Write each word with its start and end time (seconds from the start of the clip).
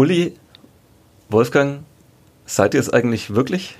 Uli, 0.00 0.32
Wolfgang, 1.28 1.80
seid 2.46 2.72
ihr 2.72 2.80
es 2.80 2.88
eigentlich 2.88 3.34
wirklich? 3.34 3.76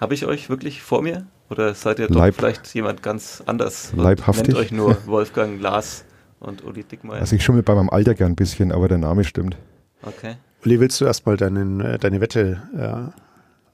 Habe 0.00 0.14
ich 0.14 0.24
euch 0.24 0.48
wirklich 0.48 0.80
vor 0.80 1.02
mir? 1.02 1.26
Oder 1.50 1.74
seid 1.74 1.98
ihr 1.98 2.06
doch 2.06 2.14
Leib- 2.14 2.36
vielleicht 2.36 2.72
jemand 2.72 3.02
ganz 3.02 3.42
anders? 3.46 3.92
Leibhaftig. 3.96 4.54
Nennt 4.54 4.58
euch 4.58 4.70
nur 4.70 4.96
Wolfgang, 5.06 5.60
Lars 5.60 6.04
und 6.38 6.62
Uli 6.62 6.84
Dickmeyer. 6.84 7.18
Also 7.18 7.34
ich 7.34 7.42
schummel 7.42 7.64
bei 7.64 7.74
meinem 7.74 7.90
Alter 7.90 8.14
gern 8.14 8.30
ein 8.30 8.36
bisschen, 8.36 8.70
aber 8.70 8.86
der 8.86 8.98
Name 8.98 9.24
stimmt. 9.24 9.56
Okay. 10.02 10.36
Uli, 10.64 10.78
willst 10.78 11.00
du 11.00 11.04
erstmal 11.04 11.36
deinen, 11.36 11.80
äh, 11.80 11.98
deine 11.98 12.20
Wette 12.20 12.62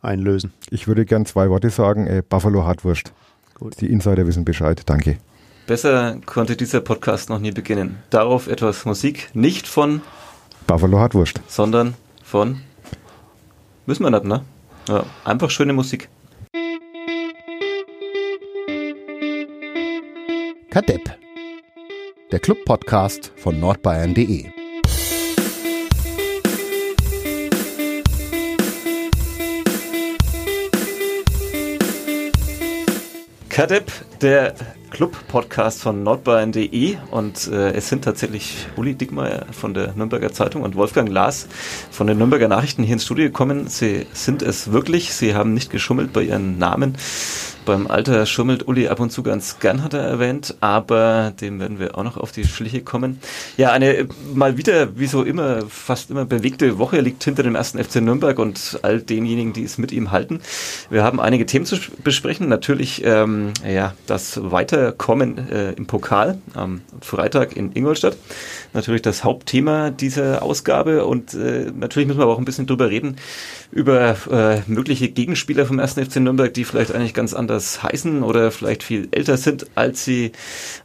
äh, 0.03 0.07
einlösen? 0.07 0.55
Ich 0.71 0.89
würde 0.89 1.05
gern 1.05 1.27
zwei 1.27 1.51
Worte 1.51 1.69
sagen. 1.69 2.07
Äh, 2.07 2.23
Buffalo 2.27 2.65
Hartwurst. 2.65 3.13
Gut. 3.55 3.79
Die 3.83 3.93
Insider 3.93 4.27
wissen 4.27 4.47
Bescheid. 4.47 4.81
Danke. 4.87 5.19
Besser 5.67 6.17
konnte 6.25 6.57
dieser 6.57 6.81
Podcast 6.81 7.29
noch 7.29 7.39
nie 7.39 7.51
beginnen. 7.53 7.99
Darauf 8.09 8.47
etwas 8.49 8.87
Musik, 8.87 9.29
nicht 9.35 9.69
von, 9.69 10.01
Buffalo 10.67 10.99
Hartwurst. 10.99 11.41
sondern 11.49 11.95
von. 12.23 12.61
Müssen 13.87 14.03
wir 14.03 14.11
nicht, 14.11 14.25
ne? 14.25 14.45
Ja, 14.89 15.05
einfach 15.25 15.51
schöne 15.51 15.73
Musik. 15.73 16.09
Kadepp. 20.71 21.17
Der 22.33 22.41
Club-Podcast 22.41 23.33
von 23.37 23.59
nordbayern.de. 23.61 24.51
Kadepp, 33.49 33.91
der 34.21 34.55
Club-Podcast 34.97 35.83
von 35.83 36.03
nordbayern.de 36.03 36.97
und 37.11 37.49
äh, 37.49 37.73
es 37.73 37.91
sind 37.91 38.03
tatsächlich 38.03 38.67
Uli 38.77 38.95
Dickmeyer 38.95 39.45
von 39.53 39.75
der 39.75 39.93
Nürnberger 39.93 40.33
Zeitung 40.33 40.63
und 40.63 40.75
Wolfgang 40.75 41.11
Lars 41.11 41.49
von 41.91 42.07
den 42.07 42.17
Nürnberger 42.17 42.49
Nachrichten 42.49 42.83
hier 42.83 42.95
ins 42.95 43.05
Studio 43.05 43.27
gekommen. 43.27 43.69
Sie 43.69 44.07
sind 44.15 44.41
es 44.41 44.73
wirklich, 44.73 45.13
sie 45.13 45.35
haben 45.35 45.53
nicht 45.53 45.71
geschummelt 45.71 46.15
bei 46.15 46.23
ihren 46.23 46.57
Namen. 46.57 46.97
Beim 47.67 47.89
Alter 47.89 48.27
schummelt 48.27 48.69
Uli 48.69 48.87
ab 48.87 49.01
und 49.01 49.11
zu 49.11 49.25
ganz 49.25 49.59
gern, 49.59 49.83
hat 49.83 49.93
er 49.93 50.03
erwähnt, 50.03 50.55
aber 50.61 51.33
dem 51.41 51.59
werden 51.59 51.81
wir 51.81 51.99
auch 51.99 52.05
noch 52.05 52.17
auf 52.17 52.31
die 52.31 52.45
Schliche 52.45 52.81
kommen. 52.81 53.19
Ja, 53.57 53.73
eine 53.73 54.07
mal 54.33 54.57
wieder, 54.57 54.97
wie 54.97 55.09
so 55.09 55.25
immer, 55.25 55.63
fast 55.69 56.11
immer 56.11 56.25
bewegte 56.25 56.79
Woche 56.79 57.01
liegt 57.01 57.25
hinter 57.25 57.43
dem 57.43 57.57
ersten 57.57 57.83
FC 57.83 57.97
Nürnberg 57.97 58.39
und 58.39 58.79
all 58.83 59.01
denjenigen, 59.03 59.53
die 59.53 59.65
es 59.65 59.79
mit 59.79 59.91
ihm 59.91 60.13
halten. 60.13 60.41
Wir 60.91 61.03
haben 61.03 61.19
einige 61.19 61.45
Themen 61.45 61.67
zu 61.67 61.77
besprechen. 62.05 62.49
Natürlich 62.49 63.05
ähm, 63.05 63.53
ja, 63.69 63.95
das 64.07 64.41
Weiterkommen 64.41 64.86
äh, 65.51 65.73
im 65.73 65.87
Pokal 65.87 66.39
am 66.55 66.83
Freitag 67.01 67.57
in 67.57 67.73
Ingolstadt. 67.73 68.17
Natürlich 68.77 69.01
das 69.01 69.25
Hauptthema 69.25 69.91
dieser 69.91 70.43
Ausgabe 70.43 71.07
und 71.07 71.33
äh, 71.33 71.73
natürlich 71.75 72.07
müssen 72.07 72.19
wir 72.19 72.25
aber 72.25 72.35
auch 72.35 72.39
ein 72.39 72.45
bisschen 72.45 72.67
drüber 72.67 72.91
reden, 72.91 73.17
über 73.73 74.17
äh, 74.31 74.61
mögliche 74.67 75.09
Gegenspieler 75.09 75.65
vom 75.65 75.81
1. 75.81 75.95
FC 75.95 76.17
Nürnberg, 76.17 76.53
die 76.53 76.65
vielleicht 76.65 76.95
eigentlich 76.95 77.15
ganz 77.15 77.33
anders 77.33 77.83
heißen 77.83 78.23
oder 78.23 78.51
vielleicht 78.51 78.83
viel 78.83 79.09
älter 79.13 79.39
sind, 79.39 79.67
als 79.75 80.05
sie 80.05 80.33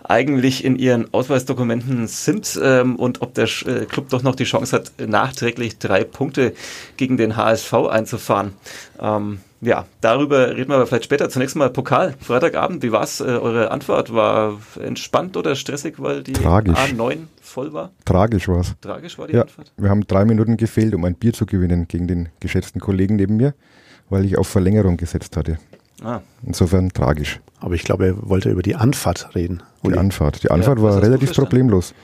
eigentlich 0.03 0.63
in 0.63 0.77
ihren 0.77 1.13
Ausweisdokumenten 1.13 2.07
sind 2.07 2.57
ähm, 2.63 2.95
und 2.95 3.21
ob 3.21 3.33
der 3.33 3.49
äh, 3.65 3.85
Club 3.85 4.07
doch 4.09 4.23
noch 4.23 4.35
die 4.35 4.45
Chance 4.45 4.73
hat, 4.73 4.93
nachträglich 5.05 5.77
drei 5.77 6.05
Punkte 6.05 6.53
gegen 6.95 7.17
den 7.17 7.35
HSV 7.35 7.73
einzufahren. 7.73 8.53
Ähm, 9.01 9.39
ja, 9.61 9.85
darüber 10.01 10.55
reden 10.55 10.69
wir 10.69 10.77
aber 10.77 10.87
vielleicht 10.87 11.03
später. 11.03 11.29
Zunächst 11.29 11.55
mal 11.55 11.69
Pokal, 11.69 12.15
Freitagabend, 12.19 12.81
wie 12.81 12.91
war's? 12.91 13.21
Äh, 13.21 13.25
eure 13.25 13.69
Antwort 13.69 14.11
war 14.13 14.59
entspannt 14.81 15.37
oder 15.37 15.55
stressig, 15.55 15.95
weil 15.97 16.23
die 16.23 16.33
Tragisch. 16.33 16.75
A9 16.75 17.27
voll 17.51 17.73
war? 17.73 17.91
Tragisch 18.05 18.47
war's. 18.47 18.73
Tragisch 18.81 19.17
war 19.19 19.27
die 19.27 19.33
Ja, 19.35 19.41
Antwort? 19.43 19.71
wir 19.77 19.89
haben 19.89 20.01
drei 20.07 20.25
Minuten 20.25 20.57
gefehlt, 20.57 20.95
um 20.95 21.05
ein 21.05 21.15
Bier 21.15 21.33
zu 21.33 21.45
gewinnen 21.45 21.87
gegen 21.87 22.07
den 22.07 22.29
geschätzten 22.39 22.81
Kollegen 22.81 23.15
neben 23.17 23.37
mir, 23.37 23.53
weil 24.09 24.25
ich 24.25 24.37
auf 24.37 24.47
Verlängerung 24.47 24.97
gesetzt 24.97 25.37
hatte. 25.37 25.59
Ah, 26.03 26.21
Insofern 26.43 26.89
tragisch. 26.89 27.39
Aber 27.61 27.75
ich 27.75 27.83
glaube, 27.83 28.07
er 28.07 28.29
wollte 28.29 28.49
über 28.49 28.63
die 28.63 28.75
Anfahrt 28.75 29.29
reden. 29.35 29.61
Die. 29.83 29.97
Anfahrt. 29.97 30.43
Die 30.43 30.51
Anfahrt 30.51 30.81
was 30.81 30.95
war 30.95 31.01
relativ 31.01 31.33
problemlos. 31.33 31.93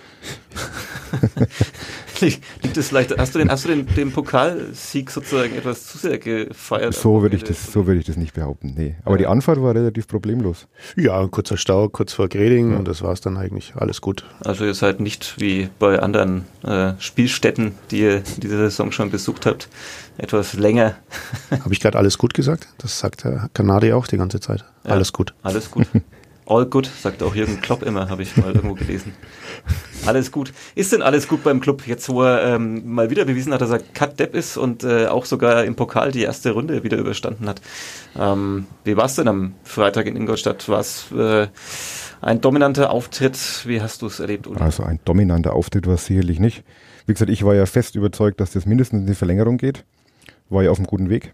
Liegt 2.19 2.75
es 2.77 2.87
vielleicht, 2.87 3.15
hast 3.17 3.35
du 3.35 3.39
den, 3.39 3.51
hast 3.51 3.65
du 3.65 3.69
den, 3.69 3.85
den 3.95 4.11
Pokalsieg 4.11 5.11
sozusagen 5.11 5.55
etwas 5.55 5.85
zu 5.85 5.99
sehr 5.99 6.17
gefeiert? 6.17 6.95
So 6.95 7.21
würde 7.21 7.35
ich 7.35 7.43
das, 7.43 7.71
so 7.71 7.85
würde 7.85 7.99
ich 7.99 8.07
das 8.07 8.17
nicht 8.17 8.33
behaupten. 8.33 8.73
Nee. 8.75 8.95
Aber 9.03 9.15
Ja. 9.15 9.17
die 9.19 9.27
Anfahrt 9.27 9.61
war 9.61 9.75
relativ 9.75 10.07
problemlos. 10.07 10.67
Ja, 10.95 11.21
ein 11.21 11.29
kurzer 11.29 11.57
Stau 11.57 11.89
kurz 11.89 12.13
vor 12.13 12.27
Greding 12.27 12.75
und 12.75 12.87
das 12.87 13.03
war 13.03 13.13
es 13.13 13.21
dann 13.21 13.37
eigentlich. 13.37 13.73
Alles 13.75 14.01
gut. 14.01 14.25
Also 14.43 14.65
ihr 14.65 14.73
seid 14.73 14.99
nicht 14.99 15.35
wie 15.39 15.69
bei 15.77 15.99
anderen 15.99 16.45
äh, 16.63 16.93
Spielstätten, 16.97 17.73
die 17.91 17.99
ihr 17.99 18.23
diese 18.37 18.57
Saison 18.57 18.91
schon 18.91 19.11
besucht 19.11 19.45
habt, 19.45 19.69
etwas 20.17 20.53
länger. 20.53 20.95
Habe 21.51 21.73
ich 21.73 21.79
gerade 21.79 21.99
alles 21.99 22.17
gut 22.17 22.33
gesagt? 22.33 22.67
Das 22.79 22.97
sagt 22.99 23.23
der 23.23 23.49
Kanadier 23.53 23.95
auch 23.95 24.07
die 24.07 24.17
ganze 24.17 24.39
Zeit. 24.39 24.65
Ja. 24.83 24.91
Alles 24.93 25.13
gut. 25.13 25.35
Alles 25.47 25.71
gut. 25.71 25.87
All 26.49 26.65
good, 26.65 26.85
sagt 26.85 27.21
auch 27.23 27.35
Jürgen 27.35 27.59
Klopp 27.59 27.83
immer, 27.83 28.09
habe 28.09 28.21
ich 28.21 28.37
mal 28.37 28.53
irgendwo 28.55 28.73
gelesen. 28.73 29.13
Alles 30.05 30.31
gut. 30.31 30.53
Ist 30.75 30.93
denn 30.93 31.01
alles 31.01 31.27
gut 31.27 31.43
beim 31.43 31.59
Club, 31.59 31.85
jetzt 31.85 32.07
wo 32.07 32.23
er 32.23 32.55
ähm, 32.55 32.89
mal 32.93 33.09
wieder 33.09 33.25
bewiesen 33.25 33.53
hat, 33.53 33.59
dass 33.59 33.69
er 33.69 33.79
Cut 33.79 34.17
Depp 34.17 34.33
ist 34.33 34.55
und 34.55 34.85
äh, 34.85 35.07
auch 35.07 35.25
sogar 35.25 35.65
im 35.65 35.75
Pokal 35.75 36.13
die 36.13 36.21
erste 36.21 36.51
Runde 36.51 36.83
wieder 36.83 36.97
überstanden 36.97 37.49
hat? 37.49 37.61
Ähm, 38.17 38.65
wie 38.85 38.95
war 38.95 39.05
es 39.05 39.15
denn 39.15 39.27
am 39.27 39.55
Freitag 39.63 40.05
in 40.05 40.15
Ingolstadt? 40.15 40.69
War 40.69 40.79
es 40.79 41.11
äh, 41.11 41.47
ein 42.21 42.39
dominanter 42.39 42.91
Auftritt? 42.91 43.37
Wie 43.65 43.81
hast 43.81 44.01
du 44.01 44.05
es 44.05 44.21
erlebt, 44.21 44.47
Uli? 44.47 44.61
Also 44.61 44.83
ein 44.83 45.01
dominanter 45.03 45.53
Auftritt 45.53 45.85
war 45.85 45.95
es 45.95 46.05
sicherlich 46.05 46.39
nicht. 46.39 46.63
Wie 47.07 47.13
gesagt, 47.13 47.29
ich 47.29 47.43
war 47.43 47.55
ja 47.55 47.65
fest 47.65 47.95
überzeugt, 47.95 48.39
dass 48.39 48.51
das 48.51 48.65
mindestens 48.65 49.01
in 49.01 49.07
die 49.07 49.15
Verlängerung 49.15 49.57
geht. 49.57 49.83
War 50.49 50.63
ja 50.63 50.71
auf 50.71 50.77
einem 50.77 50.87
guten 50.87 51.09
Weg. 51.09 51.33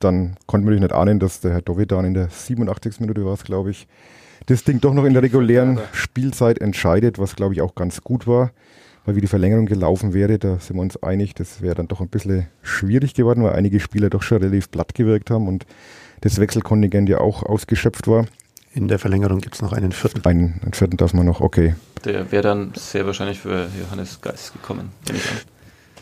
Dann 0.00 0.36
konnte 0.46 0.64
man 0.64 0.74
natürlich 0.74 0.80
nicht 0.80 0.92
ahnen, 0.92 1.18
dass 1.18 1.40
der 1.40 1.52
Herr 1.52 1.62
Dovedan 1.62 2.04
in 2.04 2.14
der 2.14 2.28
87. 2.30 3.00
Minute 3.00 3.24
war 3.24 3.34
es, 3.34 3.44
glaube 3.44 3.70
ich, 3.70 3.88
das 4.46 4.64
Ding 4.64 4.80
doch 4.80 4.94
noch 4.94 5.04
in 5.04 5.12
der 5.12 5.22
regulären 5.22 5.78
Spielzeit 5.92 6.60
entscheidet, 6.60 7.18
was 7.18 7.36
glaube 7.36 7.54
ich 7.54 7.60
auch 7.60 7.74
ganz 7.74 8.02
gut 8.02 8.26
war. 8.26 8.52
Weil 9.04 9.16
wie 9.16 9.20
die 9.20 9.26
Verlängerung 9.26 9.66
gelaufen 9.66 10.12
wäre, 10.12 10.38
da 10.38 10.58
sind 10.58 10.76
wir 10.76 10.82
uns 10.82 11.02
einig, 11.02 11.34
das 11.34 11.62
wäre 11.62 11.74
dann 11.74 11.88
doch 11.88 12.00
ein 12.00 12.08
bisschen 12.08 12.46
schwierig 12.62 13.14
geworden, 13.14 13.42
weil 13.42 13.54
einige 13.54 13.80
Spieler 13.80 14.10
doch 14.10 14.22
schon 14.22 14.38
relativ 14.38 14.70
platt 14.70 14.94
gewirkt 14.94 15.30
haben 15.30 15.48
und 15.48 15.66
das 16.20 16.38
Wechselkontingent 16.38 17.08
ja 17.08 17.18
auch 17.18 17.42
ausgeschöpft 17.42 18.06
war. 18.06 18.26
In 18.74 18.86
der 18.86 18.98
Verlängerung 18.98 19.40
gibt 19.40 19.54
es 19.54 19.62
noch 19.62 19.72
einen 19.72 19.92
vierten. 19.92 20.24
Einen, 20.24 20.60
einen 20.62 20.74
vierten 20.74 20.96
darf 20.98 21.14
man 21.14 21.26
noch, 21.26 21.40
okay. 21.40 21.74
Der 22.04 22.30
wäre 22.30 22.42
dann 22.42 22.72
sehr 22.76 23.06
wahrscheinlich 23.06 23.40
für 23.40 23.68
Johannes 23.80 24.20
Geist 24.20 24.52
gekommen, 24.52 24.90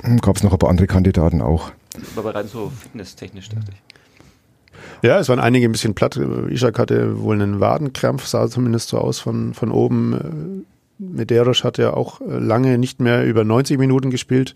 an. 0.02 0.20
Gab 0.20 0.36
es 0.36 0.42
noch 0.42 0.52
ein 0.52 0.58
paar 0.58 0.70
andere 0.70 0.86
Kandidaten 0.86 1.40
auch. 1.40 1.70
Aber 2.16 2.34
rein 2.34 2.48
so 2.48 2.70
fitnesstechnisch, 2.70 3.48
dachte 3.48 3.72
ich. 3.72 3.85
Ja, 5.02 5.18
es 5.18 5.28
waren 5.28 5.40
einige 5.40 5.68
ein 5.68 5.72
bisschen 5.72 5.94
platt. 5.94 6.18
Ishak 6.50 6.78
hatte 6.78 7.20
wohl 7.20 7.34
einen 7.34 7.60
Wadenkrampf, 7.60 8.26
sah 8.26 8.48
zumindest 8.48 8.88
so 8.88 8.98
aus 8.98 9.18
von, 9.18 9.54
von 9.54 9.70
oben. 9.70 10.64
Medeiros 10.98 11.64
hat 11.64 11.78
ja 11.78 11.92
auch 11.92 12.20
lange 12.26 12.78
nicht 12.78 13.00
mehr 13.00 13.24
über 13.24 13.44
90 13.44 13.78
Minuten 13.78 14.10
gespielt. 14.10 14.54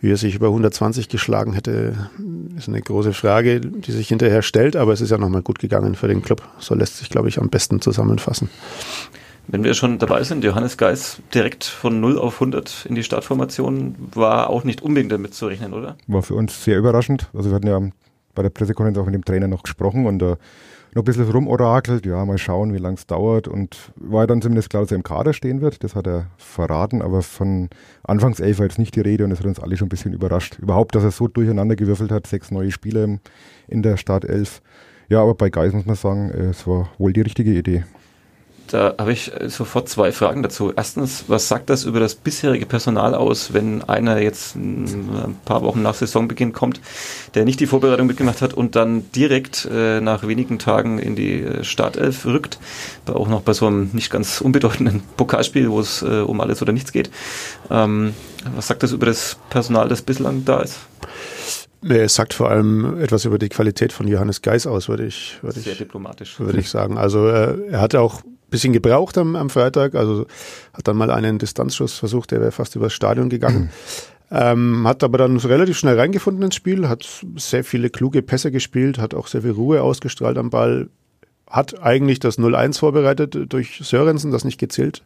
Wie 0.00 0.12
er 0.12 0.16
sich 0.16 0.36
über 0.36 0.46
120 0.48 1.08
geschlagen 1.08 1.54
hätte, 1.54 2.08
ist 2.56 2.68
eine 2.68 2.80
große 2.80 3.12
Frage, 3.14 3.60
die 3.60 3.90
sich 3.90 4.08
hinterher 4.08 4.42
stellt, 4.42 4.76
aber 4.76 4.92
es 4.92 5.00
ist 5.00 5.10
ja 5.10 5.18
nochmal 5.18 5.42
gut 5.42 5.58
gegangen 5.58 5.96
für 5.96 6.06
den 6.06 6.22
Club. 6.22 6.42
So 6.60 6.76
lässt 6.76 6.98
sich, 6.98 7.10
glaube 7.10 7.28
ich, 7.28 7.40
am 7.40 7.48
besten 7.48 7.80
zusammenfassen. 7.80 8.48
Wenn 9.48 9.64
wir 9.64 9.74
schon 9.74 9.98
dabei 9.98 10.22
sind, 10.22 10.44
Johannes 10.44 10.76
Geis 10.76 11.20
direkt 11.34 11.64
von 11.64 12.00
0 12.00 12.18
auf 12.18 12.34
100 12.34 12.86
in 12.88 12.94
die 12.94 13.02
Startformation 13.02 13.96
war 14.14 14.50
auch 14.50 14.62
nicht 14.62 14.82
unbedingt 14.82 15.10
damit 15.10 15.34
zu 15.34 15.46
rechnen, 15.46 15.72
oder? 15.72 15.96
War 16.06 16.22
für 16.22 16.34
uns 16.34 16.62
sehr 16.62 16.78
überraschend. 16.78 17.28
Also 17.32 17.50
wir 17.50 17.56
hatten 17.56 17.66
ja 17.66 17.80
bei 18.38 18.42
der 18.42 18.50
Pressekonferenz 18.50 18.96
auch 18.98 19.04
mit 19.04 19.16
dem 19.16 19.24
Trainer 19.24 19.48
noch 19.48 19.64
gesprochen 19.64 20.06
und 20.06 20.20
da 20.20 20.36
noch 20.94 21.02
ein 21.02 21.04
bisschen 21.04 21.28
rumorakelt. 21.28 22.06
Ja, 22.06 22.24
mal 22.24 22.38
schauen, 22.38 22.72
wie 22.72 22.78
lange 22.78 22.94
es 22.94 23.04
dauert. 23.04 23.48
Und 23.48 23.92
war 23.96 24.28
dann 24.28 24.40
zumindest 24.40 24.70
klar, 24.70 24.82
dass 24.84 24.92
er 24.92 24.96
im 24.96 25.02
Kader 25.02 25.32
stehen 25.32 25.60
wird. 25.60 25.82
Das 25.82 25.96
hat 25.96 26.06
er 26.06 26.28
verraten, 26.36 27.02
aber 27.02 27.22
von 27.22 27.68
Anfangs 28.04 28.38
elf 28.38 28.60
war 28.60 28.66
jetzt 28.66 28.78
nicht 28.78 28.94
die 28.94 29.00
Rede 29.00 29.24
und 29.24 29.30
das 29.30 29.40
hat 29.40 29.46
uns 29.46 29.58
alle 29.58 29.76
schon 29.76 29.86
ein 29.86 29.88
bisschen 29.88 30.12
überrascht. 30.12 30.56
Überhaupt, 30.60 30.94
dass 30.94 31.02
er 31.02 31.10
so 31.10 31.26
durcheinander 31.26 31.74
gewürfelt 31.74 32.12
hat. 32.12 32.28
Sechs 32.28 32.52
neue 32.52 32.70
Spieler 32.70 33.18
in 33.66 33.82
der 33.82 33.96
Startelf. 33.96 34.62
Ja, 35.08 35.20
aber 35.22 35.34
bei 35.34 35.50
Geis 35.50 35.72
muss 35.72 35.84
man 35.84 35.96
sagen, 35.96 36.30
äh, 36.30 36.50
es 36.50 36.64
war 36.64 36.90
wohl 36.98 37.12
die 37.12 37.22
richtige 37.22 37.52
Idee. 37.52 37.84
Da 38.68 38.94
habe 38.98 39.12
ich 39.12 39.32
sofort 39.46 39.88
zwei 39.88 40.12
Fragen 40.12 40.42
dazu. 40.42 40.72
Erstens, 40.76 41.24
was 41.26 41.48
sagt 41.48 41.70
das 41.70 41.84
über 41.84 42.00
das 42.00 42.14
bisherige 42.14 42.66
Personal 42.66 43.14
aus, 43.14 43.54
wenn 43.54 43.82
einer 43.82 44.18
jetzt 44.20 44.56
ein 44.56 45.36
paar 45.46 45.62
Wochen 45.62 45.80
nach 45.82 45.94
Saisonbeginn 45.94 46.52
kommt, 46.52 46.80
der 47.34 47.46
nicht 47.46 47.60
die 47.60 47.66
Vorbereitung 47.66 48.06
mitgemacht 48.06 48.42
hat 48.42 48.52
und 48.52 48.76
dann 48.76 49.10
direkt 49.12 49.66
äh, 49.72 50.00
nach 50.02 50.26
wenigen 50.28 50.58
Tagen 50.58 50.98
in 50.98 51.16
die 51.16 51.40
äh, 51.42 51.64
Startelf 51.64 52.26
rückt, 52.26 52.58
auch 53.06 53.28
noch 53.28 53.40
bei 53.40 53.54
so 53.54 53.66
einem 53.66 53.88
nicht 53.94 54.10
ganz 54.10 54.40
unbedeutenden 54.42 55.02
Pokalspiel, 55.16 55.70
wo 55.70 55.80
es 55.80 56.02
äh, 56.02 56.20
um 56.20 56.40
alles 56.42 56.60
oder 56.60 56.72
nichts 56.72 56.92
geht. 56.92 57.10
Ähm, 57.70 58.14
was 58.54 58.66
sagt 58.66 58.82
das 58.82 58.92
über 58.92 59.06
das 59.06 59.38
Personal, 59.48 59.88
das 59.88 60.02
bislang 60.02 60.44
da 60.44 60.60
ist? 60.60 60.78
Nee, 61.80 62.00
Es 62.00 62.16
sagt 62.16 62.34
vor 62.34 62.50
allem 62.50 63.00
etwas 63.00 63.24
über 63.24 63.38
die 63.38 63.48
Qualität 63.48 63.92
von 63.92 64.08
Johannes 64.08 64.42
Geis 64.42 64.66
aus, 64.66 64.88
würde 64.88 65.06
ich, 65.06 65.38
würde 65.42 65.60
Sehr 65.60 65.72
ich, 65.72 65.78
diplomatisch. 65.78 66.38
würde 66.40 66.58
ich 66.58 66.68
sagen. 66.68 66.98
Also 66.98 67.28
äh, 67.28 67.68
er 67.70 67.80
hatte 67.80 68.00
auch 68.00 68.22
bisschen 68.50 68.72
gebraucht 68.72 69.18
am, 69.18 69.36
am 69.36 69.50
Freitag, 69.50 69.94
also 69.94 70.26
hat 70.72 70.88
dann 70.88 70.96
mal 70.96 71.10
einen 71.10 71.38
Distanzschuss 71.38 71.94
versucht, 71.94 72.30
der 72.30 72.40
wäre 72.40 72.52
fast 72.52 72.76
übers 72.76 72.92
Stadion 72.92 73.28
gegangen. 73.28 73.70
Ähm, 74.30 74.86
hat 74.86 75.02
aber 75.02 75.16
dann 75.16 75.38
relativ 75.38 75.78
schnell 75.78 75.98
reingefunden 75.98 76.42
ins 76.42 76.54
Spiel, 76.54 76.86
hat 76.86 77.08
sehr 77.36 77.64
viele 77.64 77.88
kluge 77.88 78.20
Pässe 78.20 78.50
gespielt, 78.50 78.98
hat 78.98 79.14
auch 79.14 79.26
sehr 79.26 79.40
viel 79.40 79.52
Ruhe 79.52 79.82
ausgestrahlt 79.82 80.36
am 80.36 80.50
Ball, 80.50 80.90
hat 81.48 81.82
eigentlich 81.82 82.20
das 82.20 82.38
0-1 82.38 82.78
vorbereitet 82.78 83.38
durch 83.48 83.80
Sörensen, 83.82 84.30
das 84.30 84.44
nicht 84.44 84.58
gezählt 84.58 85.02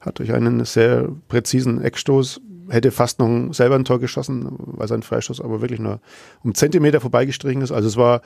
hat 0.00 0.18
durch 0.18 0.32
einen 0.32 0.64
sehr 0.64 1.08
präzisen 1.28 1.82
Eckstoß, 1.82 2.40
hätte 2.70 2.90
fast 2.90 3.18
noch 3.18 3.52
selber 3.52 3.74
ein 3.74 3.84
Tor 3.84 4.00
geschossen, 4.00 4.48
weil 4.58 4.88
sein 4.88 5.02
Freistoß 5.02 5.40
aber 5.40 5.60
wirklich 5.60 5.80
nur 5.80 6.00
um 6.42 6.54
Zentimeter 6.54 7.00
vorbeigestrichen 7.00 7.62
ist. 7.62 7.72
Also 7.72 7.88
es 7.88 7.96
war 7.96 8.22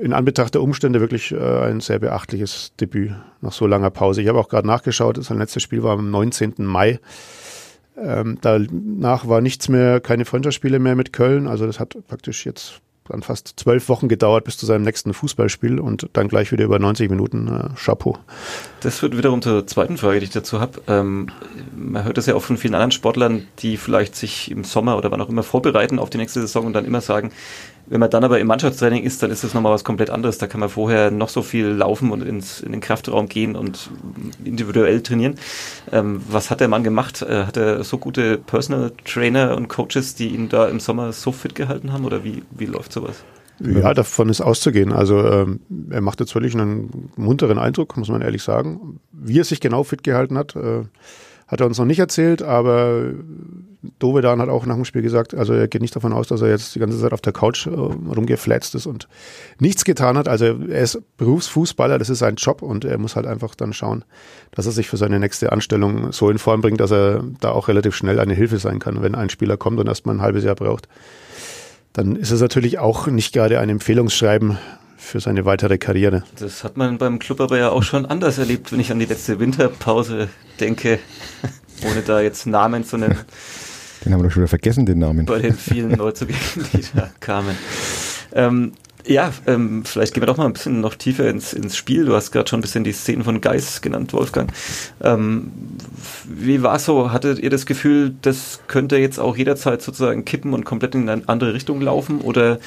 in 0.00 0.12
Anbetracht 0.12 0.54
der 0.54 0.62
Umstände 0.62 1.00
wirklich 1.00 1.32
äh, 1.32 1.38
ein 1.38 1.80
sehr 1.80 1.98
beachtliches 1.98 2.72
Debüt 2.80 3.12
nach 3.40 3.52
so 3.52 3.66
langer 3.66 3.90
Pause. 3.90 4.22
Ich 4.22 4.28
habe 4.28 4.38
auch 4.38 4.48
gerade 4.48 4.66
nachgeschaut, 4.66 5.22
sein 5.22 5.38
letztes 5.38 5.62
Spiel 5.62 5.82
war 5.82 5.98
am 5.98 6.10
19. 6.10 6.54
Mai. 6.58 7.00
Ähm, 7.98 8.38
danach 8.40 9.28
war 9.28 9.40
nichts 9.40 9.68
mehr, 9.68 10.00
keine 10.00 10.24
Freundschaftsspiele 10.24 10.78
mehr 10.78 10.96
mit 10.96 11.12
Köln. 11.12 11.46
Also 11.46 11.66
das 11.66 11.80
hat 11.80 11.96
praktisch 12.08 12.46
jetzt 12.46 12.80
dann 13.10 13.22
fast 13.22 13.54
zwölf 13.56 13.88
Wochen 13.88 14.08
gedauert 14.08 14.44
bis 14.44 14.56
zu 14.56 14.66
seinem 14.66 14.82
nächsten 14.82 15.12
Fußballspiel 15.12 15.80
und 15.80 16.08
dann 16.12 16.28
gleich 16.28 16.52
wieder 16.52 16.64
über 16.64 16.78
90 16.78 17.10
Minuten 17.10 17.48
äh, 17.48 17.68
Chapeau. 17.76 18.18
Das 18.80 19.00
führt 19.00 19.16
wiederum 19.16 19.42
zur 19.42 19.66
zweiten 19.66 19.98
Frage, 19.98 20.20
die 20.20 20.24
ich 20.24 20.30
dazu 20.30 20.60
habe. 20.60 20.80
Ähm, 20.86 21.28
man 21.76 22.04
hört 22.04 22.16
das 22.18 22.26
ja 22.26 22.34
auch 22.34 22.42
von 22.42 22.56
vielen 22.56 22.74
anderen 22.74 22.92
Sportlern, 22.92 23.46
die 23.58 23.76
vielleicht 23.76 24.16
sich 24.16 24.50
im 24.50 24.64
Sommer 24.64 24.96
oder 24.96 25.10
wann 25.10 25.20
auch 25.20 25.28
immer 25.28 25.42
vorbereiten 25.42 25.98
auf 25.98 26.10
die 26.10 26.18
nächste 26.18 26.40
Saison 26.40 26.66
und 26.66 26.72
dann 26.72 26.84
immer 26.84 27.00
sagen, 27.00 27.32
wenn 27.90 27.98
man 27.98 28.08
dann 28.08 28.22
aber 28.22 28.38
im 28.38 28.46
Mannschaftstraining 28.46 29.02
ist, 29.02 29.20
dann 29.22 29.32
ist 29.32 29.42
das 29.42 29.52
nochmal 29.52 29.72
was 29.72 29.82
komplett 29.82 30.10
anderes. 30.10 30.38
Da 30.38 30.46
kann 30.46 30.60
man 30.60 30.68
vorher 30.68 31.10
noch 31.10 31.28
so 31.28 31.42
viel 31.42 31.66
laufen 31.66 32.12
und 32.12 32.22
ins, 32.22 32.60
in 32.60 32.70
den 32.70 32.80
Kraftraum 32.80 33.28
gehen 33.28 33.56
und 33.56 33.90
individuell 34.44 35.02
trainieren. 35.02 35.34
Ähm, 35.90 36.22
was 36.28 36.50
hat 36.50 36.60
der 36.60 36.68
Mann 36.68 36.84
gemacht? 36.84 37.20
Äh, 37.22 37.44
hat 37.44 37.56
er 37.56 37.82
so 37.82 37.98
gute 37.98 38.38
Personal 38.38 38.92
Trainer 39.04 39.56
und 39.56 39.66
Coaches, 39.68 40.14
die 40.14 40.28
ihn 40.28 40.48
da 40.48 40.68
im 40.68 40.78
Sommer 40.78 41.12
so 41.12 41.32
fit 41.32 41.56
gehalten 41.56 41.92
haben 41.92 42.04
oder 42.04 42.22
wie, 42.22 42.44
wie 42.56 42.66
läuft 42.66 42.92
sowas? 42.92 43.24
Ja, 43.58 43.92
davon 43.92 44.28
ist 44.28 44.40
auszugehen. 44.40 44.92
Also 44.92 45.26
ähm, 45.26 45.60
er 45.90 46.00
macht 46.00 46.20
jetzt 46.20 46.34
wirklich 46.34 46.54
einen 46.54 47.10
munteren 47.16 47.58
Eindruck, 47.58 47.96
muss 47.96 48.08
man 48.08 48.22
ehrlich 48.22 48.44
sagen. 48.44 49.00
Wie 49.10 49.40
er 49.40 49.44
sich 49.44 49.60
genau 49.60 49.82
fit 49.82 50.04
gehalten 50.04 50.38
hat, 50.38 50.54
äh, 50.54 50.84
hat 51.50 51.60
er 51.60 51.66
uns 51.66 51.78
noch 51.78 51.84
nicht 51.84 51.98
erzählt, 51.98 52.42
aber 52.42 53.10
Dovedan 53.98 54.40
hat 54.40 54.48
auch 54.48 54.66
nach 54.66 54.76
dem 54.76 54.84
Spiel 54.84 55.02
gesagt, 55.02 55.34
also 55.34 55.52
er 55.52 55.66
geht 55.66 55.82
nicht 55.82 55.96
davon 55.96 56.12
aus, 56.12 56.28
dass 56.28 56.42
er 56.42 56.48
jetzt 56.48 56.74
die 56.76 56.78
ganze 56.78 57.00
Zeit 57.00 57.12
auf 57.12 57.22
der 57.22 57.32
Couch 57.32 57.66
äh, 57.66 57.70
rumgeflätzt 57.70 58.76
ist 58.76 58.86
und 58.86 59.08
nichts 59.58 59.84
getan 59.84 60.16
hat. 60.16 60.28
Also 60.28 60.44
er 60.44 60.82
ist 60.82 61.02
Berufsfußballer, 61.16 61.98
das 61.98 62.08
ist 62.08 62.20
sein 62.20 62.36
Job 62.36 62.62
und 62.62 62.84
er 62.84 62.98
muss 62.98 63.16
halt 63.16 63.26
einfach 63.26 63.56
dann 63.56 63.72
schauen, 63.72 64.04
dass 64.52 64.66
er 64.66 64.72
sich 64.72 64.88
für 64.88 64.96
seine 64.96 65.18
nächste 65.18 65.50
Anstellung 65.50 66.12
so 66.12 66.30
in 66.30 66.38
Form 66.38 66.60
bringt, 66.60 66.80
dass 66.80 66.92
er 66.92 67.24
da 67.40 67.50
auch 67.50 67.66
relativ 67.66 67.96
schnell 67.96 68.20
eine 68.20 68.34
Hilfe 68.34 68.58
sein 68.58 68.78
kann. 68.78 69.02
Wenn 69.02 69.16
ein 69.16 69.28
Spieler 69.28 69.56
kommt 69.56 69.80
und 69.80 69.88
erstmal 69.88 70.14
ein 70.14 70.22
halbes 70.22 70.44
Jahr 70.44 70.54
braucht, 70.54 70.86
dann 71.92 72.14
ist 72.14 72.30
es 72.30 72.40
natürlich 72.40 72.78
auch 72.78 73.08
nicht 73.08 73.32
gerade 73.32 73.58
ein 73.58 73.70
Empfehlungsschreiben 73.70 74.56
für 75.00 75.20
seine 75.20 75.44
weitere 75.44 75.78
Karriere. 75.78 76.22
Das 76.38 76.62
hat 76.62 76.76
man 76.76 76.98
beim 76.98 77.18
Club 77.18 77.40
aber 77.40 77.58
ja 77.58 77.70
auch 77.70 77.82
schon 77.82 78.06
anders 78.06 78.38
erlebt, 78.38 78.70
wenn 78.70 78.80
ich 78.80 78.92
an 78.92 78.98
die 78.98 79.06
letzte 79.06 79.40
Winterpause 79.40 80.28
denke, 80.60 80.98
ohne 81.90 82.02
da 82.02 82.20
jetzt 82.20 82.46
Namen 82.46 82.84
zu 82.84 82.98
nennen. 82.98 83.18
Den 84.04 84.12
haben 84.12 84.20
wir 84.20 84.24
doch 84.24 84.32
schon 84.32 84.42
wieder 84.42 84.48
vergessen, 84.48 84.86
den 84.86 84.98
Namen. 84.98 85.26
Bei 85.26 85.38
den 85.38 85.54
vielen 85.54 85.92
Neuzugängen, 85.92 86.40
die 86.72 86.84
da 86.94 87.10
kamen. 87.20 87.56
Ähm, 88.32 88.72
ja, 89.06 89.32
ähm, 89.46 89.84
vielleicht 89.84 90.14
gehen 90.14 90.22
wir 90.22 90.26
doch 90.26 90.36
mal 90.36 90.46
ein 90.46 90.52
bisschen 90.52 90.80
noch 90.80 90.94
tiefer 90.94 91.28
ins, 91.28 91.52
ins 91.52 91.76
Spiel. 91.76 92.04
Du 92.04 92.14
hast 92.14 92.30
gerade 92.30 92.48
schon 92.48 92.60
ein 92.60 92.62
bisschen 92.62 92.84
die 92.84 92.92
Szenen 92.92 93.24
von 93.24 93.40
Geist 93.40 93.82
genannt, 93.82 94.12
Wolfgang. 94.12 94.52
Ähm, 95.00 95.50
wie 96.24 96.62
war 96.62 96.76
es 96.76 96.84
so? 96.84 97.12
Hattet 97.12 97.38
ihr 97.38 97.50
das 97.50 97.66
Gefühl, 97.66 98.14
das 98.22 98.60
könnte 98.66 98.96
jetzt 98.96 99.18
auch 99.18 99.36
jederzeit 99.36 99.82
sozusagen 99.82 100.24
kippen 100.24 100.52
und 100.52 100.64
komplett 100.64 100.94
in 100.94 101.08
eine 101.08 101.22
andere 101.28 101.54
Richtung 101.54 101.80
laufen? 101.80 102.20
Oder 102.20 102.58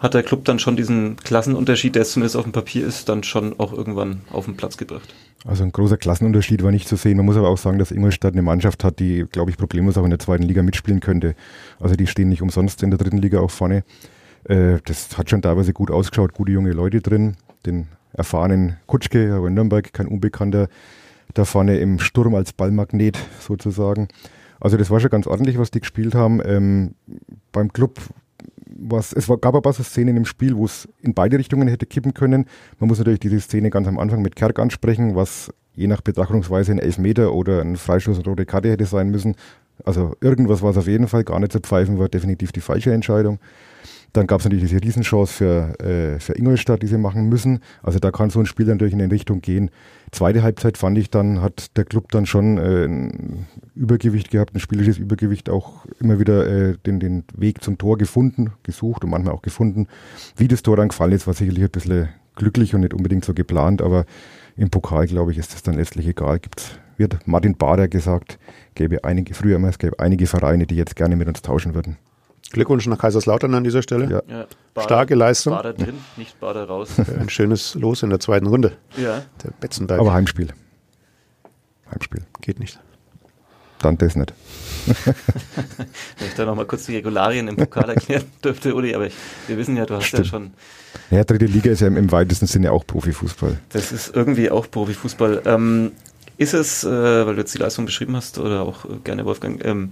hat 0.00 0.14
der 0.14 0.22
Club 0.22 0.44
dann 0.44 0.58
schon 0.58 0.76
diesen 0.76 1.16
Klassenunterschied, 1.16 1.94
der 1.94 2.04
zumindest 2.04 2.36
auf 2.36 2.44
dem 2.44 2.52
Papier 2.52 2.86
ist, 2.86 3.08
dann 3.08 3.22
schon 3.22 3.58
auch 3.58 3.72
irgendwann 3.72 4.20
auf 4.30 4.44
den 4.44 4.56
Platz 4.56 4.76
gebracht? 4.76 5.14
Also 5.46 5.62
ein 5.62 5.72
großer 5.72 5.98
Klassenunterschied 5.98 6.62
war 6.62 6.70
nicht 6.70 6.88
zu 6.88 6.96
sehen. 6.96 7.18
Man 7.18 7.26
muss 7.26 7.36
aber 7.36 7.48
auch 7.48 7.58
sagen, 7.58 7.78
dass 7.78 7.90
Ingolstadt 7.90 8.32
eine 8.32 8.42
Mannschaft 8.42 8.82
hat, 8.82 8.98
die, 8.98 9.26
glaube 9.30 9.50
ich, 9.50 9.58
problemlos 9.58 9.98
auch 9.98 10.04
in 10.04 10.10
der 10.10 10.18
zweiten 10.18 10.44
Liga 10.44 10.62
mitspielen 10.62 11.00
könnte. 11.00 11.34
Also 11.80 11.96
die 11.96 12.06
stehen 12.06 12.30
nicht 12.30 12.42
umsonst 12.42 12.82
in 12.82 12.90
der 12.90 12.98
dritten 12.98 13.18
Liga 13.18 13.40
auch 13.40 13.50
vorne. 13.50 13.84
Äh, 14.44 14.78
das 14.84 15.16
hat 15.16 15.30
schon 15.30 15.42
teilweise 15.42 15.72
gut 15.72 15.90
ausgeschaut, 15.90 16.34
gute 16.34 16.52
junge 16.52 16.72
Leute 16.72 17.00
drin. 17.00 17.36
Den 17.66 17.88
erfahrenen 18.12 18.76
Kutschke, 18.86 19.34
aber 19.34 19.48
in 19.48 19.54
Nürnberg 19.54 19.92
kein 19.92 20.06
Unbekannter, 20.06 20.68
da 21.34 21.44
vorne 21.44 21.78
im 21.78 21.98
Sturm 21.98 22.34
als 22.34 22.52
Ballmagnet 22.52 23.18
sozusagen. 23.40 24.08
Also 24.60 24.76
das 24.76 24.90
war 24.90 25.00
schon 25.00 25.10
ganz 25.10 25.26
ordentlich, 25.26 25.58
was 25.58 25.70
die 25.70 25.80
gespielt 25.80 26.14
haben. 26.14 26.40
Ähm, 26.44 26.94
beim 27.52 27.72
Club 27.72 27.98
was, 28.76 29.12
es 29.12 29.28
war, 29.28 29.38
gab 29.38 29.60
paar 29.62 29.72
so 29.72 29.82
Szenen 29.82 30.16
im 30.16 30.24
Spiel, 30.24 30.56
wo 30.56 30.64
es 30.64 30.88
in 31.00 31.14
beide 31.14 31.38
Richtungen 31.38 31.68
hätte 31.68 31.86
kippen 31.86 32.14
können. 32.14 32.46
Man 32.78 32.88
muss 32.88 32.98
natürlich 32.98 33.20
diese 33.20 33.40
Szene 33.40 33.70
ganz 33.70 33.86
am 33.86 33.98
Anfang 33.98 34.22
mit 34.22 34.36
Kerk 34.36 34.58
ansprechen, 34.58 35.14
was 35.14 35.52
je 35.74 35.86
nach 35.86 36.00
Betrachtungsweise 36.00 36.72
ein 36.72 36.78
Elfmeter 36.78 37.32
oder 37.32 37.60
ein 37.60 37.76
Freistoß 37.76 38.18
oder 38.18 38.30
rote 38.30 38.46
Karte 38.46 38.70
hätte 38.70 38.84
sein 38.84 39.10
müssen. 39.10 39.36
Also 39.84 40.16
irgendwas 40.20 40.62
war 40.62 40.70
es 40.70 40.76
auf 40.76 40.86
jeden 40.86 41.08
Fall, 41.08 41.24
gar 41.24 41.40
nicht 41.40 41.52
zu 41.52 41.60
pfeifen, 41.60 41.98
war 41.98 42.08
definitiv 42.08 42.52
die 42.52 42.60
falsche 42.60 42.92
Entscheidung. 42.92 43.38
Dann 44.14 44.28
gab 44.28 44.38
es 44.38 44.44
natürlich 44.44 44.64
diese 44.64 44.80
Riesenchance 44.80 45.32
für, 45.32 45.80
äh, 45.80 46.20
für 46.20 46.38
Ingolstadt, 46.38 46.82
die 46.82 46.86
sie 46.86 46.98
machen 46.98 47.28
müssen. 47.28 47.58
Also 47.82 47.98
da 47.98 48.12
kann 48.12 48.30
so 48.30 48.38
ein 48.38 48.46
Spiel 48.46 48.66
natürlich 48.66 48.94
in 48.94 49.02
eine 49.02 49.12
Richtung 49.12 49.40
gehen. 49.40 49.70
Zweite 50.12 50.44
Halbzeit 50.44 50.78
fand 50.78 50.96
ich 50.98 51.10
dann, 51.10 51.42
hat 51.42 51.76
der 51.76 51.84
Club 51.84 52.12
dann 52.12 52.24
schon 52.24 52.56
äh, 52.56 52.84
ein 52.84 53.46
Übergewicht 53.74 54.30
gehabt, 54.30 54.54
ein 54.54 54.60
spielerisches 54.60 54.98
Übergewicht, 54.98 55.50
auch 55.50 55.84
immer 55.98 56.20
wieder 56.20 56.46
äh, 56.46 56.76
den, 56.86 57.00
den 57.00 57.24
Weg 57.36 57.60
zum 57.64 57.76
Tor 57.76 57.98
gefunden, 57.98 58.52
gesucht 58.62 59.02
und 59.02 59.10
manchmal 59.10 59.34
auch 59.34 59.42
gefunden. 59.42 59.88
Wie 60.36 60.46
das 60.46 60.62
Tor 60.62 60.76
dann 60.76 60.90
gefallen 60.90 61.12
ist, 61.12 61.26
war 61.26 61.34
sicherlich 61.34 61.64
ein 61.64 61.70
bisschen 61.70 62.08
glücklich 62.36 62.72
und 62.72 62.82
nicht 62.82 62.94
unbedingt 62.94 63.24
so 63.24 63.34
geplant, 63.34 63.82
aber 63.82 64.04
im 64.56 64.70
Pokal, 64.70 65.08
glaube 65.08 65.32
ich, 65.32 65.38
ist 65.38 65.52
das 65.54 65.64
dann 65.64 65.74
letztlich 65.74 66.06
egal. 66.06 66.38
Gibt's, 66.38 66.78
wird 66.96 67.26
Martin 67.26 67.56
Bader 67.56 67.88
gesagt, 67.88 68.38
gäbe 68.76 69.02
einige, 69.02 69.34
früher 69.34 69.56
immer, 69.56 69.70
es 69.70 69.78
gäbe 69.78 69.98
einige 69.98 70.28
Vereine, 70.28 70.68
die 70.68 70.76
jetzt 70.76 70.94
gerne 70.94 71.16
mit 71.16 71.26
uns 71.26 71.42
tauschen 71.42 71.74
würden. 71.74 71.96
Glückwunsch 72.50 72.86
nach 72.86 72.98
Kaiserslautern 72.98 73.54
an 73.54 73.64
dieser 73.64 73.82
Stelle. 73.82 74.04
Ja. 74.04 74.22
Ja, 74.28 74.46
Bader, 74.74 74.86
Starke 74.86 75.14
Leistung. 75.14 75.54
Bader 75.54 75.72
drin, 75.72 75.98
nicht 76.16 76.38
Bader 76.40 76.64
raus. 76.64 76.90
Ein 77.20 77.28
schönes 77.28 77.74
Los 77.74 78.02
in 78.02 78.10
der 78.10 78.20
zweiten 78.20 78.46
Runde. 78.46 78.76
Ja. 78.96 79.22
Der 79.42 79.50
Betzenberg. 79.60 80.00
Aber 80.00 80.12
Heimspiel. 80.12 80.48
Heimspiel. 81.90 82.22
Geht 82.40 82.60
nicht. 82.60 82.78
Dann 83.80 83.98
das 83.98 84.16
nicht. 84.16 84.32
Wenn 84.86 86.28
ich 86.28 86.34
da 86.36 86.44
nochmal 86.46 86.64
kurz 86.64 86.86
die 86.86 86.96
Regularien 86.96 87.48
im 87.48 87.56
Pokal 87.56 87.90
erklären 87.90 88.24
dürfte, 88.44 88.74
Uli, 88.74 88.94
aber 88.94 89.06
ich, 89.06 89.14
wir 89.46 89.56
wissen 89.56 89.76
ja, 89.76 89.84
du 89.84 89.94
hast 89.94 90.06
Stimmt. 90.06 90.24
ja 90.24 90.30
schon. 90.30 90.50
Ja, 91.10 91.24
dritte 91.24 91.46
Liga 91.46 91.70
ist 91.70 91.80
ja 91.80 91.88
im, 91.88 91.96
im, 91.96 92.10
weitesten 92.12 92.46
Sinne 92.46 92.72
auch 92.72 92.86
Profifußball. 92.86 93.58
Das 93.70 93.92
ist 93.92 94.14
irgendwie 94.14 94.50
auch 94.50 94.70
Profifußball. 94.70 95.42
Ähm, 95.44 95.92
ist 96.36 96.54
es, 96.54 96.84
äh, 96.84 96.88
weil 96.88 97.34
du 97.34 97.40
jetzt 97.40 97.54
die 97.54 97.58
Leistung 97.58 97.84
beschrieben 97.84 98.16
hast, 98.16 98.38
oder 98.38 98.62
auch 98.62 98.84
äh, 98.84 98.98
gerne 99.04 99.24
Wolfgang, 99.24 99.64
ähm, 99.64 99.90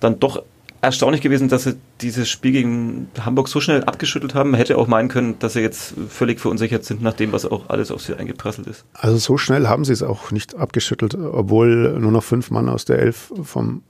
dann 0.00 0.18
doch 0.20 0.42
erstaunlich 0.84 1.20
gewesen, 1.20 1.48
dass 1.48 1.64
sie 1.64 1.76
dieses 2.00 2.28
Spiel 2.28 2.52
gegen 2.52 3.08
Hamburg 3.20 3.48
so 3.48 3.60
schnell 3.60 3.84
abgeschüttelt 3.84 4.34
haben. 4.34 4.50
Man 4.50 4.58
hätte 4.58 4.78
auch 4.78 4.86
meinen 4.86 5.08
können, 5.08 5.38
dass 5.38 5.54
sie 5.54 5.60
jetzt 5.60 5.94
völlig 6.08 6.40
verunsichert 6.40 6.84
sind, 6.84 7.02
nach 7.02 7.14
dem, 7.14 7.32
was 7.32 7.44
auch 7.44 7.68
alles 7.68 7.90
auf 7.90 8.02
sie 8.02 8.14
eingeprasselt 8.14 8.66
ist. 8.66 8.84
Also 8.94 9.16
so 9.16 9.36
schnell 9.36 9.66
haben 9.66 9.84
sie 9.84 9.92
es 9.92 10.02
auch 10.02 10.30
nicht 10.30 10.54
abgeschüttelt, 10.54 11.14
obwohl 11.14 11.98
nur 11.98 12.12
noch 12.12 12.22
fünf 12.22 12.50
Mann 12.50 12.68
aus 12.68 12.84
der 12.84 12.98
Elf 12.98 13.32
vom, 13.42 13.82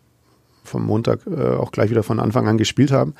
vom 0.62 0.86
Montag 0.86 1.20
äh, 1.26 1.56
auch 1.56 1.72
gleich 1.72 1.90
wieder 1.90 2.02
von 2.02 2.20
Anfang 2.20 2.48
an 2.48 2.58
gespielt 2.58 2.92
haben. 2.92 3.14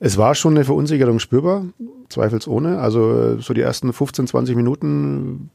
Es 0.00 0.18
war 0.18 0.34
schon 0.34 0.54
eine 0.54 0.64
Verunsicherung 0.64 1.18
spürbar, 1.18 1.64
zweifelsohne. 2.08 2.78
Also 2.78 3.40
so 3.40 3.54
die 3.54 3.60
ersten 3.60 3.92
15, 3.92 4.26
20 4.26 4.56
Minuten 4.56 5.50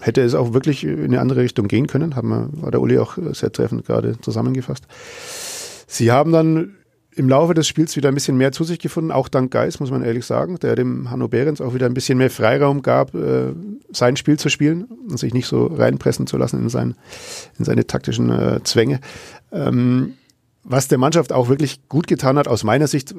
hätte 0.00 0.22
es 0.22 0.34
auch 0.34 0.52
wirklich 0.52 0.84
in 0.84 1.04
eine 1.04 1.20
andere 1.20 1.40
Richtung 1.40 1.68
gehen 1.68 1.86
können, 1.86 2.14
wir, 2.14 2.48
war 2.52 2.70
der 2.70 2.80
Uli 2.80 2.98
auch 2.98 3.16
sehr 3.32 3.52
treffend 3.52 3.86
gerade 3.86 4.20
zusammengefasst. 4.20 4.86
Sie 5.86 6.12
haben 6.12 6.32
dann 6.32 6.76
im 7.16 7.28
Laufe 7.28 7.54
des 7.54 7.66
Spiels 7.66 7.96
wieder 7.96 8.08
ein 8.08 8.14
bisschen 8.14 8.36
mehr 8.36 8.52
zu 8.52 8.64
sich 8.64 8.78
gefunden, 8.78 9.10
auch 9.10 9.28
dank 9.28 9.50
Geis, 9.50 9.80
muss 9.80 9.90
man 9.90 10.02
ehrlich 10.02 10.24
sagen, 10.24 10.58
der 10.60 10.76
dem 10.76 11.10
Hanno 11.10 11.28
Behrens 11.28 11.60
auch 11.60 11.74
wieder 11.74 11.86
ein 11.86 11.94
bisschen 11.94 12.18
mehr 12.18 12.30
Freiraum 12.30 12.82
gab, 12.82 13.14
äh, 13.14 13.52
sein 13.90 14.16
Spiel 14.16 14.38
zu 14.38 14.48
spielen 14.48 14.84
und 14.84 15.18
sich 15.18 15.34
nicht 15.34 15.46
so 15.46 15.66
reinpressen 15.66 16.26
zu 16.26 16.36
lassen 16.36 16.60
in, 16.60 16.68
sein, 16.68 16.94
in 17.58 17.64
seine 17.64 17.86
taktischen 17.86 18.30
äh, 18.30 18.62
Zwänge. 18.62 19.00
Ähm, 19.52 20.14
was 20.62 20.88
der 20.88 20.98
Mannschaft 20.98 21.32
auch 21.32 21.48
wirklich 21.48 21.88
gut 21.88 22.06
getan 22.06 22.38
hat, 22.38 22.46
aus 22.46 22.62
meiner 22.62 22.86
Sicht, 22.86 23.14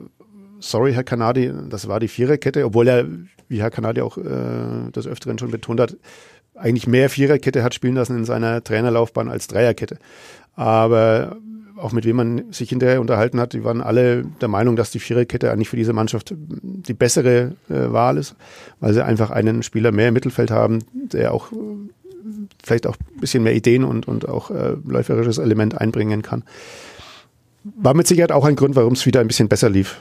sorry, 0.59 0.93
Herr 0.93 1.03
Kanadi, 1.03 1.51
das 1.69 1.87
war 1.87 1.99
die 1.99 2.07
Viererkette, 2.07 2.65
obwohl 2.65 2.87
er, 2.87 3.05
wie 3.49 3.61
Herr 3.61 3.71
Kanadi 3.71 4.01
auch 4.01 4.17
äh, 4.17 4.91
des 4.95 5.05
Öfteren 5.05 5.37
schon 5.37 5.51
betont 5.51 5.81
hat, 5.81 5.97
eigentlich 6.55 6.87
mehr 6.87 7.09
Viererkette 7.09 7.63
hat 7.63 7.73
spielen 7.73 7.95
lassen 7.95 8.17
in 8.17 8.25
seiner 8.25 8.63
Trainerlaufbahn 8.63 9.29
als 9.29 9.47
Dreierkette. 9.47 9.97
Aber 10.55 11.37
auch 11.81 11.91
mit 11.91 12.05
wem 12.05 12.15
man 12.15 12.51
sich 12.51 12.69
hinterher 12.69 13.01
unterhalten 13.01 13.39
hat, 13.39 13.53
die 13.53 13.63
waren 13.63 13.81
alle 13.81 14.23
der 14.41 14.47
Meinung, 14.47 14.75
dass 14.75 14.91
die 14.91 14.99
Viererkette 14.99 15.51
eigentlich 15.51 15.69
für 15.69 15.77
diese 15.77 15.93
Mannschaft 15.93 16.33
die 16.37 16.93
bessere 16.93 17.53
äh, 17.69 17.91
Wahl 17.91 18.17
ist, 18.17 18.35
weil 18.79 18.93
sie 18.93 19.03
einfach 19.03 19.31
einen 19.31 19.63
Spieler 19.63 19.91
mehr 19.91 20.09
im 20.09 20.13
Mittelfeld 20.13 20.51
haben, 20.51 20.79
der 20.93 21.33
auch 21.33 21.51
äh, 21.51 21.55
vielleicht 22.63 22.87
auch 22.87 22.95
ein 22.95 23.19
bisschen 23.19 23.43
mehr 23.43 23.55
Ideen 23.55 23.83
und, 23.83 24.07
und 24.07 24.27
auch 24.27 24.51
äh, 24.51 24.75
läuferisches 24.85 25.37
Element 25.37 25.79
einbringen 25.79 26.21
kann. 26.21 26.43
war 27.63 27.93
mit 27.93 28.07
Sicherheit 28.07 28.31
auch 28.31 28.45
ein 28.45 28.55
Grund, 28.55 28.75
warum 28.75 28.93
es 28.93 29.05
wieder 29.05 29.19
ein 29.21 29.27
bisschen 29.27 29.49
besser 29.49 29.69
lief. 29.69 29.99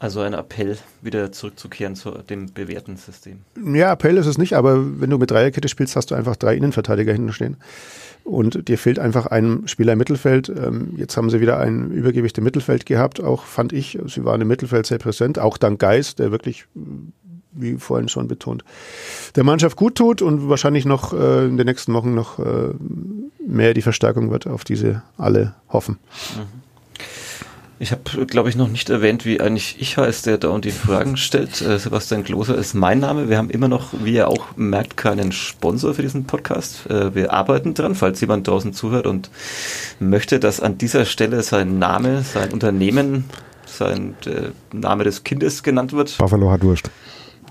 Also 0.00 0.20
ein 0.20 0.32
Appell, 0.32 0.78
wieder 1.02 1.32
zurückzukehren 1.32 1.96
zu 1.96 2.10
dem 2.12 2.52
bewährten 2.52 2.96
System. 2.96 3.40
Ja, 3.74 3.92
Appell 3.92 4.16
ist 4.16 4.26
es 4.26 4.38
nicht, 4.38 4.52
aber 4.54 5.00
wenn 5.00 5.10
du 5.10 5.18
mit 5.18 5.30
Dreierkette 5.30 5.68
spielst, 5.68 5.96
hast 5.96 6.10
du 6.10 6.14
einfach 6.14 6.36
drei 6.36 6.56
Innenverteidiger 6.56 7.12
hinten 7.12 7.32
stehen. 7.32 7.56
Und 8.22 8.68
dir 8.68 8.78
fehlt 8.78 8.98
einfach 8.98 9.26
ein 9.26 9.66
Spieler 9.66 9.94
im 9.94 9.98
Mittelfeld. 9.98 10.50
Ähm, 10.50 10.94
jetzt 10.96 11.16
haben 11.16 11.30
sie 11.30 11.40
wieder 11.40 11.58
ein 11.58 11.90
Übergewicht 11.90 12.38
im 12.38 12.44
Mittelfeld 12.44 12.86
gehabt, 12.86 13.22
auch 13.22 13.44
fand 13.44 13.72
ich. 13.72 13.98
Sie 14.06 14.24
waren 14.24 14.40
im 14.40 14.48
Mittelfeld 14.48 14.86
sehr 14.86 14.98
präsent, 14.98 15.38
auch 15.38 15.56
dank 15.56 15.80
Geist, 15.80 16.20
der 16.20 16.30
wirklich, 16.30 16.66
wie 17.52 17.76
vorhin 17.78 18.08
schon 18.08 18.28
betont, 18.28 18.64
der 19.34 19.44
Mannschaft 19.44 19.76
gut 19.76 19.96
tut 19.96 20.22
und 20.22 20.48
wahrscheinlich 20.48 20.84
noch 20.84 21.12
äh, 21.12 21.46
in 21.46 21.56
den 21.56 21.66
nächsten 21.66 21.92
Wochen 21.94 22.14
noch 22.14 22.38
äh, 22.38 22.74
mehr 23.44 23.74
die 23.74 23.82
Verstärkung 23.82 24.30
wird, 24.30 24.46
auf 24.46 24.62
diese 24.62 25.02
alle 25.16 25.54
hoffen. 25.70 25.98
Mhm. 26.36 26.67
Ich 27.80 27.92
habe, 27.92 28.26
glaube 28.26 28.48
ich, 28.48 28.56
noch 28.56 28.68
nicht 28.68 28.90
erwähnt, 28.90 29.24
wie 29.24 29.40
eigentlich 29.40 29.76
ich 29.78 29.96
heiße, 29.96 30.24
der 30.24 30.38
da 30.38 30.48
und 30.48 30.64
die 30.64 30.72
Fragen 30.72 31.16
stellt. 31.16 31.60
Äh, 31.60 31.78
Sebastian 31.78 32.24
Kloser 32.24 32.56
ist 32.56 32.74
mein 32.74 32.98
Name. 32.98 33.28
Wir 33.28 33.38
haben 33.38 33.50
immer 33.50 33.68
noch, 33.68 33.90
wie 34.02 34.14
ihr 34.14 34.26
auch 34.26 34.56
merkt, 34.56 34.96
keinen 34.96 35.30
Sponsor 35.30 35.94
für 35.94 36.02
diesen 36.02 36.24
Podcast. 36.24 36.90
Äh, 36.90 37.14
wir 37.14 37.32
arbeiten 37.32 37.74
dran, 37.74 37.94
falls 37.94 38.20
jemand 38.20 38.48
draußen 38.48 38.72
zuhört 38.72 39.06
und 39.06 39.30
möchte, 40.00 40.40
dass 40.40 40.60
an 40.60 40.76
dieser 40.76 41.04
Stelle 41.04 41.42
sein 41.44 41.78
Name, 41.78 42.22
sein 42.22 42.52
Unternehmen, 42.52 43.24
sein 43.64 44.16
äh, 44.26 44.50
Name 44.76 45.04
des 45.04 45.22
Kindes 45.22 45.62
genannt 45.62 45.92
wird. 45.92 46.18
Buffalo 46.18 46.50
hat 46.50 46.64
Durst. 46.64 46.90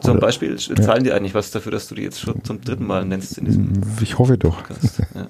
Zum 0.02 0.20
Beispiel 0.20 0.58
zahlen 0.58 0.88
ja. 0.88 1.00
die 1.00 1.12
eigentlich 1.14 1.34
was 1.34 1.52
dafür, 1.52 1.72
dass 1.72 1.88
du 1.88 1.96
die 1.96 2.04
jetzt 2.04 2.20
schon 2.20 2.44
zum 2.44 2.62
dritten 2.62 2.86
Mal 2.86 3.06
nennst 3.06 3.38
in 3.38 3.46
diesem 3.46 3.74
Ich 4.02 4.18
hoffe 4.18 4.38
doch. 4.38 4.64
Ja. 5.16 5.28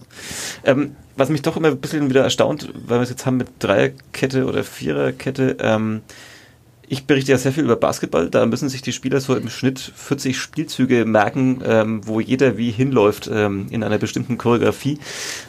Ähm, 0.63 0.95
was 1.15 1.29
mich 1.29 1.41
doch 1.41 1.57
immer 1.57 1.69
ein 1.69 1.77
bisschen 1.77 2.09
wieder 2.09 2.23
erstaunt, 2.23 2.73
weil 2.85 2.99
wir 2.99 3.03
es 3.03 3.09
jetzt 3.09 3.25
haben 3.25 3.37
mit 3.37 3.47
Dreierkette 3.59 4.45
oder 4.45 4.63
Viererkette, 4.63 5.57
ähm, 5.59 6.01
ich 6.89 7.05
berichte 7.05 7.31
ja 7.31 7.37
sehr 7.37 7.51
viel 7.51 7.65
über 7.65 7.75
Basketball, 7.75 8.29
da 8.29 8.45
müssen 8.45 8.69
sich 8.69 8.81
die 8.81 8.93
Spieler 8.93 9.19
so 9.19 9.35
im 9.35 9.49
Schnitt 9.49 9.79
40 9.79 10.37
Spielzüge 10.37 11.03
merken, 11.05 11.61
ähm, 11.65 12.07
wo 12.07 12.21
jeder 12.21 12.57
wie 12.57 12.71
hinläuft 12.71 13.29
ähm, 13.31 13.67
in 13.69 13.83
einer 13.83 13.97
bestimmten 13.97 14.37
Choreografie, 14.37 14.97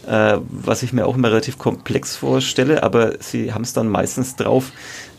äh, 0.09 0.39
was 0.49 0.83
ich 0.83 0.93
mir 0.93 1.07
auch 1.07 1.17
immer 1.17 1.31
relativ 1.31 1.57
komplex 1.59 2.17
vorstelle, 2.17 2.83
aber 2.83 3.15
sie 3.21 3.53
haben 3.53 3.63
es 3.63 3.73
dann 3.73 3.89
meistens 3.89 4.35
drauf. 4.35 4.73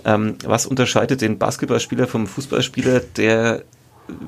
Ähm, 0.05 0.35
was 0.45 0.65
unterscheidet 0.65 1.21
den 1.21 1.37
Basketballspieler 1.37 2.07
vom 2.07 2.27
Fußballspieler, 2.27 3.01
der 3.15 3.63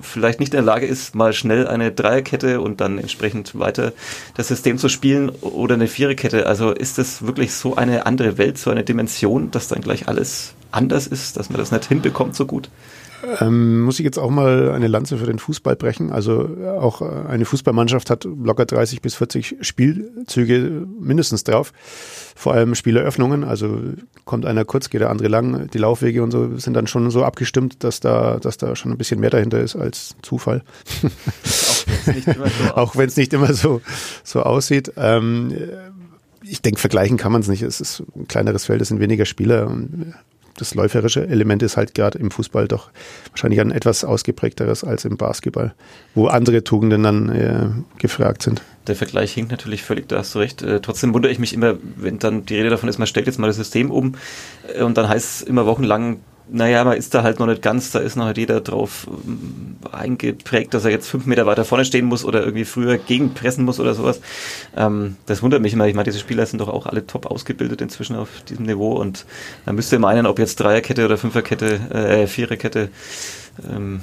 vielleicht 0.01 0.39
nicht 0.39 0.53
in 0.53 0.57
der 0.57 0.65
Lage 0.65 0.85
ist, 0.85 1.15
mal 1.15 1.33
schnell 1.33 1.67
eine 1.67 1.91
Dreierkette 1.91 2.61
und 2.61 2.81
dann 2.81 2.97
entsprechend 2.97 3.57
weiter 3.57 3.93
das 4.35 4.47
System 4.47 4.77
zu 4.77 4.89
spielen 4.89 5.29
oder 5.29 5.75
eine 5.75 5.87
Viererkette. 5.87 6.45
Also 6.47 6.71
ist 6.71 6.97
das 6.97 7.25
wirklich 7.25 7.53
so 7.53 7.75
eine 7.75 8.05
andere 8.05 8.37
Welt, 8.37 8.57
so 8.57 8.69
eine 8.69 8.83
Dimension, 8.83 9.51
dass 9.51 9.67
dann 9.67 9.81
gleich 9.81 10.07
alles 10.07 10.53
anders 10.71 11.07
ist, 11.07 11.37
dass 11.37 11.49
man 11.49 11.59
das 11.59 11.71
nicht 11.71 11.85
hinbekommt 11.85 12.35
so 12.35 12.45
gut? 12.45 12.69
Ähm, 13.39 13.81
muss 13.81 13.99
ich 13.99 14.05
jetzt 14.05 14.17
auch 14.17 14.29
mal 14.29 14.71
eine 14.71 14.87
Lanze 14.87 15.17
für 15.17 15.25
den 15.25 15.39
Fußball 15.39 15.75
brechen. 15.75 16.11
Also 16.11 16.49
auch 16.79 17.01
eine 17.01 17.45
Fußballmannschaft 17.45 18.09
hat 18.09 18.25
locker 18.25 18.65
30 18.65 19.01
bis 19.01 19.15
40 19.15 19.57
Spielzüge 19.61 20.87
mindestens 20.99 21.43
drauf. 21.43 21.73
Vor 22.35 22.53
allem 22.53 22.75
Spieleröffnungen. 22.75 23.43
Also 23.43 23.79
kommt 24.25 24.45
einer 24.45 24.65
kurz, 24.65 24.89
geht 24.89 25.01
der 25.01 25.09
andere 25.09 25.27
lang. 25.27 25.69
Die 25.71 25.77
Laufwege 25.77 26.23
und 26.23 26.31
so 26.31 26.57
sind 26.57 26.73
dann 26.73 26.87
schon 26.87 27.09
so 27.11 27.23
abgestimmt, 27.23 27.83
dass 27.83 27.99
da, 27.99 28.39
dass 28.39 28.57
da 28.57 28.75
schon 28.75 28.91
ein 28.91 28.97
bisschen 28.97 29.19
mehr 29.19 29.29
dahinter 29.29 29.59
ist 29.59 29.75
als 29.75 30.15
Zufall. 30.21 30.63
auch 32.75 32.95
wenn 32.97 33.07
es 33.07 33.17
nicht 33.17 33.33
immer 33.33 33.53
so, 33.53 33.81
so 34.23 34.41
aussieht. 34.41 34.93
Ähm, 34.97 35.53
ich 36.43 36.61
denke, 36.61 36.79
vergleichen 36.79 37.17
kann 37.17 37.31
man 37.31 37.41
es 37.41 37.47
nicht. 37.47 37.61
Es 37.61 37.81
ist 37.81 38.03
ein 38.15 38.27
kleineres 38.27 38.65
Feld, 38.65 38.81
es 38.81 38.87
sind 38.87 38.99
weniger 38.99 39.25
Spieler. 39.25 39.67
Und 39.67 40.13
das 40.57 40.75
läuferische 40.75 41.27
Element 41.27 41.63
ist 41.63 41.77
halt 41.77 41.93
gerade 41.93 42.17
im 42.19 42.31
Fußball 42.31 42.67
doch 42.67 42.89
wahrscheinlich 43.29 43.61
ein 43.61 43.71
etwas 43.71 44.03
ausgeprägteres 44.03 44.83
als 44.83 45.05
im 45.05 45.17
Basketball, 45.17 45.73
wo 46.15 46.27
andere 46.27 46.63
Tugenden 46.63 47.03
dann 47.03 47.29
äh, 47.29 47.69
gefragt 47.99 48.43
sind. 48.43 48.61
Der 48.87 48.95
Vergleich 48.95 49.33
hinkt 49.33 49.51
natürlich 49.51 49.83
völlig, 49.83 50.09
da 50.09 50.17
hast 50.19 50.33
du 50.33 50.39
recht. 50.39 50.61
Äh, 50.61 50.81
trotzdem 50.81 51.13
wundere 51.13 51.31
ich 51.31 51.39
mich 51.39 51.53
immer, 51.53 51.75
wenn 51.95 52.19
dann 52.19 52.45
die 52.45 52.55
Rede 52.55 52.69
davon 52.69 52.89
ist, 52.89 52.97
man 52.97 53.07
stellt 53.07 53.27
jetzt 53.27 53.39
mal 53.39 53.47
das 53.47 53.55
System 53.55 53.91
um 53.91 54.15
äh, 54.75 54.83
und 54.83 54.97
dann 54.97 55.07
heißt 55.07 55.41
es 55.41 55.47
immer 55.47 55.65
wochenlang, 55.65 56.19
naja, 56.49 56.83
man 56.83 56.97
ist 56.97 57.13
da 57.13 57.23
halt 57.23 57.39
noch 57.39 57.47
nicht 57.47 57.61
ganz, 57.61 57.91
da 57.91 57.99
ist 57.99 58.15
noch 58.15 58.35
jeder 58.35 58.61
drauf 58.61 59.07
ähm, 59.07 59.77
eingeprägt, 59.91 60.73
dass 60.73 60.85
er 60.85 60.91
jetzt 60.91 61.07
fünf 61.07 61.25
Meter 61.25 61.45
weiter 61.45 61.65
vorne 61.65 61.85
stehen 61.85 62.05
muss 62.05 62.25
oder 62.25 62.41
irgendwie 62.41 62.65
früher 62.65 62.97
gegenpressen 62.97 63.65
muss 63.65 63.79
oder 63.79 63.93
sowas. 63.93 64.21
Ähm, 64.75 65.17
das 65.25 65.41
wundert 65.41 65.61
mich 65.61 65.73
immer. 65.73 65.87
Ich 65.87 65.93
meine, 65.93 66.05
diese 66.05 66.19
Spieler 66.19 66.45
sind 66.45 66.59
doch 66.59 66.69
auch 66.69 66.85
alle 66.85 67.07
top 67.07 67.25
ausgebildet 67.25 67.81
inzwischen 67.81 68.15
auf 68.15 68.29
diesem 68.49 68.65
Niveau 68.65 68.93
und 68.93 69.25
da 69.65 69.73
müsste 69.73 69.99
meinen, 69.99 70.25
ob 70.25 70.39
jetzt 70.39 70.59
Dreierkette 70.59 71.05
oder 71.05 71.17
Fünferkette, 71.17 71.75
äh, 71.93 72.27
Viererkette, 72.27 72.89
ähm, 73.69 74.01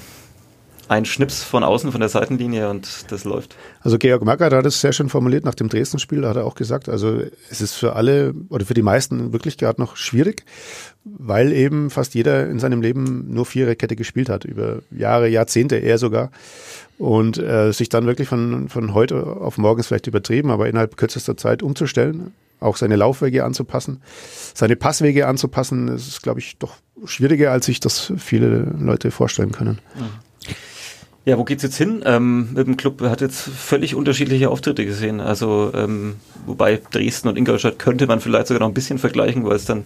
ein 0.88 1.04
Schnips 1.04 1.45
von 1.45 1.62
außen 1.62 1.92
von 1.92 2.00
der 2.00 2.09
Seitenlinie 2.09 2.71
und 2.71 3.11
das 3.11 3.25
läuft. 3.25 3.57
Also 3.83 3.99
Georg 3.99 4.25
Magath 4.25 4.52
hat 4.52 4.66
es 4.66 4.80
sehr 4.80 4.92
schön 4.92 5.09
formuliert 5.09 5.45
nach 5.45 5.54
dem 5.54 5.68
Dresden-Spiel, 5.68 6.23
da 6.23 6.30
hat 6.30 6.37
er 6.37 6.47
auch 6.47 6.54
gesagt, 6.54 6.88
also 6.88 7.21
es 7.50 7.61
ist 7.61 7.75
für 7.75 7.95
alle 7.95 8.35
oder 8.49 8.64
für 8.64 8.75
die 8.75 8.83
meisten 8.83 9.33
wirklich 9.33 9.59
gerade 9.59 9.80
noch 9.80 9.97
schwierig, 9.97 10.45
weil 11.04 11.52
eben 11.52 11.90
fast 11.90 12.14
jeder 12.14 12.49
in 12.49 12.59
seinem 12.59 12.80
Leben 12.80 13.33
nur 13.33 13.47
Viererkette 13.47 13.97
gespielt 13.97 14.28
hat, 14.28 14.45
über 14.45 14.80
Jahre, 14.90 15.28
Jahrzehnte 15.28 15.76
eher 15.76 15.99
sogar. 15.99 16.30
Und 16.99 17.38
äh, 17.38 17.73
sich 17.73 17.88
dann 17.88 18.07
wirklich 18.07 18.28
von, 18.28 18.68
von 18.68 18.92
heute 18.92 19.25
auf 19.25 19.57
morgen 19.57 19.78
ist 19.78 19.87
vielleicht 19.87 20.09
übertrieben, 20.09 20.50
aber 20.50 20.68
innerhalb 20.68 20.97
kürzester 20.97 21.37
Zeit 21.37 21.62
umzustellen, 21.62 22.33
auch 22.59 22.76
seine 22.76 22.97
Laufwege 22.97 23.45
anzupassen, 23.45 24.02
seine 24.52 24.75
Passwege 24.75 25.28
anzupassen, 25.28 25.87
ist, 25.88 26.23
glaube 26.23 26.40
ich, 26.40 26.59
doch 26.59 26.75
schwieriger, 27.04 27.52
als 27.52 27.66
sich 27.66 27.78
das 27.78 28.12
viele 28.16 28.75
Leute 28.80 29.12
vorstellen 29.12 29.52
können. 29.52 29.78
Mhm. 29.95 30.28
Ja, 31.29 31.37
wo 31.37 31.45
geht's 31.45 31.63
jetzt 31.63 31.77
hin? 31.77 32.03
Ähm, 32.07 32.55
mit 32.55 32.67
dem 32.67 32.79
Club 32.79 33.03
hat 33.03 33.21
jetzt 33.21 33.43
völlig 33.43 33.95
unterschiedliche 33.95 34.49
Auftritte 34.49 34.87
gesehen. 34.87 35.21
Also 35.21 35.71
ähm, 35.75 36.17
wobei 36.47 36.81
Dresden 36.91 37.29
und 37.29 37.37
Ingolstadt 37.37 37.79
könnte 37.79 38.07
man 38.07 38.21
vielleicht 38.21 38.47
sogar 38.47 38.61
noch 38.61 38.69
ein 38.69 38.73
bisschen 38.73 38.99
vergleichen, 38.99 39.45
weil 39.45 39.57
es 39.57 39.67
dann 39.67 39.85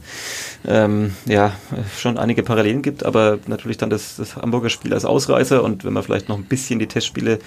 ähm, 0.64 1.16
ja 1.26 1.52
schon 1.98 2.16
einige 2.16 2.44
Parallelen 2.44 2.80
gibt, 2.80 3.04
aber 3.04 3.40
natürlich 3.48 3.76
dann 3.76 3.90
das, 3.90 4.14
das 4.18 4.36
Hamburger 4.36 4.70
Spiel 4.70 4.94
als 4.94 5.04
Ausreißer 5.04 5.64
und 5.64 5.84
wenn 5.84 5.92
man 5.92 6.04
vielleicht 6.04 6.28
noch 6.28 6.38
ein 6.38 6.44
bisschen 6.44 6.78
die 6.78 6.86
Testspiele 6.86 7.40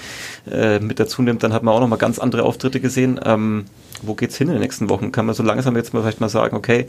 äh, 0.52 0.80
mit 0.80 1.00
dazu 1.00 1.22
nimmt, 1.22 1.42
dann 1.44 1.54
hat 1.54 1.64
man 1.64 1.74
auch 1.74 1.80
noch 1.80 1.88
mal 1.88 1.96
ganz 1.96 2.20
andere 2.20 2.44
Auftritte 2.44 2.82
gesehen. 2.82 3.18
Ähm, 3.24 3.64
wo 4.02 4.14
geht's 4.14 4.36
hin 4.36 4.50
in 4.50 4.56
den 4.56 4.62
nächsten 4.62 4.90
Wochen? 4.90 5.14
Kann 5.14 5.26
man 5.26 5.36
so 5.36 5.42
langsam 5.42 5.74
jetzt 5.78 5.94
mal 5.94 6.02
vielleicht 6.02 6.20
mal 6.20 6.28
sagen, 6.28 6.58
okay, 6.58 6.88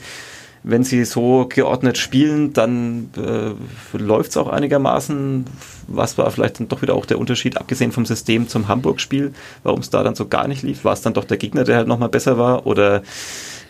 wenn 0.69 0.83
sie 0.83 1.05
so 1.05 1.47
geordnet 1.49 1.97
spielen, 1.97 2.53
dann 2.53 3.11
äh, 3.17 3.97
läuft 3.97 4.31
es 4.31 4.37
auch 4.37 4.49
einigermaßen. 4.49 5.45
Was 5.87 6.19
war 6.19 6.29
vielleicht 6.33 6.59
dann 6.59 6.67
doch 6.67 6.83
wieder 6.83 6.97
auch 6.97 7.07
der 7.07 7.21
Unterschied, 7.21 7.57
abgesehen 7.57 7.93
vom 7.93 8.05
System 8.05 8.49
zum 8.49 8.67
Hamburg-Spiel, 8.67 9.33
warum 9.63 9.79
es 9.79 9.91
da 9.91 10.03
dann 10.03 10.17
so 10.17 10.27
gar 10.27 10.49
nicht 10.49 10.65
lief? 10.65 10.85
War 10.85 10.93
es 10.93 11.03
dann 11.03 11.15
doch 11.15 11.25
der 11.25 11.37
Gegner, 11.37 11.63
der 11.63 11.77
halt 11.77 11.87
nochmal 11.87 12.09
besser 12.09 12.37
war? 12.37 12.67
Oder 12.67 13.05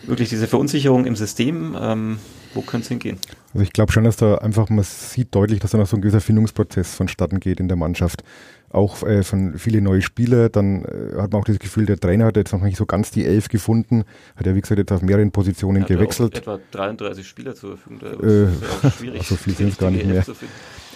wirklich 0.07 0.29
diese 0.29 0.47
Verunsicherung 0.47 1.05
im 1.05 1.15
System? 1.15 1.77
Ähm, 1.79 2.17
wo 2.55 2.61
könnte 2.61 2.85
es 2.85 2.89
hingehen? 2.89 3.19
Also 3.53 3.61
ich 3.61 3.73
glaube 3.73 3.91
schon, 3.91 4.03
dass 4.03 4.15
da 4.15 4.39
einfach, 4.39 4.69
man 4.69 4.83
sieht 4.83 5.35
deutlich, 5.35 5.59
dass 5.59 5.71
da 5.71 5.77
noch 5.77 5.85
so 5.85 5.97
ein 5.97 6.01
gewisser 6.01 6.21
Findungsprozess 6.21 6.95
vonstatten 6.95 7.39
geht 7.39 7.59
in 7.59 7.67
der 7.67 7.77
Mannschaft 7.77 8.23
auch 8.69 9.03
äh, 9.03 9.23
von 9.23 9.57
viele 9.57 9.81
neue 9.81 10.01
Spieler. 10.01 10.49
Dann 10.49 10.83
äh, 10.85 11.21
hat 11.21 11.31
man 11.31 11.41
auch 11.41 11.45
das 11.45 11.59
Gefühl, 11.59 11.85
der 11.85 11.99
Trainer 11.99 12.25
hat 12.25 12.37
jetzt 12.37 12.51
noch 12.53 12.61
nicht 12.61 12.77
so 12.77 12.85
ganz 12.85 13.11
die 13.11 13.25
Elf 13.25 13.47
gefunden. 13.47 14.03
Hat 14.35 14.45
ja, 14.45 14.55
wie 14.55 14.61
gesagt, 14.61 14.79
jetzt 14.79 14.91
auf 14.91 15.01
mehreren 15.01 15.31
Positionen 15.31 15.81
hat 15.81 15.89
gewechselt. 15.89 16.33
Ja 16.33 16.39
etwa 16.39 16.59
33 16.71 17.27
Spieler 17.27 17.55
zur 17.55 17.77
Verfügung. 17.77 18.23
Äh, 18.23 18.43
ist 18.45 18.83
ja 18.83 18.91
schwierig. 18.97 19.23
So 19.23 19.35
viel 19.35 19.53
sind 19.53 19.69
es 19.69 19.77
gar 19.77 19.91
nicht 19.91 20.05
mehr. 20.05 20.25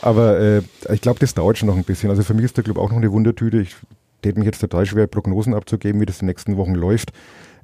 Aber 0.01 0.40
äh, 0.40 0.62
ich 0.92 1.01
glaube, 1.01 1.20
das 1.20 1.34
dauert 1.34 1.58
schon 1.58 1.68
noch 1.68 1.78
ein 1.78 1.84
bisschen. 1.84 2.10
Also 2.10 2.24
für 2.24 2.34
mich 2.34 2.46
ist 2.46 2.58
der 2.58 2.63
Club 2.63 2.78
auch 2.78 2.90
noch 2.90 2.98
eine 2.98 3.12
Wundertüte. 3.12 3.62
Ich 3.62 3.75
täte 4.22 4.40
mich 4.40 4.46
jetzt 4.46 4.60
total 4.60 4.86
schwer, 4.86 5.08
Prognosen 5.08 5.54
abzugeben, 5.54 6.01
wie 6.01 6.06
das 6.06 6.18
in 6.18 6.28
den 6.28 6.32
nächsten 6.32 6.58
Wochen 6.58 6.75
läuft. 6.75 7.12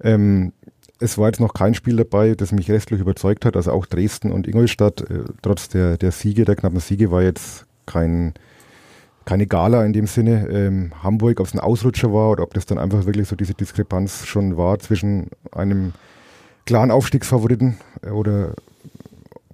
Ähm, 0.02 0.54
es 1.00 1.18
war 1.18 1.28
jetzt 1.28 1.40
noch 1.40 1.54
kein 1.54 1.74
Spiel 1.74 1.96
dabei, 1.96 2.34
das 2.36 2.52
mich 2.52 2.70
restlich 2.72 3.00
überzeugt 3.00 3.46
hat. 3.46 3.56
Also 3.56 3.72
auch 3.72 3.86
Dresden 3.86 4.32
und 4.32 4.48
Ingolstadt, 4.48 5.02
äh, 5.02 5.26
trotz 5.42 5.70
der, 5.70 5.98
der 5.98 6.12
Siege, 6.12 6.46
der 6.46 6.56
knappen 6.56 6.80
Siege, 6.80 7.12
war 7.12 7.22
jetzt 7.24 7.66
kein, 7.86 8.34
keine 9.28 9.46
Gala 9.46 9.86
in 9.86 9.94
dem 9.94 10.08
Sinne. 10.08 10.48
Ähm, 10.50 10.92
Hamburg, 11.04 11.40
ob 11.40 11.48
es 11.48 11.54
ein 11.54 11.60
Ausrutscher 11.60 12.14
war 12.14 12.32
oder 12.32 12.44
ob 12.44 12.54
das 12.54 12.66
dann 12.66 12.80
einfach 12.80 13.06
wirklich 13.06 13.28
so 13.28 13.36
diese 13.36 13.54
Diskrepanz 13.54 14.26
schon 14.26 14.58
war 14.58 14.80
zwischen 14.80 15.28
einem 15.52 15.94
klaren 16.66 16.92
Aufstiegsfavoriten 16.92 17.78
äh, 18.02 18.10
oder 18.10 18.54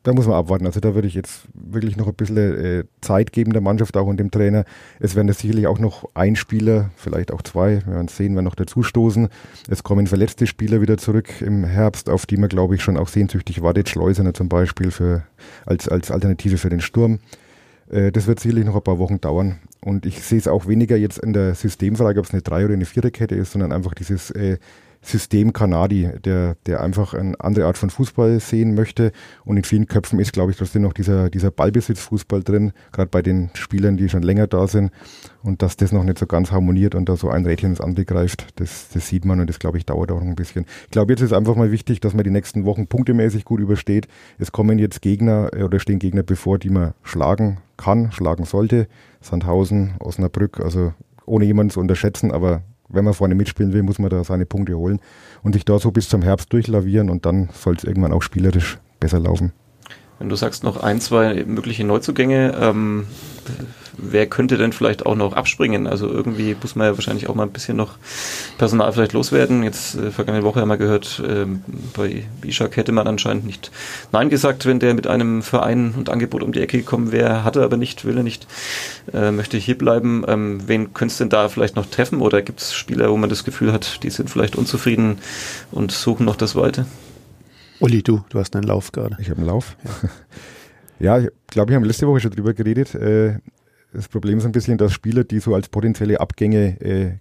da 0.03 0.13
muss 0.13 0.27
man 0.27 0.35
abwarten. 0.35 0.65
Also 0.67 0.79
da 0.79 0.93
würde 0.93 1.07
ich 1.07 1.15
jetzt 1.15 1.47
wirklich 1.53 1.97
noch 1.97 2.07
ein 2.07 2.13
bisschen 2.13 2.37
äh, 2.37 2.83
Zeit 3.01 3.31
geben 3.31 3.51
der 3.51 3.61
Mannschaft 3.61 3.97
auch 3.97 4.05
und 4.05 4.17
dem 4.17 4.29
Trainer. 4.29 4.65
Es 4.99 5.15
werden 5.15 5.27
da 5.27 5.33
sicherlich 5.33 5.65
auch 5.65 5.79
noch 5.79 6.07
ein 6.13 6.35
Spieler, 6.35 6.91
vielleicht 6.95 7.31
auch 7.31 7.41
zwei, 7.41 7.81
wir 7.85 7.93
werden 7.93 8.09
sehen, 8.09 8.35
wer 8.35 8.43
noch 8.43 8.55
dazustoßen. 8.55 9.29
Es 9.69 9.81
kommen 9.81 10.05
verletzte 10.05 10.45
Spieler 10.45 10.81
wieder 10.81 10.97
zurück 10.97 11.41
im 11.41 11.63
Herbst, 11.63 12.09
auf 12.09 12.27
die 12.27 12.37
man 12.37 12.49
glaube 12.49 12.75
ich 12.75 12.83
schon 12.83 12.97
auch 12.97 13.07
sehnsüchtig 13.07 13.63
wartet. 13.63 13.89
Schleusener 13.89 14.35
zum 14.35 14.49
Beispiel 14.49 14.91
für, 14.91 15.23
als, 15.65 15.87
als 15.87 16.11
Alternative 16.11 16.57
für 16.57 16.69
den 16.69 16.81
Sturm. 16.81 17.19
Äh, 17.93 18.11
das 18.11 18.27
wird 18.27 18.39
sicherlich 18.39 18.65
noch 18.65 18.75
ein 18.75 18.83
paar 18.83 18.99
Wochen 18.99 19.21
dauern. 19.21 19.59
Und 19.81 20.05
ich 20.05 20.21
sehe 20.21 20.39
es 20.39 20.47
auch 20.47 20.67
weniger 20.67 20.97
jetzt 20.97 21.19
in 21.19 21.33
der 21.33 21.55
Systemfrage, 21.55 22.19
ob 22.19 22.25
es 22.25 22.33
eine 22.33 22.41
Drei- 22.41 22.65
oder 22.65 22.73
eine 22.73 22.85
Viererkette 22.85 23.35
ist, 23.35 23.51
sondern 23.51 23.71
einfach 23.71 23.93
dieses 23.93 24.31
äh, 24.31 24.57
System 25.05 25.51
Kanadi, 25.51 26.09
der, 26.23 26.55
der 26.65 26.81
einfach 26.81 27.13
eine 27.13 27.37
andere 27.41 27.65
Art 27.65 27.77
von 27.77 27.89
Fußball 27.89 28.39
sehen 28.39 28.73
möchte. 28.73 29.11
Und 29.43 29.57
in 29.57 29.65
vielen 29.65 29.87
Köpfen 29.87 30.17
ist, 30.19 30.31
glaube 30.31 30.51
ich, 30.51 30.57
trotzdem 30.57 30.81
noch 30.81 30.93
dieser, 30.93 31.29
dieser 31.29 31.51
Ballbesitzfußball 31.51 32.41
drin, 32.41 32.71
gerade 32.93 33.09
bei 33.09 33.21
den 33.21 33.49
Spielern, 33.53 33.97
die 33.97 34.07
schon 34.07 34.23
länger 34.23 34.47
da 34.47 34.65
sind. 34.65 34.91
Und 35.43 35.61
dass 35.61 35.75
das 35.75 35.91
noch 35.91 36.05
nicht 36.05 36.19
so 36.19 36.25
ganz 36.25 36.53
harmoniert 36.53 36.95
und 36.95 37.09
da 37.09 37.17
so 37.17 37.29
ein 37.29 37.45
Rädchen 37.45 37.71
ins 37.71 37.81
andere 37.81 38.05
greift, 38.05 38.47
das, 38.61 38.87
das 38.93 39.09
sieht 39.09 39.25
man 39.25 39.41
und 39.41 39.49
das, 39.49 39.59
glaube 39.59 39.77
ich, 39.77 39.85
dauert 39.85 40.09
auch 40.09 40.21
noch 40.21 40.27
ein 40.27 40.35
bisschen. 40.35 40.65
Ich 40.85 40.91
glaube, 40.91 41.11
jetzt 41.11 41.21
ist 41.21 41.33
einfach 41.33 41.57
mal 41.57 41.73
wichtig, 41.73 41.99
dass 41.99 42.13
man 42.13 42.23
die 42.23 42.31
nächsten 42.31 42.63
Wochen 42.63 42.87
punktemäßig 42.87 43.43
gut 43.43 43.59
übersteht. 43.59 44.07
Es 44.37 44.53
kommen 44.53 44.79
jetzt 44.79 45.01
Gegner 45.01 45.49
äh, 45.51 45.63
oder 45.63 45.81
stehen 45.81 45.99
Gegner 45.99 46.23
bevor, 46.23 46.59
die 46.59 46.69
man 46.69 46.93
schlagen 47.03 47.57
kann, 47.77 48.11
schlagen 48.11 48.45
sollte. 48.45 48.87
Sandhausen, 49.21 49.95
Osnabrück, 49.99 50.59
also 50.59 50.93
ohne 51.25 51.45
jemanden 51.45 51.71
zu 51.71 51.79
unterschätzen, 51.79 52.31
aber 52.31 52.61
wenn 52.89 53.05
man 53.05 53.13
vorne 53.13 53.35
mitspielen 53.35 53.73
will, 53.73 53.83
muss 53.83 53.99
man 53.99 54.09
da 54.09 54.23
seine 54.23 54.45
Punkte 54.45 54.77
holen 54.77 54.99
und 55.41 55.53
sich 55.53 55.65
da 55.65 55.79
so 55.79 55.91
bis 55.91 56.09
zum 56.09 56.21
Herbst 56.21 56.51
durchlavieren 56.53 57.09
und 57.09 57.25
dann 57.25 57.49
soll 57.53 57.75
es 57.75 57.83
irgendwann 57.83 58.13
auch 58.13 58.21
spielerisch 58.21 58.77
besser 58.99 59.19
laufen. 59.19 59.53
Wenn 60.19 60.29
du 60.29 60.35
sagst 60.35 60.63
noch 60.63 60.81
ein, 60.81 61.01
zwei 61.01 61.43
mögliche 61.45 61.83
Neuzugänge, 61.83 62.55
ähm, 62.59 63.07
wer 63.97 64.25
könnte 64.27 64.57
denn 64.57 64.73
vielleicht 64.73 65.05
auch 65.05 65.15
noch 65.15 65.33
abspringen? 65.33 65.87
Also 65.87 66.07
irgendwie 66.07 66.55
muss 66.61 66.75
man 66.75 66.87
ja 66.87 66.95
wahrscheinlich 66.95 67.29
auch 67.29 67.35
mal 67.35 67.43
ein 67.43 67.51
bisschen 67.51 67.77
noch 67.77 67.95
Personal 68.57 68.91
vielleicht 68.93 69.13
loswerden. 69.13 69.63
Jetzt 69.63 69.95
äh, 69.95 70.11
vergangene 70.11 70.43
Woche 70.43 70.61
haben 70.61 70.69
wir 70.69 70.77
gehört, 70.77 71.21
äh, 71.25 71.45
bei 71.95 72.25
Ishak 72.43 72.77
hätte 72.77 72.91
man 72.91 73.07
anscheinend 73.07 73.45
nicht 73.45 73.71
Nein 74.11 74.29
gesagt, 74.29 74.65
wenn 74.65 74.79
der 74.79 74.93
mit 74.93 75.07
einem 75.07 75.41
Verein 75.41 75.93
und 75.95 76.09
Angebot 76.09 76.43
um 76.43 76.51
die 76.51 76.61
Ecke 76.61 76.77
gekommen 76.77 77.11
wäre, 77.11 77.43
hat 77.43 77.55
er 77.55 77.63
aber 77.63 77.77
nicht, 77.77 78.05
will 78.05 78.17
er 78.17 78.23
nicht, 78.23 78.47
äh, 79.13 79.31
möchte 79.31 79.57
hier 79.57 79.77
bleiben. 79.77 80.23
Ähm, 80.27 80.61
wen 80.67 80.93
könntest 80.93 81.19
du 81.19 81.25
denn 81.25 81.29
da 81.29 81.49
vielleicht 81.49 81.75
noch 81.75 81.85
treffen? 81.85 82.21
Oder 82.21 82.41
gibt 82.41 82.61
es 82.61 82.73
Spieler, 82.73 83.11
wo 83.11 83.17
man 83.17 83.29
das 83.29 83.43
Gefühl 83.43 83.71
hat, 83.71 84.03
die 84.03 84.09
sind 84.09 84.29
vielleicht 84.29 84.55
unzufrieden 84.55 85.17
und 85.71 85.91
suchen 85.91 86.25
noch 86.25 86.35
das 86.35 86.55
Weite? 86.55 86.85
Uli, 87.79 88.01
du, 88.01 88.23
du 88.29 88.39
hast 88.39 88.55
einen 88.55 88.65
Lauf 88.65 88.91
gerade. 88.91 89.17
Ich 89.19 89.29
habe 89.29 89.39
einen 89.39 89.47
Lauf. 89.47 89.75
Ja, 90.99 91.17
ja 91.19 91.27
ich 91.27 91.47
glaube, 91.47 91.69
wir 91.69 91.75
haben 91.75 91.83
letzte 91.83 92.07
Woche 92.07 92.21
schon 92.21 92.31
drüber 92.31 92.53
geredet. 92.53 92.95
Äh, 92.95 93.39
das 93.93 94.07
Problem 94.07 94.39
ist 94.39 94.45
ein 94.45 94.51
bisschen, 94.51 94.77
dass 94.77 94.91
Spieler, 94.91 95.23
die 95.23 95.39
so 95.39 95.53
als 95.53 95.69
potenzielle 95.69 96.19
Abgänge 96.19 96.81
äh, 96.81 97.11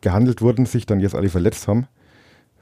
gehandelt 0.00 0.40
wurden, 0.40 0.66
sich 0.66 0.86
dann 0.86 1.00
jetzt 1.00 1.14
alle 1.14 1.28
verletzt 1.28 1.68
haben. 1.68 1.86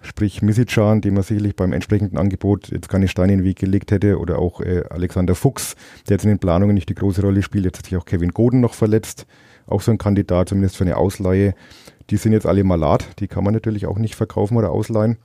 Sprich 0.02 0.40
Misicjan, 0.42 1.02
dem 1.02 1.14
man 1.14 1.23
sicherlich 1.23 1.54
beim 1.54 1.73
entsprechenden 1.73 2.16
Angebot 2.16 2.68
jetzt 2.68 2.88
keine 2.88 3.06
Steine 3.06 3.35
in 3.35 3.40
den 3.40 3.44
Weg 3.44 3.59
gelegt 3.59 3.92
hätte, 3.92 4.18
oder 4.18 4.38
auch 4.38 4.61
äh, 4.61 4.82
Alexander 4.90 5.35
Fuchs, 5.35 5.76
der 6.09 6.14
jetzt 6.14 6.25
in 6.25 6.30
den 6.30 6.38
Planungen 6.38 6.75
nicht 6.75 6.88
die 6.88 6.94
große 6.94 7.20
Rolle 7.20 7.42
spielt. 7.42 7.66
Jetzt 7.66 7.78
hat 7.78 7.85
sich 7.87 7.97
auch 7.97 8.06
Kevin 8.06 8.30
Goden 8.30 8.61
noch 8.61 8.75
verletzt, 8.75 9.26
auch 9.66 9.82
so 9.82 9.90
ein 9.90 9.99
Kandidat 9.99 10.49
zumindest 10.49 10.76
für 10.76 10.85
eine 10.85 10.97
Ausleihe. 10.97 11.54
Die 12.09 12.16
sind 12.16 12.32
jetzt 12.32 12.47
alle 12.47 12.64
malat, 12.64 13.20
die 13.20 13.28
kann 13.28 13.44
man 13.44 13.54
natürlich 13.54 13.87
auch 13.87 13.99
nicht 13.99 14.16
verkaufen 14.16 14.56
oder 14.56 14.70
ausleihen. 14.70 15.18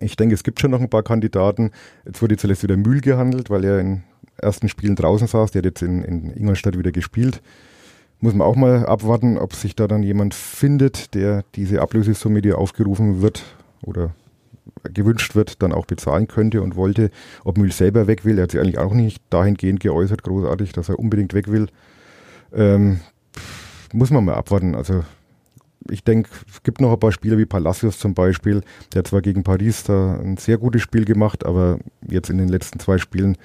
Ich 0.00 0.16
denke, 0.16 0.34
es 0.34 0.44
gibt 0.44 0.60
schon 0.60 0.70
noch 0.70 0.80
ein 0.80 0.88
paar 0.88 1.02
Kandidaten. 1.02 1.72
Jetzt 2.06 2.22
wurde 2.22 2.36
zuletzt 2.36 2.62
wieder 2.62 2.76
Mühl 2.76 3.00
gehandelt, 3.00 3.50
weil 3.50 3.64
er 3.64 3.80
in 3.80 4.04
ersten 4.40 4.68
Spielen 4.68 4.96
draußen 4.96 5.26
saß. 5.26 5.50
Der 5.50 5.60
hat 5.60 5.66
jetzt 5.66 5.82
in, 5.82 6.02
in 6.02 6.30
Ingolstadt 6.30 6.78
wieder 6.78 6.92
gespielt. 6.92 7.42
Muss 8.20 8.34
man 8.34 8.46
auch 8.46 8.56
mal 8.56 8.84
abwarten, 8.86 9.38
ob 9.38 9.54
sich 9.54 9.76
da 9.76 9.86
dann 9.86 10.02
jemand 10.02 10.34
findet, 10.34 11.14
der 11.14 11.44
diese 11.54 11.80
Ablösesumme, 11.80 12.42
die 12.42 12.52
aufgerufen 12.52 13.22
wird 13.22 13.44
oder 13.82 14.12
gewünscht 14.92 15.34
wird, 15.34 15.62
dann 15.62 15.72
auch 15.72 15.86
bezahlen 15.86 16.26
könnte 16.26 16.62
und 16.62 16.76
wollte. 16.76 17.10
Ob 17.44 17.58
Mühl 17.58 17.72
selber 17.72 18.06
weg 18.06 18.24
will, 18.24 18.38
er 18.38 18.44
hat 18.44 18.52
sich 18.52 18.60
eigentlich 18.60 18.78
auch 18.78 18.94
nicht 18.94 19.22
dahingehend 19.30 19.80
geäußert, 19.80 20.22
großartig, 20.22 20.72
dass 20.72 20.88
er 20.88 20.98
unbedingt 20.98 21.34
weg 21.34 21.48
will. 21.48 21.68
Ähm, 22.52 23.00
muss 23.92 24.10
man 24.10 24.24
mal 24.24 24.34
abwarten. 24.34 24.74
Also 24.74 25.04
ich 25.90 26.04
denke, 26.04 26.30
es 26.50 26.62
gibt 26.62 26.80
noch 26.80 26.92
ein 26.92 27.00
paar 27.00 27.12
Spieler 27.12 27.38
wie 27.38 27.46
Palacios 27.46 27.98
zum 27.98 28.14
Beispiel. 28.14 28.62
Der 28.92 29.00
hat 29.00 29.08
zwar 29.08 29.22
gegen 29.22 29.42
Paris 29.42 29.84
da 29.84 30.18
ein 30.20 30.36
sehr 30.36 30.58
gutes 30.58 30.82
Spiel 30.82 31.04
gemacht, 31.04 31.46
aber 31.46 31.78
jetzt 32.08 32.30
in 32.30 32.38
den 32.38 32.48
letzten 32.48 32.80
zwei 32.80 32.98
Spielen, 32.98 33.36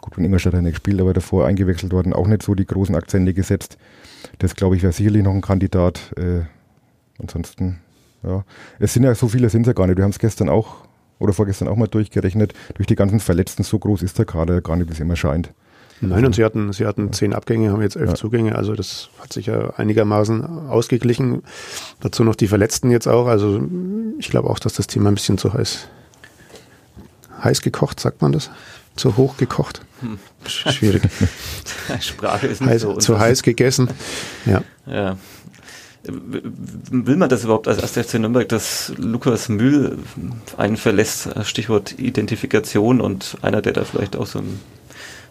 gut, 0.00 0.14
von 0.14 0.24
Ingolstadt 0.24 0.52
hat 0.52 0.60
er 0.60 0.62
nicht 0.62 0.74
gespielt, 0.74 1.00
aber 1.00 1.12
davor 1.12 1.46
eingewechselt 1.46 1.92
worden, 1.92 2.12
auch 2.12 2.26
nicht 2.26 2.42
so 2.42 2.54
die 2.54 2.66
großen 2.66 2.94
Akzente 2.94 3.34
gesetzt. 3.34 3.78
Das 4.38 4.54
glaube 4.54 4.76
ich 4.76 4.82
wäre 4.82 4.92
sicherlich 4.92 5.22
noch 5.22 5.32
ein 5.32 5.40
Kandidat. 5.40 6.12
Äh, 6.16 6.42
ansonsten, 7.18 7.80
ja. 8.22 8.44
Es 8.78 8.94
sind 8.94 9.04
ja 9.04 9.14
so 9.14 9.28
viele 9.28 9.50
sind 9.50 9.62
es 9.62 9.68
ja 9.68 9.72
gar 9.72 9.86
nicht. 9.86 9.96
Wir 9.96 10.04
haben 10.04 10.10
es 10.10 10.18
gestern 10.18 10.48
auch 10.48 10.88
oder 11.18 11.32
vorgestern 11.32 11.68
auch 11.68 11.76
mal 11.76 11.88
durchgerechnet. 11.88 12.54
Durch 12.74 12.86
die 12.86 12.94
ganzen 12.94 13.20
Verletzten 13.20 13.62
so 13.62 13.78
groß 13.78 14.02
ist 14.02 14.18
der 14.18 14.24
Kader 14.24 14.60
gar 14.60 14.76
nicht, 14.76 14.88
wie 14.88 14.92
es 14.92 15.00
immer 15.00 15.16
scheint. 15.16 15.52
Nein, 16.00 16.24
und 16.24 16.34
sie 16.34 16.44
hatten, 16.44 16.72
sie 16.72 16.86
hatten 16.86 17.12
zehn 17.12 17.32
Abgänge, 17.34 17.72
haben 17.72 17.82
jetzt 17.82 17.96
elf 17.96 18.10
ja. 18.10 18.14
Zugänge, 18.14 18.54
also 18.54 18.74
das 18.74 19.08
hat 19.20 19.32
sich 19.32 19.46
ja 19.46 19.70
einigermaßen 19.76 20.68
ausgeglichen. 20.68 21.42
Dazu 22.00 22.22
noch 22.22 22.36
die 22.36 22.46
Verletzten 22.46 22.92
jetzt 22.92 23.08
auch, 23.08 23.26
also 23.26 23.60
ich 24.18 24.30
glaube 24.30 24.48
auch, 24.48 24.60
dass 24.60 24.74
das 24.74 24.86
Thema 24.86 25.10
ein 25.10 25.16
bisschen 25.16 25.38
zu 25.38 25.52
heiß, 25.52 25.88
heiß 27.42 27.62
gekocht, 27.62 27.98
sagt 27.98 28.22
man 28.22 28.30
das? 28.30 28.50
Zu 28.94 29.16
hoch 29.16 29.36
gekocht? 29.38 29.84
Hm. 30.00 30.18
Schwierig. 30.46 31.02
Sprache 32.00 32.46
ist 32.46 32.60
nicht 32.60 32.70
heiß, 32.70 32.82
so. 32.82 32.94
Zu 32.94 33.18
heiß 33.18 33.42
gegessen, 33.42 33.88
ja. 34.46 34.62
Ja. 34.86 35.16
Will 36.04 37.16
man 37.16 37.28
das 37.28 37.44
überhaupt 37.44 37.68
als 37.68 37.80
FC 37.80 38.14
Nürnberg, 38.14 38.48
dass 38.48 38.92
Lukas 38.96 39.48
Mühl 39.48 39.98
einen 40.56 40.76
verlässt, 40.76 41.28
Stichwort 41.44 41.98
Identifikation 41.98 43.00
und 43.00 43.36
einer, 43.42 43.60
der 43.60 43.72
da 43.72 43.84
vielleicht 43.84 44.16
auch 44.16 44.26
so 44.26 44.38
ein 44.38 44.60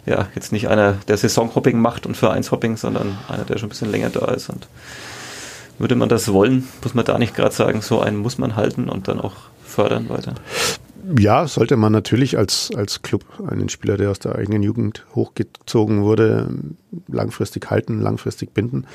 ja, 0.08 0.28
jetzt 0.36 0.52
nicht 0.54 0.70
einer, 0.70 0.94
der 1.08 1.18
Saisonhopping 1.18 1.80
macht 1.80 2.06
und 2.06 2.16
Vereinshopping, 2.16 2.78
sondern 2.78 3.18
einer, 3.28 3.44
der 3.44 3.58
schon 3.58 3.68
ein 3.68 3.70
bisschen 3.70 3.92
länger 3.92 4.10
da 4.10 4.26
ist. 4.32 4.50
Und 4.50 4.68
würde 5.80 5.96
man 5.96 6.10
das 6.10 6.32
wollen, 6.32 6.68
muss 6.82 6.94
man 6.94 7.06
da 7.06 7.20
nicht 7.20 7.36
gerade 7.36 7.54
sagen, 7.54 7.82
so 7.82 8.00
einen 8.00 8.18
muss 8.18 8.38
man 8.38 8.56
halten 8.56 8.90
und 8.90 9.10
dann 9.10 9.20
auch 9.20 9.36
fördern 9.66 10.10
weiter. 10.10 10.34
Ja, 11.18 11.48
sollte 11.48 11.78
man 11.78 11.92
natürlich 11.92 12.38
als, 12.38 12.72
als 12.76 13.02
Club 13.02 13.24
einen 13.48 13.70
Spieler, 13.70 13.98
der 13.98 14.12
aus 14.12 14.20
der 14.20 14.36
eigenen 14.36 14.64
Jugend 14.64 15.06
hochgezogen 15.16 16.04
wurde, 16.04 16.50
langfristig 17.08 17.70
halten, 17.70 18.02
langfristig 18.02 18.54
binden. 18.54 18.86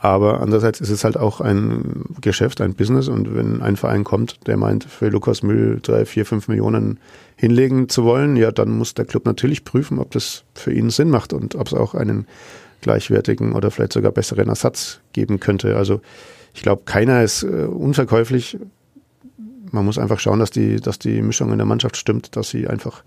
Aber 0.00 0.40
andererseits 0.40 0.80
ist 0.80 0.90
es 0.90 1.04
halt 1.04 1.16
auch 1.16 1.40
ein 1.40 2.04
Geschäft, 2.20 2.60
ein 2.60 2.74
Business. 2.74 3.08
Und 3.08 3.34
wenn 3.34 3.62
ein 3.62 3.76
Verein 3.76 4.04
kommt, 4.04 4.46
der 4.46 4.56
meint, 4.56 4.84
für 4.84 5.08
Lukas 5.08 5.42
Müll 5.42 5.78
drei, 5.80 6.04
vier, 6.04 6.26
fünf 6.26 6.48
Millionen 6.48 6.98
hinlegen 7.36 7.88
zu 7.88 8.04
wollen, 8.04 8.36
ja, 8.36 8.50
dann 8.50 8.70
muss 8.70 8.94
der 8.94 9.06
Club 9.06 9.24
natürlich 9.24 9.64
prüfen, 9.64 9.98
ob 9.98 10.10
das 10.10 10.44
für 10.54 10.72
ihn 10.72 10.90
Sinn 10.90 11.08
macht 11.08 11.32
und 11.32 11.54
ob 11.54 11.68
es 11.68 11.74
auch 11.74 11.94
einen 11.94 12.26
gleichwertigen 12.82 13.52
oder 13.52 13.70
vielleicht 13.70 13.94
sogar 13.94 14.12
besseren 14.12 14.48
Ersatz 14.48 15.00
geben 15.14 15.40
könnte. 15.40 15.76
Also 15.76 16.00
ich 16.52 16.62
glaube, 16.62 16.82
keiner 16.84 17.22
ist 17.22 17.42
äh, 17.42 17.64
unverkäuflich. 17.64 18.58
Man 19.74 19.84
muss 19.84 19.98
einfach 19.98 20.20
schauen, 20.20 20.38
dass 20.38 20.50
die, 20.50 20.76
dass 20.76 21.00
die 21.00 21.20
Mischung 21.20 21.50
in 21.50 21.58
der 21.58 21.66
Mannschaft 21.66 21.96
stimmt, 21.96 22.36
dass 22.36 22.48
sie 22.48 22.68
einfach 22.68 23.02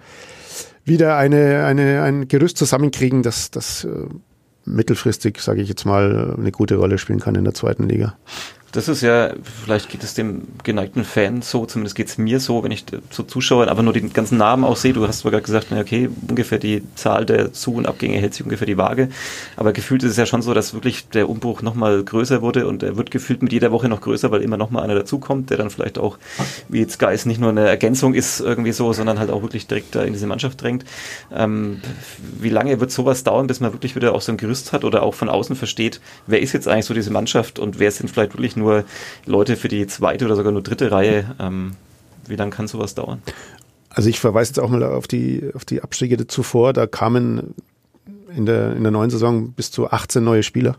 wieder 0.83 1.15
eine, 1.15 1.63
eine, 1.63 2.03
ein 2.03 2.27
Gerüst 2.27 2.57
zusammenkriegen, 2.57 3.23
das, 3.23 3.51
das 3.51 3.85
äh, 3.85 4.07
mittelfristig, 4.65 5.39
sage 5.39 5.61
ich 5.61 5.69
jetzt 5.69 5.85
mal, 5.85 6.35
eine 6.37 6.51
gute 6.51 6.75
Rolle 6.75 6.97
spielen 6.97 7.21
kann 7.21 7.35
in 7.35 7.45
der 7.45 7.53
zweiten 7.53 7.87
Liga. 7.87 8.17
Das 8.73 8.89
ist 8.89 9.01
ja, 9.01 9.31
vielleicht 9.63 9.89
geht 9.89 10.03
es 10.03 10.13
dem 10.13 10.43
geneigten 10.63 11.05
Fan 11.05 11.41
so, 11.41 11.65
zumindest 11.65 11.95
geht 11.95 12.09
es 12.09 12.17
mir 12.17 12.41
so, 12.41 12.63
wenn 12.63 12.71
ich 12.71 12.83
so 13.09 13.23
Zuschauer 13.23 13.69
aber 13.69 13.81
nur 13.81 13.93
den 13.93 14.11
ganzen 14.11 14.37
Namen 14.37 14.65
auch 14.65 14.75
sehe. 14.75 14.91
Du 14.91 15.07
hast 15.07 15.23
gerade 15.23 15.41
gesagt, 15.41 15.67
na 15.69 15.79
okay, 15.79 16.09
ungefähr 16.27 16.57
die 16.57 16.83
Zahl 16.95 17.25
der 17.25 17.53
Zu- 17.53 17.75
und 17.75 17.87
Abgänge 17.87 18.17
hält 18.17 18.33
sich 18.33 18.43
ungefähr 18.43 18.67
die 18.67 18.77
Waage. 18.77 19.07
Aber 19.55 19.71
gefühlt 19.71 20.03
ist 20.03 20.11
es 20.11 20.17
ja 20.17 20.25
schon 20.25 20.41
so, 20.41 20.53
dass 20.53 20.73
wirklich 20.73 21.07
der 21.09 21.29
Umbruch 21.29 21.61
nochmal 21.61 22.03
größer 22.03 22.41
wurde 22.41 22.67
und 22.67 22.83
er 22.83 22.97
wird 22.97 23.09
gefühlt 23.09 23.41
mit 23.41 23.53
jeder 23.53 23.71
Woche 23.71 23.87
noch 23.87 24.01
größer, 24.01 24.31
weil 24.31 24.41
immer 24.41 24.57
nochmal 24.57 24.83
einer 24.83 24.95
dazukommt, 24.95 25.49
der 25.49 25.57
dann 25.57 25.69
vielleicht 25.69 25.97
auch, 25.97 26.17
wie 26.67 26.79
jetzt 26.79 26.99
Geist, 26.99 27.25
nicht 27.25 27.39
nur 27.39 27.51
eine 27.51 27.67
Ergänzung 27.67 28.13
ist 28.13 28.41
irgendwie 28.41 28.73
so, 28.73 28.91
sondern 28.91 29.17
halt 29.17 29.31
auch 29.31 29.43
wirklich 29.43 29.67
direkt 29.67 29.95
da 29.95 30.03
in 30.03 30.11
diese 30.11 30.27
Mannschaft 30.27 30.61
drängt. 30.61 30.83
Ähm, 31.33 31.79
wie 32.39 32.49
lange 32.49 32.81
wird 32.81 32.91
sowas 32.91 33.23
dauern, 33.23 33.47
bis 33.47 33.61
man 33.61 33.71
wirklich 33.71 33.95
wieder 33.95 34.13
auch 34.13 34.21
so 34.21 34.33
ein 34.33 34.37
Gerüst 34.37 34.73
hat 34.73 34.83
oder 34.83 35.03
auch 35.03 35.13
von 35.13 35.29
außen 35.29 35.55
versteht, 35.55 36.01
wer 36.25 36.41
ist 36.41 36.51
jetzt 36.51 36.67
eigentlich 36.67 36.85
so 36.85 36.93
diese 36.93 37.11
Mannschaft 37.11 37.59
und 37.59 37.79
wer 37.79 37.91
sind 37.91 38.11
vielleicht 38.11 38.33
wirklich 38.33 38.56
nur 38.57 38.83
Leute 39.25 39.55
für 39.55 39.67
die 39.67 39.87
zweite 39.87 40.25
oder 40.25 40.35
sogar 40.35 40.51
nur 40.51 40.61
dritte 40.61 40.91
Reihe. 40.91 41.35
Ähm, 41.39 41.75
wie 42.27 42.35
lange 42.35 42.51
kann 42.51 42.67
sowas 42.67 42.95
dauern? 42.95 43.21
Also 43.89 44.09
ich 44.09 44.19
verweise 44.19 44.51
jetzt 44.51 44.59
auch 44.59 44.69
mal 44.69 44.83
auf 44.83 45.07
die, 45.07 45.49
auf 45.53 45.65
die 45.65 45.81
Abstiege 45.81 46.27
zuvor. 46.27 46.73
Da 46.73 46.85
kamen 46.87 47.53
in 48.35 48.45
der, 48.45 48.75
in 48.75 48.83
der 48.83 48.91
neuen 48.91 49.09
Saison 49.09 49.51
bis 49.51 49.71
zu 49.71 49.89
18 49.89 50.23
neue 50.23 50.43
Spieler. 50.43 50.77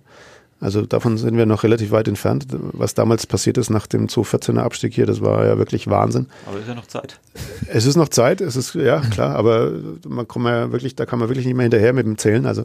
Also 0.61 0.83
davon 0.83 1.19
sind 1.19 1.37
wir 1.37 1.47
noch 1.47 1.63
relativ 1.63 1.93
weit 1.93 2.09
entfernt. 2.09 2.47
Was 2.51 2.95
damals 2.95 3.27
passiert 3.27 3.59
ist 3.59 3.71
nach 3.71 3.87
dem 3.87 4.09
2014er 4.09 4.59
Abstieg 4.59 4.93
hier, 4.93 5.07
das 5.07 5.21
war 5.21 5.47
ja 5.47 5.57
wirklich 5.57 5.89
Wahnsinn. 5.89 6.27
Aber 6.47 6.57
es 6.57 6.63
ist 6.63 6.69
ja 6.69 6.75
noch 6.75 6.87
Zeit. 6.87 7.21
Es 7.69 7.87
ist 7.87 7.97
noch 7.97 8.09
Zeit, 8.09 8.41
es 8.41 8.57
ist, 8.57 8.75
ja 8.75 9.01
klar, 9.01 9.37
aber 9.37 9.73
man 10.07 10.27
kann 10.27 10.45
ja 10.45 10.73
wirklich, 10.73 10.97
da 10.97 11.07
kann 11.07 11.21
man 11.21 11.29
wirklich 11.29 11.47
nicht 11.47 11.55
mehr 11.55 11.63
hinterher 11.63 11.93
mit 11.93 12.07
dem 12.07 12.19
Zählen. 12.19 12.45
Also 12.45 12.65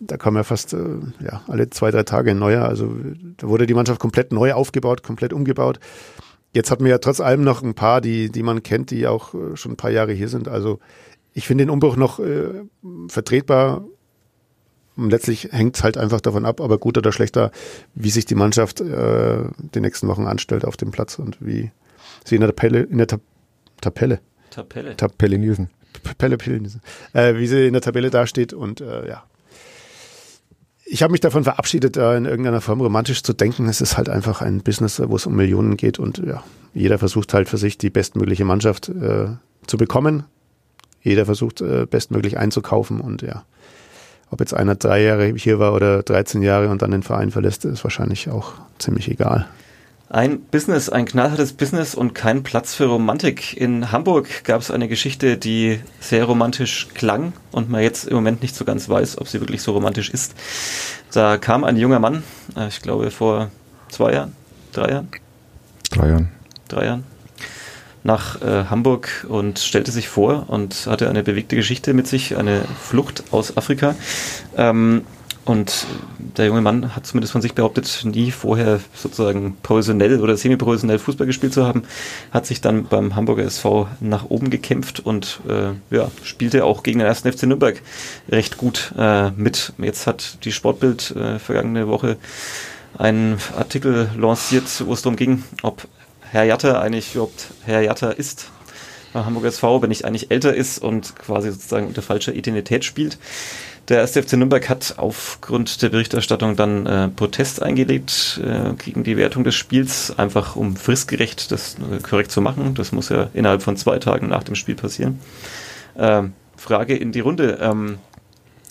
da 0.00 0.16
kam 0.16 0.36
ja 0.36 0.44
fast 0.44 0.72
äh, 0.72 0.78
ja, 1.20 1.42
alle 1.46 1.70
zwei, 1.70 1.90
drei 1.90 2.02
Tage 2.04 2.32
ein 2.32 2.38
neuer. 2.38 2.64
Also 2.64 2.94
da 3.36 3.48
wurde 3.48 3.66
die 3.66 3.74
Mannschaft 3.74 4.00
komplett 4.00 4.32
neu 4.32 4.52
aufgebaut, 4.52 5.02
komplett 5.02 5.32
umgebaut. 5.32 5.80
Jetzt 6.52 6.70
hatten 6.70 6.84
wir 6.84 6.90
ja 6.90 6.98
trotz 6.98 7.20
allem 7.20 7.42
noch 7.42 7.62
ein 7.62 7.74
paar, 7.74 8.00
die, 8.00 8.30
die 8.30 8.42
man 8.42 8.62
kennt, 8.62 8.90
die 8.90 9.06
auch 9.06 9.34
äh, 9.34 9.56
schon 9.56 9.72
ein 9.72 9.76
paar 9.76 9.90
Jahre 9.90 10.12
hier 10.12 10.28
sind. 10.28 10.48
Also 10.48 10.78
ich 11.34 11.46
finde 11.46 11.64
den 11.64 11.70
Umbruch 11.70 11.96
noch 11.96 12.18
äh, 12.20 12.62
vertretbar, 13.08 13.84
Und 14.96 15.10
letztlich 15.10 15.50
hängt 15.52 15.76
es 15.76 15.84
halt 15.84 15.96
einfach 15.96 16.20
davon 16.20 16.44
ab, 16.44 16.60
aber 16.60 16.78
gut 16.78 16.98
oder 16.98 17.12
schlechter, 17.12 17.52
wie 17.94 18.10
sich 18.10 18.24
die 18.24 18.34
Mannschaft 18.34 18.80
äh, 18.80 19.44
die 19.74 19.80
nächsten 19.80 20.08
Wochen 20.08 20.26
anstellt 20.26 20.64
auf 20.64 20.76
dem 20.76 20.90
Platz 20.90 21.18
und 21.18 21.38
wie 21.40 21.70
sie 22.24 22.34
in 22.34 22.40
der 22.40 22.54
Tabelle, 22.54 22.82
in 22.82 22.98
der 22.98 23.06
Ta 23.06 23.18
Tabelle. 23.80 24.20
Tabelle. 24.50 24.96
Tabelle 24.96 25.38
Nielsen. 25.38 25.70
Pelle 26.18 26.36
Pillen, 26.36 26.80
äh, 27.12 27.36
wie 27.36 27.46
sie 27.46 27.66
in 27.66 27.72
der 27.72 27.82
Tabelle 27.82 28.10
dasteht 28.10 28.52
und 28.52 28.80
äh, 28.80 29.08
ja. 29.08 29.24
Ich 30.90 31.02
habe 31.02 31.12
mich 31.12 31.20
davon 31.20 31.44
verabschiedet, 31.44 31.96
da 31.96 32.16
in 32.16 32.24
irgendeiner 32.24 32.62
Form 32.62 32.80
romantisch 32.80 33.22
zu 33.22 33.34
denken. 33.34 33.68
Es 33.68 33.82
ist 33.82 33.98
halt 33.98 34.08
einfach 34.08 34.40
ein 34.40 34.62
Business, 34.62 35.00
wo 35.04 35.16
es 35.16 35.26
um 35.26 35.36
Millionen 35.36 35.76
geht 35.76 35.98
und 35.98 36.18
ja, 36.18 36.42
jeder 36.72 36.98
versucht 36.98 37.34
halt 37.34 37.48
für 37.48 37.58
sich 37.58 37.76
die 37.76 37.90
bestmögliche 37.90 38.46
Mannschaft 38.46 38.88
äh, 38.88 39.28
zu 39.66 39.76
bekommen. 39.76 40.24
Jeder 41.02 41.26
versucht 41.26 41.60
äh, 41.60 41.86
bestmöglich 41.86 42.38
einzukaufen 42.38 43.00
und 43.00 43.20
ja, 43.20 43.44
ob 44.30 44.40
jetzt 44.40 44.54
einer 44.54 44.76
drei 44.76 45.02
Jahre 45.02 45.34
hier 45.34 45.58
war 45.58 45.74
oder 45.74 46.02
13 46.02 46.42
Jahre 46.42 46.68
und 46.70 46.80
dann 46.80 46.90
den 46.90 47.02
Verein 47.02 47.30
verlässt, 47.30 47.66
ist 47.66 47.84
wahrscheinlich 47.84 48.30
auch 48.30 48.54
ziemlich 48.78 49.10
egal. 49.10 49.46
Ein 50.10 50.40
Business, 50.40 50.88
ein 50.88 51.04
knallhartes 51.04 51.52
Business 51.52 51.94
und 51.94 52.14
kein 52.14 52.42
Platz 52.42 52.74
für 52.74 52.86
Romantik. 52.86 53.54
In 53.58 53.92
Hamburg 53.92 54.42
gab 54.44 54.62
es 54.62 54.70
eine 54.70 54.88
Geschichte, 54.88 55.36
die 55.36 55.80
sehr 56.00 56.24
romantisch 56.24 56.88
klang 56.94 57.34
und 57.52 57.68
man 57.68 57.82
jetzt 57.82 58.06
im 58.06 58.14
Moment 58.14 58.40
nicht 58.40 58.56
so 58.56 58.64
ganz 58.64 58.88
weiß, 58.88 59.18
ob 59.18 59.28
sie 59.28 59.40
wirklich 59.40 59.60
so 59.60 59.72
romantisch 59.72 60.08
ist. 60.08 60.34
Da 61.12 61.36
kam 61.36 61.62
ein 61.62 61.76
junger 61.76 61.98
Mann, 61.98 62.22
äh, 62.56 62.68
ich 62.68 62.80
glaube 62.80 63.10
vor 63.10 63.50
zwei 63.90 64.14
Jahren, 64.14 64.32
drei 64.72 64.92
Jahren? 64.92 65.08
Drei 65.90 66.08
Jahren. 66.08 66.28
Drei 66.68 66.84
Jahren. 66.86 67.04
Nach 68.02 68.40
äh, 68.40 68.64
Hamburg 68.64 69.26
und 69.28 69.58
stellte 69.58 69.92
sich 69.92 70.08
vor 70.08 70.46
und 70.48 70.86
hatte 70.86 71.10
eine 71.10 71.22
bewegte 71.22 71.54
Geschichte 71.54 71.92
mit 71.92 72.06
sich, 72.06 72.34
eine 72.38 72.62
Flucht 72.80 73.24
aus 73.30 73.58
Afrika. 73.58 73.94
Ähm, 74.56 75.02
und 75.48 75.86
der 76.36 76.44
junge 76.46 76.60
Mann 76.60 76.94
hat 76.94 77.06
zumindest 77.06 77.32
von 77.32 77.40
sich 77.40 77.54
behauptet, 77.54 78.02
nie 78.04 78.30
vorher 78.30 78.80
sozusagen 78.94 79.56
professionell 79.62 80.20
oder 80.20 80.36
semi-professionell 80.36 80.98
Fußball 80.98 81.26
gespielt 81.26 81.54
zu 81.54 81.66
haben, 81.66 81.84
hat 82.30 82.44
sich 82.44 82.60
dann 82.60 82.84
beim 82.84 83.16
Hamburger 83.16 83.44
SV 83.44 83.88
nach 84.00 84.26
oben 84.28 84.50
gekämpft 84.50 85.00
und 85.00 85.40
äh, 85.48 85.70
ja, 85.94 86.10
spielte 86.22 86.66
auch 86.66 86.82
gegen 86.82 86.98
den 86.98 87.08
ersten 87.08 87.32
FC 87.32 87.44
Nürnberg 87.44 87.80
recht 88.28 88.58
gut 88.58 88.92
äh, 88.98 89.30
mit. 89.30 89.72
Jetzt 89.78 90.06
hat 90.06 90.44
die 90.44 90.52
Sportbild 90.52 91.12
äh, 91.12 91.38
vergangene 91.38 91.88
Woche 91.88 92.18
einen 92.98 93.38
Artikel 93.56 94.10
lanciert, 94.18 94.84
wo 94.84 94.92
es 94.92 95.00
darum 95.00 95.16
ging, 95.16 95.44
ob 95.62 95.88
Herr 96.20 96.44
Jatter 96.44 96.82
eigentlich 96.82 97.14
überhaupt 97.14 97.46
Herr 97.64 97.80
Jatter 97.80 98.18
ist 98.18 98.50
beim 99.14 99.24
Hamburger 99.24 99.48
SV, 99.48 99.80
wenn 99.80 99.88
nicht 99.88 100.04
eigentlich 100.04 100.30
älter 100.30 100.54
ist 100.54 100.78
und 100.78 101.16
quasi 101.16 101.50
sozusagen 101.50 101.86
unter 101.86 102.02
falscher 102.02 102.34
Identität 102.34 102.84
spielt. 102.84 103.16
Der 103.88 104.02
1. 104.02 104.12
FC 104.12 104.34
Nürnberg 104.34 104.68
hat 104.68 104.94
aufgrund 104.98 105.80
der 105.80 105.88
Berichterstattung 105.88 106.56
dann 106.56 106.84
äh, 106.84 107.08
Protest 107.08 107.62
eingelegt 107.62 108.38
äh, 108.44 108.74
gegen 108.74 109.02
die 109.02 109.16
Wertung 109.16 109.44
des 109.44 109.54
Spiels, 109.54 110.12
einfach 110.18 110.56
um 110.56 110.76
fristgerecht 110.76 111.50
das 111.50 111.76
äh, 111.76 112.02
korrekt 112.02 112.30
zu 112.30 112.42
machen. 112.42 112.74
Das 112.74 112.92
muss 112.92 113.08
ja 113.08 113.30
innerhalb 113.32 113.62
von 113.62 113.78
zwei 113.78 113.98
Tagen 113.98 114.28
nach 114.28 114.42
dem 114.42 114.56
Spiel 114.56 114.74
passieren. 114.74 115.20
Ähm, 115.96 116.34
Frage 116.56 116.96
in 116.96 117.12
die 117.12 117.20
Runde. 117.20 117.58
Ähm, 117.62 117.98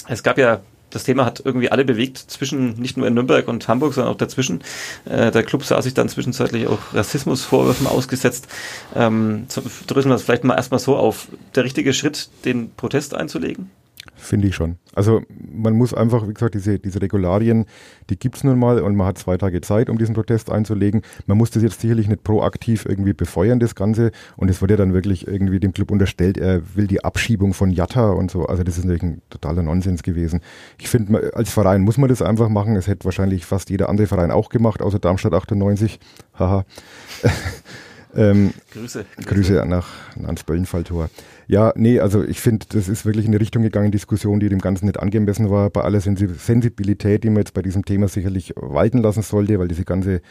es 0.08 0.22
gab 0.22 0.38
ja 0.38 0.62
das 0.92 1.04
Thema 1.04 1.26
hat 1.26 1.42
irgendwie 1.44 1.70
alle 1.70 1.84
bewegt, 1.84 2.18
zwischen 2.18 2.80
nicht 2.80 2.96
nur 2.96 3.08
in 3.08 3.14
Nürnberg 3.14 3.48
und 3.48 3.68
Hamburg, 3.68 3.94
sondern 3.94 4.14
auch 4.14 4.18
dazwischen. 4.18 4.62
Äh, 5.06 5.32
der 5.32 5.44
Club 5.44 5.66
sah 5.66 5.82
sich 5.82 5.94
dann 5.94 6.10
zwischenzeitlich 6.10 6.68
auch 6.68 6.80
Rassismusvorwürfen 6.94 7.88
ausgesetzt. 7.88 8.48
Ähm, 8.96 9.48
dröseln 9.88 10.12
wir 10.12 10.16
es 10.16 10.24
vielleicht 10.24 10.44
mal 10.44 10.56
erstmal 10.56 10.80
so 10.80 10.96
auf. 10.96 11.28
Der 11.56 11.64
richtige 11.64 11.94
Schritt, 11.94 12.30
den 12.46 12.72
Protest 12.76 13.16
einzulegen? 13.16 13.70
Finde 14.18 14.48
ich 14.48 14.56
schon. 14.56 14.78
Also 14.96 15.22
man 15.38 15.76
muss 15.76 15.94
einfach, 15.94 16.28
wie 16.28 16.34
gesagt, 16.34 16.56
diese, 16.56 16.80
diese 16.80 17.00
Regularien, 17.02 17.66
die 18.10 18.18
gibt's 18.18 18.44
nun 18.44 18.58
mal 18.58 18.82
und 18.82 18.96
man 18.96 19.06
hat 19.06 19.20
zwei 19.20 19.38
Tage 19.38 19.62
Zeit, 19.62 19.90
um 19.90 20.00
diesen 20.00 20.16
Protest 20.16 20.52
einzulegen. 20.52 21.04
Man 21.28 21.38
muss 21.38 21.52
das 21.52 21.62
jetzt 21.62 21.82
sicherlich 21.82 22.08
nicht 22.08 22.24
proaktiv 22.24 22.86
irgendwie 22.90 23.14
befeuern, 23.14 23.60
das 23.60 23.76
Ganze. 23.76 24.12
Und 24.36 24.50
es 24.50 24.60
wurde 24.60 24.74
ja 24.74 24.78
dann 24.78 24.94
wirklich 24.94 25.28
irgendwie 25.28 25.60
dem 25.60 25.72
Club 25.72 25.92
unterstellt, 25.92 26.38
er 26.38 26.62
will 26.76 26.88
die 26.88 27.04
Abschiebung 27.04 27.54
von 27.54 27.70
Jatta 27.70 28.10
und 28.10 28.32
so. 28.32 28.48
Also 28.48 28.64
das 28.64 28.80
ist 28.80 28.86
natürlich 28.86 29.04
ein 29.04 29.22
totaler 29.30 29.62
Nonsens 29.62 30.02
gewesen. 30.02 30.42
Ich 30.80 30.90
finde, 30.90 31.32
als 31.36 31.52
Verein 31.52 31.82
muss 31.82 32.00
man 32.00 32.10
das 32.10 32.24
einfach 32.24 32.50
machen. 32.50 32.76
Es 32.76 32.88
hätte 32.88 33.06
wahrscheinlich 33.06 33.46
fast 33.46 33.70
jeder 33.70 33.90
andere 33.90 34.08
Verein 34.08 34.32
auch 34.32 34.50
gemacht, 34.50 34.82
außer 34.82 34.98
Darmstadt 34.98 35.34
98. 35.36 36.00
Haha. 36.34 36.66
ähm, 38.18 38.54
Grüße, 38.72 39.06
Grüße. 39.16 39.30
Grüße 39.30 39.66
nach, 39.68 39.88
ans 40.26 40.44
Böllenfalltor. 40.44 41.10
Ja, 41.48 41.72
nee, 41.76 42.00
also 42.00 42.24
ich 42.24 42.42
finde, 42.42 42.66
das 42.70 42.90
ist 42.90 43.06
wirklich 43.06 43.26
in 43.26 43.32
eine 43.32 43.40
Richtung 43.40 43.64
gegangen, 43.64 43.92
Diskussion, 43.92 44.40
die 44.40 44.50
dem 44.50 44.60
Ganzen 44.60 44.86
nicht 44.86 45.00
angemessen 45.00 45.50
war, 45.50 45.70
bei 45.70 45.82
aller 45.82 46.02
Sensibilität, 46.02 47.24
die 47.24 47.30
man 47.30 47.38
jetzt 47.38 47.54
bei 47.54 47.62
diesem 47.62 47.86
Thema 47.86 48.08
sicherlich 48.08 48.54
walten 48.58 48.98
lassen 49.00 49.22
sollte, 49.22 49.58
weil 49.60 49.68
diese 49.68 49.86
ganze 49.86 50.22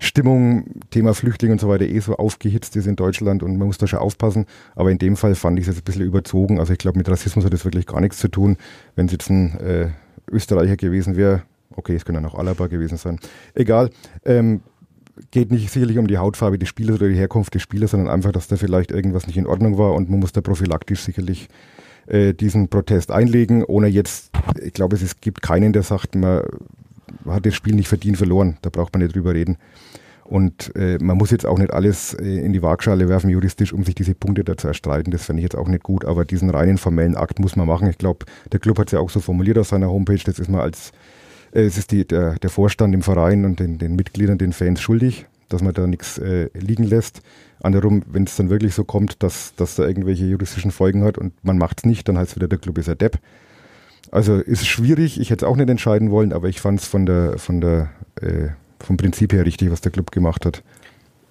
Stimmung, 0.00 0.64
Thema 0.90 1.14
Flüchtling 1.14 1.52
und 1.52 1.60
so 1.60 1.68
weiter 1.68 1.84
eh 1.84 2.00
so 2.00 2.16
aufgehitzt 2.16 2.74
ist 2.74 2.86
in 2.86 2.96
Deutschland 2.96 3.42
und 3.42 3.58
man 3.58 3.66
muss 3.66 3.78
da 3.78 3.86
schon 3.86 3.98
aufpassen. 3.98 4.46
Aber 4.74 4.90
in 4.90 4.98
dem 4.98 5.16
Fall 5.16 5.34
fand 5.34 5.58
ich 5.58 5.68
es 5.68 5.74
jetzt 5.74 5.82
ein 5.82 5.84
bisschen 5.84 6.06
überzogen. 6.06 6.58
Also 6.58 6.72
ich 6.72 6.78
glaube, 6.78 6.98
mit 6.98 7.08
Rassismus 7.08 7.44
hat 7.44 7.52
das 7.52 7.64
wirklich 7.64 7.86
gar 7.86 8.00
nichts 8.00 8.18
zu 8.18 8.28
tun. 8.28 8.56
Wenn 8.96 9.06
es 9.06 9.12
jetzt 9.12 9.28
ein 9.28 9.60
äh, 9.60 9.88
Österreicher 10.30 10.76
gewesen 10.76 11.16
wäre, 11.16 11.42
okay, 11.76 11.94
es 11.94 12.06
können 12.06 12.24
auch 12.24 12.34
Alaba 12.34 12.66
gewesen 12.66 12.96
sein. 12.96 13.18
Egal. 13.54 13.90
Ähm, 14.24 14.62
geht 15.30 15.50
nicht 15.50 15.70
sicherlich 15.70 15.98
um 15.98 16.06
die 16.06 16.18
Hautfarbe 16.18 16.58
des 16.58 16.68
Spielers 16.68 16.96
oder 16.96 17.08
die 17.08 17.16
Herkunft 17.16 17.54
des 17.54 17.62
Spielers, 17.62 17.92
sondern 17.92 18.08
einfach, 18.08 18.32
dass 18.32 18.48
da 18.48 18.56
vielleicht 18.56 18.90
irgendwas 18.90 19.26
nicht 19.26 19.36
in 19.36 19.46
Ordnung 19.46 19.78
war 19.78 19.94
und 19.94 20.10
man 20.10 20.20
muss 20.20 20.32
da 20.32 20.40
prophylaktisch 20.40 21.02
sicherlich 21.02 21.48
äh, 22.06 22.34
diesen 22.34 22.68
Protest 22.68 23.10
einlegen, 23.10 23.64
ohne 23.64 23.86
jetzt, 23.86 24.30
ich 24.60 24.72
glaube, 24.72 24.96
es 24.96 25.20
gibt 25.20 25.42
keinen, 25.42 25.72
der 25.72 25.82
sagt, 25.82 26.14
man 26.14 26.42
hat 27.26 27.46
das 27.46 27.54
Spiel 27.54 27.74
nicht 27.74 27.88
verdient 27.88 28.16
verloren, 28.16 28.56
da 28.62 28.70
braucht 28.70 28.92
man 28.92 29.02
nicht 29.02 29.14
drüber 29.14 29.34
reden. 29.34 29.58
Und 30.24 30.74
äh, 30.76 30.96
man 31.00 31.16
muss 31.16 31.32
jetzt 31.32 31.44
auch 31.44 31.58
nicht 31.58 31.72
alles 31.72 32.14
äh, 32.14 32.24
in 32.24 32.52
die 32.52 32.62
Waagschale 32.62 33.08
werfen, 33.08 33.30
juristisch, 33.30 33.72
um 33.72 33.82
sich 33.82 33.96
diese 33.96 34.14
Punkte 34.14 34.44
da 34.44 34.56
zu 34.56 34.68
erstreiten. 34.68 35.10
Das 35.10 35.24
fände 35.24 35.40
ich 35.40 35.44
jetzt 35.44 35.56
auch 35.56 35.66
nicht 35.66 35.82
gut, 35.82 36.04
aber 36.04 36.24
diesen 36.24 36.50
reinen 36.50 36.78
formellen 36.78 37.16
Akt 37.16 37.40
muss 37.40 37.56
man 37.56 37.66
machen. 37.66 37.88
Ich 37.88 37.98
glaube, 37.98 38.26
der 38.52 38.60
Club 38.60 38.78
hat 38.78 38.86
es 38.86 38.92
ja 38.92 39.00
auch 39.00 39.10
so 39.10 39.18
formuliert 39.18 39.58
auf 39.58 39.66
seiner 39.66 39.90
Homepage, 39.90 40.22
das 40.24 40.38
ist 40.38 40.48
man 40.48 40.60
als 40.60 40.92
es 41.52 41.78
ist 41.78 41.92
die, 41.92 42.06
der, 42.06 42.36
der 42.36 42.50
Vorstand 42.50 42.94
im 42.94 43.02
Verein 43.02 43.44
und 43.44 43.60
den, 43.60 43.78
den 43.78 43.96
Mitgliedern, 43.96 44.38
den 44.38 44.52
Fans 44.52 44.80
schuldig, 44.80 45.26
dass 45.48 45.62
man 45.62 45.74
da 45.74 45.86
nichts 45.86 46.18
äh, 46.18 46.48
liegen 46.54 46.84
lässt. 46.84 47.22
Andersrum, 47.62 48.02
wenn 48.06 48.24
es 48.24 48.36
dann 48.36 48.50
wirklich 48.50 48.74
so 48.74 48.84
kommt, 48.84 49.22
dass, 49.22 49.54
dass 49.56 49.74
da 49.74 49.86
irgendwelche 49.86 50.24
juristischen 50.24 50.70
Folgen 50.70 51.04
hat 51.04 51.18
und 51.18 51.32
man 51.44 51.58
macht 51.58 51.80
es 51.80 51.84
nicht, 51.84 52.08
dann 52.08 52.16
heißt 52.16 52.30
es 52.30 52.36
wieder, 52.36 52.48
der 52.48 52.58
Club 52.58 52.78
ist 52.78 52.88
ein 52.88 52.98
Depp. 52.98 53.18
Also 54.10 54.36
ist 54.36 54.66
schwierig, 54.66 55.20
ich 55.20 55.30
hätte 55.30 55.44
es 55.44 55.50
auch 55.50 55.56
nicht 55.56 55.68
entscheiden 55.68 56.10
wollen, 56.10 56.32
aber 56.32 56.48
ich 56.48 56.60
fand 56.60 56.80
es 56.80 56.86
von 56.86 57.06
der, 57.06 57.38
von 57.38 57.60
der, 57.60 57.90
äh, 58.20 58.48
vom 58.80 58.96
Prinzip 58.96 59.32
her 59.32 59.44
richtig, 59.44 59.70
was 59.70 59.82
der 59.82 59.92
Club 59.92 60.10
gemacht 60.10 60.46
hat. 60.46 60.62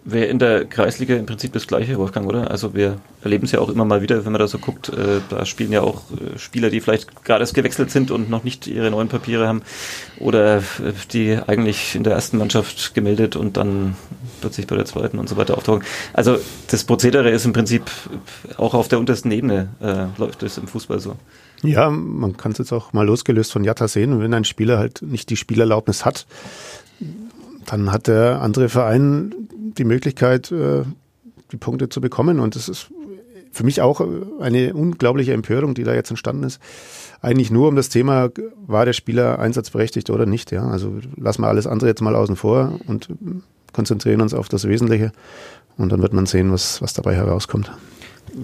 Wäre 0.05 0.25
in 0.25 0.39
der 0.39 0.65
Kreisliga 0.65 1.15
im 1.15 1.25
Prinzip 1.25 1.51
das 1.51 1.67
gleiche, 1.67 1.97
Wolfgang, 1.97 2.25
oder? 2.25 2.49
Also 2.49 2.73
wir 2.73 2.99
erleben 3.21 3.45
es 3.45 3.51
ja 3.51 3.59
auch 3.59 3.67
immer 3.67 3.83
mal 3.83 4.01
wieder, 4.01 4.23
wenn 4.23 4.31
man 4.31 4.39
da 4.39 4.47
so 4.47 4.57
guckt, 4.57 4.89
äh, 4.89 5.19
da 5.29 5.45
spielen 5.45 5.73
ja 5.73 5.81
auch 5.81 6.03
äh, 6.11 6.39
Spieler, 6.39 6.69
die 6.69 6.79
vielleicht 6.79 7.25
gerade 7.25 7.41
erst 7.41 7.53
gewechselt 7.53 7.91
sind 7.91 8.09
und 8.09 8.29
noch 8.29 8.45
nicht 8.45 8.65
ihre 8.65 8.89
neuen 8.91 9.09
Papiere 9.09 9.45
haben 9.45 9.61
oder 10.17 10.59
äh, 10.59 10.61
die 11.11 11.37
eigentlich 11.45 11.95
in 11.95 12.03
der 12.03 12.13
ersten 12.13 12.37
Mannschaft 12.37 12.95
gemeldet 12.95 13.35
und 13.35 13.57
dann 13.57 13.97
plötzlich 14.39 14.67
bei 14.67 14.77
der 14.77 14.85
zweiten 14.85 15.19
und 15.19 15.27
so 15.27 15.35
weiter 15.35 15.57
auftauchen. 15.57 15.83
Also 16.13 16.37
das 16.67 16.85
Prozedere 16.85 17.29
ist 17.29 17.45
im 17.45 17.51
Prinzip 17.51 17.83
auch 18.55 18.73
auf 18.73 18.87
der 18.87 18.99
untersten 18.99 19.31
Ebene 19.31 19.67
äh, 19.81 20.05
läuft 20.17 20.43
es 20.43 20.57
im 20.57 20.67
Fußball 20.67 21.01
so. 21.01 21.17
Ja, 21.61 21.89
man 21.89 22.37
kann 22.37 22.53
es 22.53 22.57
jetzt 22.57 22.71
auch 22.71 22.93
mal 22.93 23.05
losgelöst 23.05 23.51
von 23.51 23.65
Jatta 23.65 23.89
sehen, 23.89 24.21
wenn 24.21 24.33
ein 24.33 24.45
Spieler 24.45 24.77
halt 24.77 25.01
nicht 25.01 25.29
die 25.29 25.35
Spielerlaubnis 25.35 26.05
hat, 26.05 26.25
dann 27.65 27.91
hat 27.91 28.07
der 28.07 28.41
andere 28.41 28.69
Verein 28.69 29.35
die 29.77 29.85
Möglichkeit, 29.85 30.51
äh, 30.51 30.83
die 31.51 31.57
Punkte 31.57 31.89
zu 31.89 32.01
bekommen. 32.01 32.39
Und 32.39 32.55
das 32.55 32.69
ist 32.69 32.89
für 33.51 33.63
mich 33.63 33.81
auch 33.81 34.01
eine 34.39 34.73
unglaubliche 34.73 35.33
Empörung, 35.33 35.73
die 35.73 35.83
da 35.83 35.93
jetzt 35.93 36.09
entstanden 36.09 36.43
ist. 36.43 36.61
Eigentlich 37.21 37.51
nur 37.51 37.67
um 37.67 37.75
das 37.75 37.89
Thema, 37.89 38.29
war 38.65 38.85
der 38.85 38.93
Spieler 38.93 39.39
einsatzberechtigt 39.39 40.09
oder 40.09 40.25
nicht. 40.25 40.51
Ja? 40.51 40.67
Also 40.67 40.99
lassen 41.17 41.41
wir 41.41 41.47
alles 41.47 41.67
andere 41.67 41.89
jetzt 41.89 42.01
mal 42.01 42.15
außen 42.15 42.35
vor 42.35 42.79
und 42.87 43.09
konzentrieren 43.73 44.21
uns 44.21 44.33
auf 44.33 44.49
das 44.49 44.67
Wesentliche. 44.67 45.11
Und 45.77 45.91
dann 45.91 46.01
wird 46.01 46.13
man 46.13 46.25
sehen, 46.25 46.51
was, 46.51 46.81
was 46.81 46.93
dabei 46.93 47.15
herauskommt. 47.15 47.71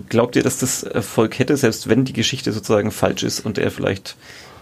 Glaubt 0.09 0.35
ihr, 0.35 0.43
dass 0.43 0.57
das 0.57 0.83
Erfolg 0.83 1.37
hätte, 1.37 1.57
selbst 1.57 1.87
wenn 1.87 2.05
die 2.05 2.13
Geschichte 2.13 2.51
sozusagen 2.51 2.91
falsch 2.91 3.23
ist 3.23 3.45
und 3.45 3.57
er 3.57 3.69
vielleicht 3.69 4.15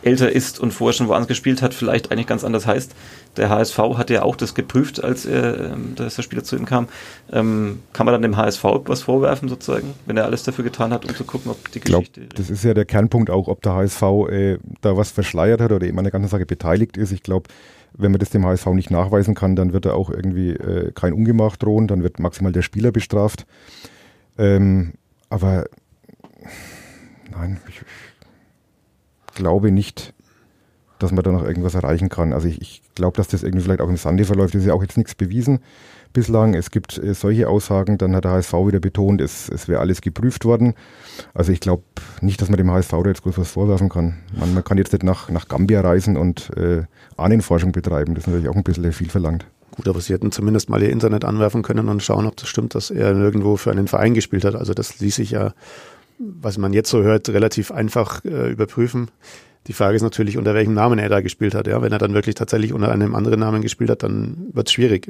älter 0.03 0.31
ist 0.31 0.59
und 0.59 0.71
vorher 0.71 0.93
schon 0.93 1.07
woanders 1.07 1.27
gespielt 1.27 1.61
hat, 1.61 1.73
vielleicht 1.73 2.11
eigentlich 2.11 2.27
ganz 2.27 2.43
anders 2.43 2.65
heißt. 2.67 2.93
Der 3.37 3.49
HSV 3.49 3.77
hat 3.97 4.09
ja 4.09 4.23
auch 4.23 4.35
das 4.35 4.53
geprüft, 4.53 5.03
als 5.03 5.25
er, 5.25 5.73
ähm, 5.73 5.95
als 5.97 6.15
der 6.15 6.23
Spieler 6.23 6.43
zu 6.43 6.55
ihm 6.55 6.65
kam. 6.65 6.87
Ähm, 7.31 7.79
kann 7.93 8.05
man 8.05 8.13
dann 8.13 8.21
dem 8.21 8.37
HSV 8.37 8.63
was 8.85 9.01
vorwerfen, 9.01 9.49
sozusagen, 9.49 9.93
wenn 10.05 10.17
er 10.17 10.25
alles 10.25 10.43
dafür 10.43 10.63
getan 10.63 10.93
hat, 10.93 11.05
um 11.05 11.15
zu 11.15 11.23
gucken, 11.23 11.51
ob 11.51 11.71
die 11.71 11.79
Geschichte. 11.79 12.21
Ich 12.21 12.29
glaube, 12.29 12.35
das 12.35 12.49
ist 12.49 12.63
ja 12.63 12.73
der 12.73 12.85
Kernpunkt 12.85 13.29
auch, 13.29 13.47
ob 13.47 13.61
der 13.61 13.73
HSV 13.73 14.01
äh, 14.29 14.57
da 14.81 14.95
was 14.97 15.11
verschleiert 15.11 15.61
hat 15.61 15.71
oder 15.71 15.85
eben 15.85 15.97
an 15.97 16.03
der 16.03 16.11
ganzen 16.11 16.29
Sache 16.29 16.45
beteiligt 16.45 16.97
ist. 16.97 17.11
Ich 17.11 17.23
glaube, 17.23 17.49
wenn 17.95 18.11
man 18.11 18.19
das 18.19 18.29
dem 18.29 18.45
HSV 18.45 18.67
nicht 18.67 18.91
nachweisen 18.91 19.35
kann, 19.35 19.55
dann 19.55 19.73
wird 19.73 19.85
er 19.85 19.95
auch 19.95 20.09
irgendwie 20.09 20.51
äh, 20.51 20.91
kein 20.93 21.13
Ungemach 21.13 21.57
drohen, 21.57 21.87
dann 21.87 22.03
wird 22.03 22.19
maximal 22.19 22.51
der 22.51 22.61
Spieler 22.61 22.91
bestraft. 22.91 23.45
Ähm, 24.37 24.93
aber 25.29 25.65
nein, 27.31 27.59
ich, 27.67 27.81
glaube 29.35 29.71
nicht, 29.71 30.13
dass 30.99 31.11
man 31.11 31.23
da 31.23 31.31
noch 31.31 31.43
irgendwas 31.43 31.75
erreichen 31.75 32.09
kann. 32.09 32.33
Also 32.33 32.47
ich, 32.47 32.61
ich 32.61 32.81
glaube, 32.95 33.17
dass 33.17 33.27
das 33.27 33.43
irgendwie 33.43 33.63
vielleicht 33.63 33.81
auch 33.81 33.89
im 33.89 33.97
Sande 33.97 34.25
verläuft. 34.25 34.53
Das 34.55 34.61
ist 34.61 34.67
ja 34.67 34.73
auch 34.73 34.81
jetzt 34.81 34.97
nichts 34.97 35.15
bewiesen 35.15 35.59
bislang. 36.13 36.53
Es 36.53 36.71
gibt 36.71 36.97
äh, 36.97 37.13
solche 37.13 37.49
Aussagen, 37.49 37.97
dann 37.97 38.15
hat 38.15 38.23
der 38.23 38.31
HSV 38.31 38.53
wieder 38.53 38.79
betont, 38.79 39.19
es, 39.19 39.49
es 39.49 39.67
wäre 39.67 39.81
alles 39.81 40.01
geprüft 40.01 40.45
worden. 40.45 40.75
Also 41.33 41.51
ich 41.51 41.59
glaube 41.59 41.83
nicht, 42.21 42.41
dass 42.41 42.49
man 42.49 42.57
dem 42.57 42.71
HSV 42.71 42.91
da 42.91 43.09
jetzt 43.09 43.23
groß 43.23 43.37
was 43.37 43.51
vorwerfen 43.51 43.89
kann. 43.89 44.19
Man, 44.37 44.53
man 44.53 44.63
kann 44.63 44.77
jetzt 44.77 44.93
nicht 44.93 45.03
nach, 45.03 45.29
nach 45.29 45.47
Gambia 45.47 45.81
reisen 45.81 46.15
und 46.15 46.55
äh, 46.55 46.83
Ahnenforschung 47.17 47.71
betreiben. 47.71 48.13
Das 48.13 48.23
ist 48.23 48.27
natürlich 48.27 48.49
auch 48.49 48.55
ein 48.55 48.63
bisschen 48.63 48.93
viel 48.93 49.09
verlangt. 49.09 49.45
Gut, 49.71 49.87
aber 49.87 49.99
sie 50.01 50.13
hätten 50.13 50.31
zumindest 50.31 50.69
mal 50.69 50.83
ihr 50.83 50.91
Internet 50.91 51.25
anwerfen 51.25 51.63
können 51.63 51.89
und 51.89 52.03
schauen, 52.03 52.27
ob 52.27 52.37
das 52.37 52.47
stimmt, 52.47 52.75
dass 52.75 52.91
er 52.91 53.13
nirgendwo 53.15 53.57
für 53.57 53.71
einen 53.71 53.87
Verein 53.87 54.13
gespielt 54.13 54.45
hat. 54.45 54.53
Also 54.53 54.75
das 54.75 54.99
ließ 54.99 55.15
sich 55.15 55.31
ja, 55.31 55.53
was 56.19 56.57
man 56.57 56.73
jetzt 56.73 56.89
so 56.89 57.01
hört, 57.03 57.29
relativ 57.29 57.71
einfach 57.71 58.23
äh, 58.25 58.51
überprüfen. 58.51 59.09
Die 59.67 59.73
Frage 59.73 59.95
ist 59.95 60.01
natürlich, 60.01 60.37
unter 60.37 60.53
welchem 60.53 60.73
Namen 60.73 60.99
er 60.99 61.09
da 61.09 61.21
gespielt 61.21 61.55
hat. 61.55 61.67
Ja, 61.67 61.81
wenn 61.81 61.91
er 61.91 61.97
dann 61.97 62.13
wirklich 62.13 62.35
tatsächlich 62.35 62.73
unter 62.73 62.91
einem 62.91 63.15
anderen 63.15 63.39
Namen 63.39 63.61
gespielt 63.61 63.89
hat, 63.89 64.03
dann 64.03 64.49
wird 64.51 64.67
es 64.67 64.73
schwierig. 64.73 65.09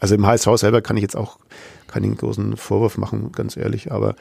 Also 0.00 0.16
im 0.16 0.26
HSV 0.26 0.48
selber 0.56 0.82
kann 0.82 0.96
ich 0.96 1.02
jetzt 1.02 1.16
auch 1.16 1.38
keinen 1.86 2.16
großen 2.16 2.56
Vorwurf 2.56 2.98
machen, 2.98 3.30
ganz 3.30 3.56
ehrlich. 3.56 3.92
Aber 3.92 4.16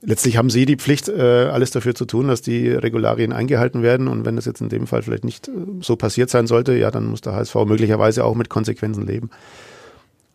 letztlich 0.00 0.36
haben 0.36 0.48
sie 0.48 0.64
die 0.64 0.76
Pflicht, 0.76 1.08
äh, 1.08 1.48
alles 1.50 1.72
dafür 1.72 1.96
zu 1.96 2.04
tun, 2.04 2.28
dass 2.28 2.40
die 2.40 2.68
Regularien 2.68 3.32
eingehalten 3.32 3.82
werden. 3.82 4.06
Und 4.06 4.24
wenn 4.24 4.36
das 4.36 4.44
jetzt 4.44 4.60
in 4.60 4.68
dem 4.68 4.86
Fall 4.86 5.02
vielleicht 5.02 5.24
nicht 5.24 5.48
äh, 5.48 5.52
so 5.80 5.96
passiert 5.96 6.30
sein 6.30 6.46
sollte, 6.46 6.74
ja, 6.74 6.92
dann 6.92 7.06
muss 7.06 7.20
der 7.20 7.34
HSV 7.34 7.54
möglicherweise 7.66 8.24
auch 8.24 8.36
mit 8.36 8.48
Konsequenzen 8.48 9.04
leben. 9.04 9.30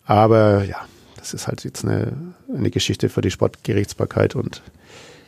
Aber 0.04 0.66
ja, 0.66 0.86
das 1.28 1.42
ist 1.42 1.48
halt 1.48 1.66
jetzt 1.66 1.84
eine, 1.84 2.14
eine 2.54 2.70
Geschichte 2.70 3.10
für 3.10 3.20
die 3.20 3.32
Sportgerichtsbarkeit 3.32 4.36
und 4.36 4.62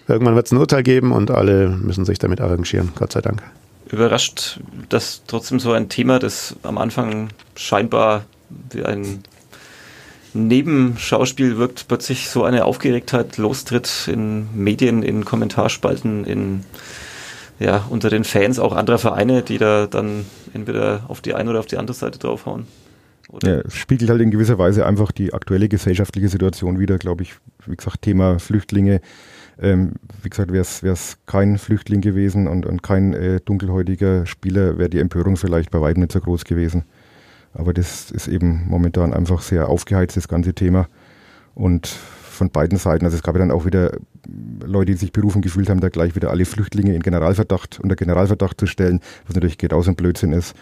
irgendwann 0.08 0.36
wird 0.36 0.46
es 0.46 0.54
ein 0.54 0.58
Urteil 0.58 0.82
geben 0.82 1.12
und 1.12 1.30
alle 1.30 1.68
müssen 1.70 2.06
sich 2.06 2.20
damit 2.20 2.40
arrangieren, 2.40 2.94
Gott 2.96 3.12
sei 3.12 3.20
Dank. 3.20 3.44
Überrascht, 3.92 4.62
dass 4.88 5.24
trotzdem 5.28 5.60
so 5.60 5.74
ein 5.74 5.90
Thema, 5.90 6.20
das 6.20 6.56
am 6.64 6.78
Anfang 6.78 7.30
scheinbar 7.56 8.24
wie 8.72 8.86
ein 8.86 9.24
Nebenschauspiel 10.34 11.58
wirkt, 11.58 11.90
plötzlich 11.90 12.30
so 12.30 12.46
eine 12.46 12.64
Aufgeregtheit 12.64 13.38
lostritt 13.38 14.08
in 14.08 14.48
Medien, 14.56 15.04
in 15.04 15.26
Kommentarspalten, 15.26 16.24
in 16.24 16.64
ja, 17.60 17.84
unter 17.90 18.10
den 18.10 18.24
Fans 18.24 18.58
auch 18.58 18.74
anderer 18.74 19.00
Vereine, 19.00 19.42
die 19.42 19.58
da 19.58 19.86
dann 19.86 20.26
entweder 20.54 21.02
auf 21.10 21.20
die 21.20 21.34
eine 21.34 21.50
oder 21.50 21.60
auf 21.60 21.66
die 21.66 21.78
andere 21.78 21.98
Seite 21.98 22.20
draufhauen. 22.20 22.68
Oder? 23.30 23.58
Ja, 23.58 23.70
spiegelt 23.70 24.10
halt 24.10 24.22
in 24.22 24.32
gewisser 24.32 24.58
Weise 24.58 24.86
einfach 24.86 25.12
die 25.12 25.34
aktuelle 25.34 25.70
gesellschaftliche 25.70 26.30
Situation 26.30 26.80
wieder, 26.80 26.98
glaube 26.98 27.24
ich. 27.24 27.36
Wie 27.66 27.76
gesagt, 27.76 28.02
Thema 28.02 28.40
Flüchtlinge. 28.40 29.02
Ähm, 29.62 29.94
wie 30.24 30.30
gesagt, 30.30 30.52
wäre 30.52 30.64
es 30.64 31.18
kein 31.26 31.58
Flüchtling 31.58 32.02
gewesen 32.02 32.48
und, 32.48 32.66
und 32.66 32.82
kein 32.82 33.14
äh, 33.14 33.40
dunkelhäutiger 33.44 34.26
Spieler, 34.26 34.78
wäre 34.78 34.90
die 34.90 35.00
Empörung 35.00 35.38
vielleicht 35.38 35.70
bei 35.70 35.82
weitem 35.82 36.02
nicht 36.02 36.12
so 36.12 36.22
groß 36.22 36.46
gewesen. 36.46 36.84
Aber 37.54 37.74
das 37.74 38.10
ist 38.10 38.28
eben 38.28 38.64
momentan 38.68 39.14
einfach 39.14 39.42
sehr 39.42 39.68
aufgeheizt, 39.68 40.18
das 40.18 40.28
ganze 40.28 40.54
Thema. 40.54 40.88
Und 41.56 41.88
von 41.88 42.50
beiden 42.52 42.78
Seiten, 42.78 43.06
also 43.06 43.18
es 43.18 43.24
gab 43.24 43.36
ja 43.36 43.40
dann 43.40 43.52
auch 43.52 43.66
wieder 43.66 43.98
Leute, 44.64 44.94
die 44.94 44.98
sich 44.98 45.12
berufen 45.12 45.42
gefühlt 45.42 45.70
haben, 45.70 45.82
da 45.82 45.90
gleich 45.90 46.16
wieder 46.16 46.30
alle 46.30 46.46
Flüchtlinge 46.46 46.96
in 46.96 47.02
Generalverdacht, 47.02 47.80
unter 47.80 47.96
Generalverdacht 47.96 48.60
zu 48.60 48.66
stellen, 48.66 49.02
was 49.26 49.36
natürlich 49.36 49.58
genauso 49.58 49.92
ein 49.92 49.96
Blödsinn 49.96 50.32
ist. 50.32 50.56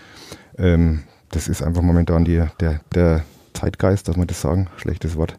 Ähm, 0.57 1.03
das 1.31 1.47
ist 1.47 1.61
einfach 1.61 1.81
momentan 1.81 2.25
die, 2.25 2.43
der, 2.59 2.81
der 2.93 3.23
Zeitgeist, 3.53 4.07
darf 4.07 4.17
man 4.17 4.27
das 4.27 4.41
sagen? 4.41 4.67
Schlechtes 4.77 5.15
Wort. 5.15 5.37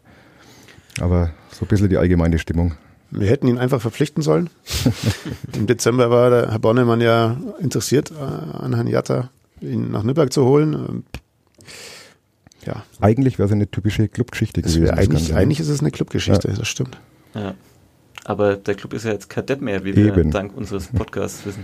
Aber 0.99 1.31
so 1.51 1.65
ein 1.65 1.67
bisschen 1.67 1.89
die 1.89 1.97
allgemeine 1.97 2.39
Stimmung. 2.39 2.75
Wir 3.11 3.27
hätten 3.27 3.47
ihn 3.47 3.57
einfach 3.57 3.81
verpflichten 3.81 4.21
sollen. 4.21 4.49
Im 5.55 5.65
Dezember 5.65 6.11
war 6.11 6.29
der 6.29 6.51
Herr 6.51 6.59
Bonnemann 6.59 7.01
ja 7.01 7.37
interessiert 7.59 8.11
äh, 8.11 8.15
an 8.15 8.75
Herrn 8.75 8.87
Jatta, 8.87 9.29
ihn 9.61 9.91
nach 9.91 10.03
Nürnberg 10.03 10.31
zu 10.31 10.45
holen 10.45 11.03
ja. 12.65 12.83
Eigentlich 12.99 13.39
wäre 13.39 13.47
es 13.47 13.53
eine 13.53 13.69
typische 13.69 14.07
Clubgeschichte 14.07 14.61
gewesen. 14.61 14.89
Eigentlich, 14.89 15.33
eigentlich 15.33 15.59
ist 15.59 15.69
es 15.69 15.79
eine 15.79 15.91
Clubgeschichte, 15.91 16.49
ja. 16.49 16.55
das 16.55 16.67
stimmt. 16.67 16.97
Ja. 17.33 17.53
Aber 18.25 18.57
der 18.57 18.75
Club 18.75 18.93
ist 18.93 19.05
ja 19.05 19.11
jetzt 19.11 19.29
Kadett 19.29 19.61
mehr, 19.61 19.85
wie 19.85 19.95
wir 19.95 20.11
dank 20.25 20.55
unseres 20.55 20.87
Podcasts 20.87 21.45
wissen. 21.45 21.63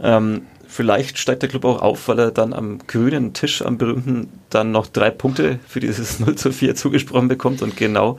Ähm, 0.00 0.42
Vielleicht 0.68 1.18
steigt 1.18 1.42
der 1.42 1.48
Club 1.48 1.64
auch 1.64 1.80
auf, 1.80 2.08
weil 2.08 2.18
er 2.18 2.30
dann 2.30 2.52
am 2.52 2.78
grünen 2.86 3.32
Tisch, 3.32 3.62
am 3.62 3.78
berühmten, 3.78 4.28
dann 4.50 4.72
noch 4.72 4.86
drei 4.86 5.10
Punkte 5.10 5.58
für 5.66 5.80
dieses 5.80 6.20
0 6.20 6.34
zu 6.36 6.52
4 6.52 6.74
zugesprochen 6.74 7.28
bekommt 7.28 7.62
und 7.62 7.76
genau 7.76 8.18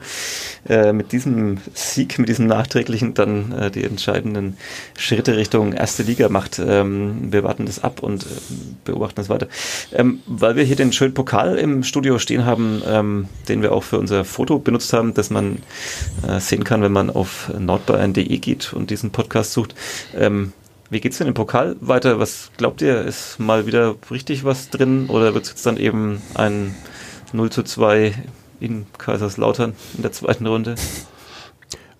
äh, 0.68 0.92
mit 0.92 1.12
diesem 1.12 1.58
Sieg, 1.74 2.18
mit 2.18 2.28
diesem 2.28 2.46
nachträglichen 2.46 3.14
dann 3.14 3.52
äh, 3.52 3.70
die 3.70 3.84
entscheidenden 3.84 4.56
Schritte 4.96 5.36
Richtung 5.36 5.72
erste 5.72 6.02
Liga 6.02 6.28
macht. 6.28 6.58
Ähm, 6.58 7.32
wir 7.32 7.44
warten 7.44 7.66
das 7.66 7.82
ab 7.82 8.02
und 8.02 8.24
äh, 8.24 8.26
beobachten 8.84 9.16
das 9.16 9.28
weiter. 9.28 9.48
Ähm, 9.92 10.20
weil 10.26 10.56
wir 10.56 10.64
hier 10.64 10.76
den 10.76 10.92
schönen 10.92 11.14
Pokal 11.14 11.56
im 11.56 11.82
Studio 11.82 12.18
stehen 12.18 12.44
haben, 12.44 12.82
ähm, 12.86 13.28
den 13.48 13.62
wir 13.62 13.72
auch 13.72 13.82
für 13.82 13.98
unser 13.98 14.24
Foto 14.24 14.58
benutzt 14.58 14.92
haben, 14.92 15.14
das 15.14 15.30
man 15.30 15.58
äh, 16.26 16.40
sehen 16.40 16.64
kann, 16.64 16.82
wenn 16.82 16.92
man 16.92 17.10
auf 17.10 17.50
nordbayern.de 17.58 18.38
geht 18.38 18.72
und 18.72 18.90
diesen 18.90 19.10
Podcast 19.10 19.52
sucht. 19.52 19.74
Wie 20.90 21.00
geht's 21.00 21.18
denn 21.18 21.26
im 21.26 21.34
Pokal 21.34 21.76
weiter? 21.80 22.18
Was 22.18 22.50
glaubt 22.56 22.80
ihr? 22.80 23.02
Ist 23.02 23.38
mal 23.38 23.66
wieder 23.66 23.96
richtig 24.10 24.44
was 24.44 24.70
drin 24.70 25.08
oder 25.08 25.34
wird 25.34 25.44
es 25.44 25.50
jetzt 25.50 25.66
dann 25.66 25.76
eben 25.76 26.22
ein 26.34 26.74
0 27.34 27.50
zu 27.50 27.62
2 27.62 28.14
in 28.60 28.86
Kaiserslautern 28.96 29.74
in 29.96 30.02
der 30.02 30.12
zweiten 30.12 30.46
Runde? 30.46 30.76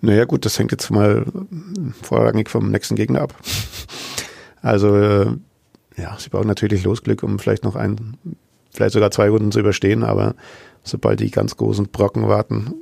Naja, 0.01 0.25
gut, 0.25 0.43
das 0.45 0.57
hängt 0.57 0.71
jetzt 0.71 0.89
mal 0.89 1.25
vorrangig 2.01 2.49
vom 2.49 2.71
nächsten 2.71 2.95
Gegner 2.95 3.21
ab. 3.21 3.35
Also, 4.61 4.95
äh, 4.95 5.27
ja, 5.95 6.17
sie 6.17 6.29
brauchen 6.29 6.47
natürlich 6.47 6.83
Losglück, 6.83 7.21
um 7.21 7.37
vielleicht 7.37 7.63
noch 7.63 7.75
ein, 7.75 8.17
vielleicht 8.71 8.93
sogar 8.93 9.11
zwei 9.11 9.29
Runden 9.29 9.51
zu 9.51 9.59
überstehen, 9.59 10.03
aber 10.03 10.35
sobald 10.83 11.19
die 11.19 11.31
ganz 11.31 11.57
großen 11.57 11.89
Brocken 11.89 12.27
warten, 12.27 12.73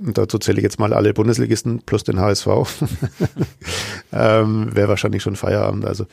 und 0.00 0.18
dazu 0.18 0.38
zähle 0.38 0.58
ich 0.58 0.62
jetzt 0.62 0.78
mal 0.78 0.92
alle 0.92 1.14
Bundesligisten 1.14 1.82
plus 1.82 2.04
den 2.04 2.20
HSV, 2.20 2.46
ähm, 4.12 4.74
wäre 4.74 4.88
wahrscheinlich 4.88 5.22
schon 5.22 5.36
Feierabend. 5.36 5.84
Also 5.84 6.06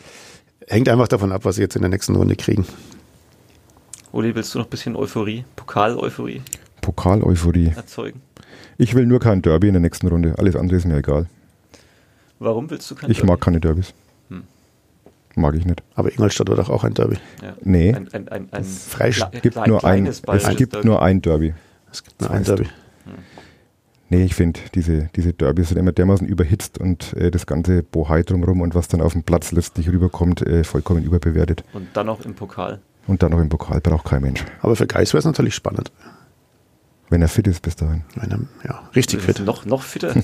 hängt 0.67 0.89
einfach 0.89 1.07
davon 1.07 1.31
ab, 1.31 1.45
was 1.45 1.55
sie 1.55 1.61
jetzt 1.61 1.75
in 1.75 1.81
der 1.81 1.89
nächsten 1.89 2.15
Runde 2.15 2.35
kriegen. 2.35 2.65
Uli, 4.11 4.35
willst 4.35 4.53
du 4.53 4.59
noch 4.59 4.67
ein 4.67 4.69
bisschen 4.69 4.95
Euphorie, 4.95 5.43
Pokal-Euphorie? 5.55 6.41
Pokal-Euphorie. 6.81 7.73
Erzeugen. 7.75 8.21
Ich 8.77 8.93
will 8.95 9.05
nur 9.05 9.19
kein 9.19 9.41
Derby 9.41 9.67
in 9.67 9.73
der 9.73 9.81
nächsten 9.81 10.07
Runde. 10.07 10.35
Alles 10.37 10.55
andere 10.55 10.77
ist 10.77 10.85
mir 10.85 10.97
egal. 10.97 11.27
Warum 12.39 12.69
willst 12.69 12.89
du 12.91 12.95
kein 12.95 13.09
ich 13.09 13.17
Derby? 13.17 13.25
Ich 13.25 13.29
mag 13.29 13.41
keine 13.41 13.59
Derbys. 13.59 13.93
Hm. 14.29 14.43
Mag 15.35 15.55
ich 15.55 15.65
nicht. 15.65 15.81
Aber 15.95 16.11
Ingolstadt 16.11 16.49
war 16.49 16.55
doch 16.55 16.69
auch 16.69 16.83
ein 16.83 16.93
Derby. 16.93 17.17
Ja. 17.41 17.55
Nee. 17.61 17.93
Ein, 17.93 18.07
ein, 18.13 18.27
ein, 18.27 18.47
ein 18.51 18.61
es 18.61 18.95
gibt, 19.41 19.67
nur, 19.67 19.83
ein, 19.83 20.05
es 20.05 20.21
gibt 20.55 20.73
Derby. 20.73 20.87
nur 20.87 21.01
ein 21.01 21.21
Derby. 21.21 21.53
Es 21.91 22.03
gibt 22.03 22.21
nur 22.21 22.31
ein 22.31 22.43
Derby. 22.43 22.67
Nee, 24.09 24.25
ich 24.25 24.35
finde, 24.35 24.59
diese, 24.75 25.09
diese 25.15 25.33
Derbys 25.33 25.69
sind 25.69 25.77
immer 25.77 25.91
dermaßen 25.91 26.27
überhitzt 26.27 26.77
und 26.77 27.13
äh, 27.13 27.31
das 27.31 27.45
ganze 27.45 27.83
Bohai 27.83 28.23
drumherum 28.23 28.61
und 28.61 28.75
was 28.75 28.87
dann 28.87 29.01
auf 29.01 29.13
dem 29.13 29.23
Platz 29.23 29.51
letztlich 29.51 29.89
rüberkommt, 29.89 30.41
äh, 30.41 30.63
vollkommen 30.63 31.03
überbewertet. 31.03 31.63
Und 31.73 31.87
dann 31.93 32.05
noch 32.05 32.23
im 32.25 32.35
Pokal. 32.35 32.79
Und 33.07 33.23
dann 33.23 33.31
noch 33.31 33.39
im 33.39 33.49
Pokal, 33.49 33.81
braucht 33.81 34.05
kein 34.05 34.21
Mensch. 34.21 34.45
Aber 34.61 34.75
für 34.75 34.87
Geis 34.87 35.13
wäre 35.13 35.19
es 35.19 35.25
natürlich 35.25 35.55
spannend. 35.55 35.91
Wenn 37.09 37.21
er 37.21 37.27
fit 37.27 37.47
ist 37.47 37.61
bis 37.61 37.75
dahin. 37.75 38.03
Wenn 38.15 38.31
er, 38.31 38.39
ja, 38.67 38.89
richtig 38.95 39.21
fit. 39.21 39.39
Noch, 39.39 39.65
noch 39.65 39.83
fitter. 39.83 40.13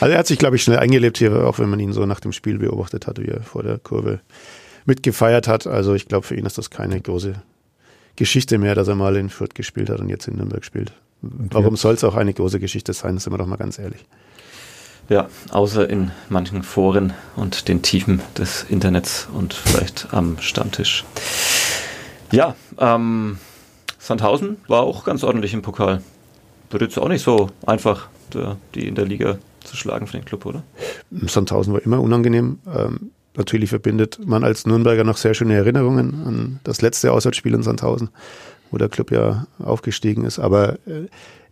also 0.00 0.12
er 0.12 0.18
hat 0.18 0.26
sich, 0.26 0.38
glaube 0.38 0.56
ich, 0.56 0.62
schnell 0.62 0.78
eingelebt 0.78 1.18
hier, 1.18 1.46
auch 1.46 1.58
wenn 1.58 1.68
man 1.70 1.80
ihn 1.80 1.92
so 1.92 2.04
nach 2.06 2.20
dem 2.20 2.32
Spiel 2.32 2.58
beobachtet 2.58 3.06
hat, 3.06 3.20
wie 3.20 3.28
er 3.28 3.42
vor 3.42 3.62
der 3.62 3.78
Kurve 3.78 4.20
mitgefeiert 4.84 5.46
hat. 5.46 5.66
Also 5.66 5.94
ich 5.94 6.08
glaube, 6.08 6.26
für 6.26 6.36
ihn 6.36 6.46
ist 6.46 6.58
das 6.58 6.70
keine 6.70 7.00
große 7.00 7.42
Geschichte 8.22 8.56
mehr, 8.56 8.76
dass 8.76 8.86
er 8.86 8.94
mal 8.94 9.16
in 9.16 9.30
Fürth 9.30 9.56
gespielt 9.56 9.90
hat 9.90 9.98
und 9.98 10.08
jetzt 10.08 10.28
in 10.28 10.36
Nürnberg 10.36 10.64
spielt. 10.64 10.92
Warum 11.22 11.74
soll 11.74 11.94
es 11.94 12.04
auch 12.04 12.14
eine 12.14 12.32
große 12.32 12.60
Geschichte 12.60 12.92
sein, 12.92 13.18
sind 13.18 13.32
wir 13.32 13.38
doch 13.38 13.48
mal 13.48 13.56
ganz 13.56 13.80
ehrlich. 13.80 14.04
Ja, 15.08 15.28
außer 15.50 15.90
in 15.90 16.12
manchen 16.28 16.62
Foren 16.62 17.14
und 17.34 17.66
den 17.66 17.82
Tiefen 17.82 18.22
des 18.38 18.64
Internets 18.68 19.26
und 19.34 19.54
vielleicht 19.54 20.14
am 20.14 20.38
Stammtisch. 20.38 21.04
Ja, 22.30 22.54
ähm, 22.78 23.38
Sandhausen 23.98 24.58
war 24.68 24.82
auch 24.82 25.02
ganz 25.02 25.24
ordentlich 25.24 25.52
im 25.52 25.62
Pokal. 25.62 26.00
Wird 26.70 26.82
jetzt 26.82 26.98
auch 27.00 27.08
nicht 27.08 27.24
so 27.24 27.50
einfach, 27.66 28.08
die 28.76 28.86
in 28.86 28.94
der 28.94 29.04
Liga 29.04 29.38
zu 29.64 29.76
schlagen 29.76 30.06
für 30.06 30.16
den 30.16 30.24
Club, 30.24 30.46
oder? 30.46 30.62
Sandhausen 31.10 31.74
war 31.74 31.82
immer 31.82 32.00
unangenehm. 32.00 32.60
Ähm, 32.72 33.10
natürlich 33.36 33.70
verbindet 33.70 34.18
man 34.24 34.44
als 34.44 34.66
Nürnberger 34.66 35.04
noch 35.04 35.16
sehr 35.16 35.34
schöne 35.34 35.54
Erinnerungen 35.54 36.22
an 36.26 36.60
das 36.64 36.82
letzte 36.82 37.12
Auswärtsspiel 37.12 37.54
in 37.54 37.62
Sandhausen, 37.62 38.10
wo 38.70 38.78
der 38.78 38.88
Club 38.88 39.10
ja 39.10 39.46
aufgestiegen 39.58 40.24
ist. 40.24 40.38
Aber 40.38 40.74
äh, 40.86 41.08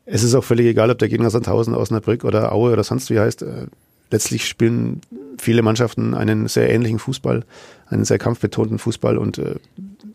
es 0.06 0.22
ist 0.22 0.34
auch 0.34 0.44
völlig 0.44 0.66
egal, 0.66 0.90
ob 0.90 0.98
der 0.98 1.08
Gegner 1.08 1.30
Sandhausen, 1.30 1.74
Osnabrück 1.74 2.24
oder 2.24 2.52
Aue 2.52 2.72
oder 2.72 2.84
sonst 2.84 3.10
wie 3.10 3.18
heißt. 3.18 3.42
Äh, 3.42 3.66
letztlich 4.10 4.46
spielen 4.46 5.00
viele 5.38 5.62
Mannschaften 5.62 6.14
einen 6.14 6.48
sehr 6.48 6.68
ähnlichen 6.70 6.98
Fußball, 6.98 7.44
einen 7.86 8.04
sehr 8.04 8.18
kampfbetonten 8.18 8.78
Fußball 8.78 9.18
und 9.18 9.38
äh, 9.38 9.54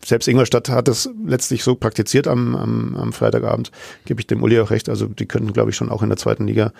selbst 0.04 0.28
Ingolstadt 0.28 0.68
hat 0.68 0.88
das 0.88 1.10
letztlich 1.26 1.64
so 1.64 1.74
praktiziert 1.74 2.28
am, 2.28 2.54
am, 2.54 2.96
am 2.96 3.12
Freitagabend, 3.12 3.72
gebe 4.04 4.20
ich 4.20 4.26
dem 4.26 4.42
Uli 4.42 4.60
auch 4.60 4.70
recht. 4.70 4.88
Also 4.88 5.06
die 5.06 5.26
könnten, 5.26 5.52
glaube 5.52 5.70
ich, 5.70 5.76
schon 5.76 5.90
auch 5.90 6.02
in 6.02 6.08
der 6.08 6.18
zweiten 6.18 6.46
Liga 6.46 6.72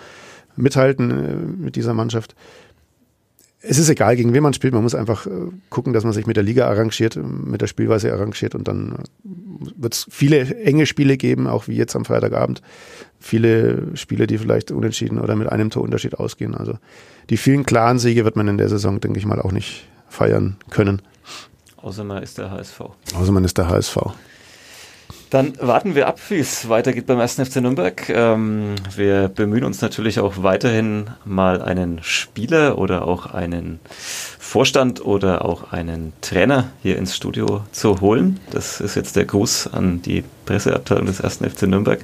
mithalten 0.55 1.11
äh, 1.11 1.35
mit 1.35 1.75
dieser 1.75 1.93
Mannschaft 1.93 2.35
es 3.61 3.79
ist 3.79 3.89
egal, 3.89 4.15
gegen 4.15 4.33
wen 4.33 4.43
man 4.43 4.53
spielt. 4.53 4.73
Man 4.73 4.83
muss 4.83 4.95
einfach 4.95 5.25
äh, 5.25 5.29
gucken, 5.69 5.93
dass 5.93 6.03
man 6.03 6.13
sich 6.13 6.27
mit 6.27 6.37
der 6.37 6.43
Liga 6.43 6.67
arrangiert, 6.67 7.15
mit 7.15 7.61
der 7.61 7.67
Spielweise 7.67 8.13
arrangiert 8.13 8.55
und 8.55 8.67
dann 8.67 8.91
äh, 8.93 9.71
wird 9.75 9.93
es 9.93 10.07
viele 10.09 10.55
enge 10.63 10.85
Spiele 10.85 11.17
geben, 11.17 11.47
auch 11.47 11.67
wie 11.67 11.75
jetzt 11.75 11.95
am 11.95 12.05
Freitagabend. 12.05 12.61
Viele 13.19 13.95
Spiele, 13.95 14.27
die 14.27 14.37
vielleicht 14.37 14.71
unentschieden 14.71 15.19
oder 15.19 15.35
mit 15.35 15.51
einem 15.51 15.71
Torunterschied 15.71 16.15
ausgehen. 16.15 16.53
Also 16.53 16.77
die 17.29 17.37
vielen 17.37 17.65
klaren 17.65 17.97
Siege 17.97 18.25
wird 18.25 18.35
man 18.35 18.47
in 18.47 18.57
der 18.57 18.69
Saison, 18.69 18.99
denke 18.99 19.19
ich 19.19 19.25
mal, 19.25 19.41
auch 19.41 19.51
nicht 19.51 19.87
feiern 20.07 20.57
können. 20.69 21.01
Außer 21.77 22.03
man 22.03 22.21
ist 22.21 22.37
der 22.37 22.51
HSV. 22.51 22.81
Außer 23.15 23.31
man 23.31 23.43
ist 23.43 23.57
der 23.57 23.69
HSV. 23.69 23.97
Dann 25.29 25.53
warten 25.59 25.95
wir 25.95 26.07
ab, 26.07 26.19
wie 26.29 26.39
es 26.39 26.69
weitergeht 26.69 27.05
beim 27.05 27.19
1. 27.19 27.35
FC 27.35 27.57
Nürnberg. 27.57 28.09
Ähm, 28.09 28.75
wir 28.95 29.27
bemühen 29.27 29.65
uns 29.65 29.81
natürlich 29.81 30.19
auch 30.19 30.35
weiterhin 30.41 31.09
mal 31.25 31.61
einen 31.61 32.01
Spieler 32.01 32.77
oder 32.77 33.05
auch 33.05 33.33
einen 33.33 33.79
Vorstand 34.39 35.03
oder 35.03 35.43
auch 35.43 35.73
einen 35.73 36.13
Trainer 36.21 36.69
hier 36.81 36.97
ins 36.97 37.15
Studio 37.15 37.61
zu 37.73 37.99
holen. 37.99 38.39
Das 38.51 38.79
ist 38.79 38.95
jetzt 38.95 39.17
der 39.17 39.25
Gruß 39.25 39.73
an 39.73 40.01
die 40.01 40.23
Presseabteilung 40.45 41.07
des 41.07 41.19
1. 41.19 41.39
FC 41.39 41.63
Nürnberg. 41.63 41.99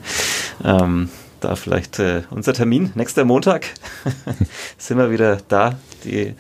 Ähm, 0.66 1.10
da 1.44 1.56
vielleicht 1.56 2.00
äh, 2.00 2.24
unser 2.30 2.54
Termin 2.54 2.92
nächster 2.96 3.26
Montag 3.26 3.66
sind 4.78 4.98
wir 4.98 5.12
wieder 5.12 5.38
da. 5.48 5.76
Die 6.04 6.34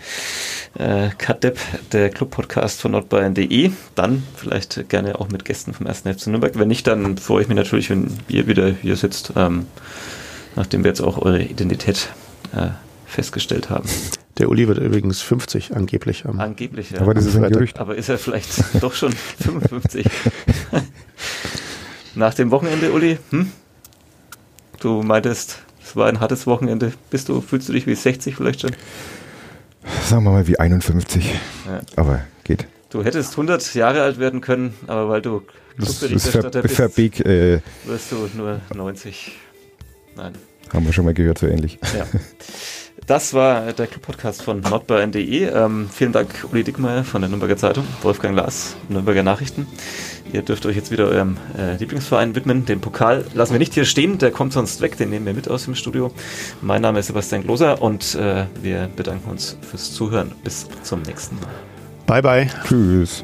äh, 0.78 1.10
Kadepp, 1.18 1.60
der 1.92 2.10
Club-Podcast 2.10 2.82
von 2.82 2.92
nordbayern.de. 2.92 3.72
Dann 3.96 4.24
vielleicht 4.36 4.90
gerne 4.90 5.20
auch 5.20 5.30
mit 5.30 5.46
Gästen 5.46 5.74
vom 5.74 5.88
1. 5.88 6.02
FC 6.02 6.28
Nürnberg. 6.28 6.58
Wenn 6.58 6.68
nicht, 6.68 6.88
dann 6.88 7.18
freue 7.18 7.44
ich 7.44 7.48
mich 7.48 7.58
natürlich, 7.58 7.90
wenn 7.90 8.18
ihr 8.28 8.48
wieder 8.48 8.70
hier 8.70 8.96
sitzt, 8.96 9.34
ähm, 9.36 9.68
nachdem 10.56 10.84
wir 10.84 10.90
jetzt 10.90 11.02
auch 11.02 11.18
eure 11.18 11.44
Identität 11.44 12.10
äh, 12.56 12.70
festgestellt 13.06 13.70
haben. 13.70 13.88
Der 14.38 14.50
Uli 14.50 14.68
wird 14.68 14.80
übrigens 14.80 15.22
50 15.22 15.76
angeblich. 15.76 16.26
Am 16.26 16.40
angeblich, 16.40 16.92
ja. 16.92 17.02
Aber 17.02 17.14
das 17.14 17.26
ist 17.26 17.36
ein 17.36 17.52
Gerücht. 17.52 17.80
Aber 17.80 17.96
ist 17.96 18.10
er 18.10 18.18
vielleicht 18.18 18.82
doch 18.82 18.94
schon 18.94 19.12
55? 19.12 20.08
Nach 22.16 22.34
dem 22.34 22.52
Wochenende, 22.52 22.92
Uli? 22.92 23.20
Hm? 23.30 23.52
Du 24.84 25.02
meintest, 25.02 25.60
es 25.82 25.96
war 25.96 26.08
ein 26.08 26.20
hartes 26.20 26.46
Wochenende. 26.46 26.92
Bist 27.10 27.30
du, 27.30 27.40
fühlst 27.40 27.70
du 27.70 27.72
dich 27.72 27.88
wie 27.88 27.96
60 27.96 28.36
vielleicht 28.36 28.60
schon? 28.60 28.72
Sagen 30.10 30.26
wir 30.26 30.32
mal 30.32 30.46
wie 30.46 30.60
51. 30.60 31.40
Ja. 31.66 31.80
Aber 31.96 32.20
geht. 32.44 32.68
Du 32.90 33.02
hättest 33.02 33.32
100 33.32 33.76
Jahre 33.76 34.02
alt 34.02 34.20
werden 34.20 34.42
können, 34.42 34.74
aber 34.88 35.08
weil 35.08 35.22
du 35.22 35.42
Clubberichterstatter 35.78 36.62
bist, 36.62 36.82
äh, 37.22 37.62
wirst 37.86 38.12
du 38.12 38.30
nur 38.36 38.60
90. 38.76 39.32
Nein. 40.18 40.34
Haben 40.74 40.86
wir 40.86 40.92
schon 40.92 41.06
mal 41.06 41.14
gehört, 41.14 41.38
so 41.38 41.48
ähnlich. 41.48 41.80
Ja. 41.98 42.06
Das 43.08 43.34
war 43.34 43.74
der 43.74 43.88
Club-Podcast 43.88 44.44
von 44.44 44.62
nordbayern.de. 44.62 45.46
Ähm, 45.46 45.90
vielen 45.92 46.12
Dank, 46.12 46.46
Uli 46.52 46.64
Dickmeyer 46.64 47.04
von 47.04 47.22
der 47.22 47.30
Nürnberger 47.30 47.58
Zeitung, 47.58 47.86
Wolfgang 48.02 48.36
Lars, 48.36 48.76
Nürnberger 48.88 49.24
Nachrichten. 49.24 49.68
Ihr 50.34 50.42
dürft 50.42 50.66
euch 50.66 50.76
jetzt 50.76 50.90
wieder 50.90 51.08
eurem 51.08 51.38
äh, 51.58 51.78
Lieblingsverein 51.78 52.36
widmen. 52.36 52.66
Den 52.66 52.82
Pokal 52.82 53.24
lassen 53.36 53.54
wir 53.54 53.60
nicht 53.60 53.76
hier 53.76 53.86
stehen, 53.86 54.18
der 54.18 54.32
kommt 54.32 54.52
sonst 54.52 54.82
weg, 54.82 54.98
den 54.98 55.12
nehmen 55.12 55.28
wir 55.28 55.34
mit 55.34 55.48
aus 55.48 55.66
dem 55.66 55.76
Studio. 55.76 56.12
Mein 56.62 56.82
Name 56.82 57.00
ist 57.00 57.08
Sebastian 57.08 57.44
Gloser 57.44 57.82
und 57.82 58.16
äh, 58.16 58.46
wir 58.62 58.90
bedanken 58.96 59.30
uns 59.30 59.58
fürs 59.62 59.94
Zuhören. 59.94 60.32
Bis 60.44 60.68
zum 60.82 61.04
nächsten 61.04 61.36
Mal. 61.36 61.50
Bye, 62.08 62.22
bye. 62.22 62.50
Tschüss. 62.68 63.24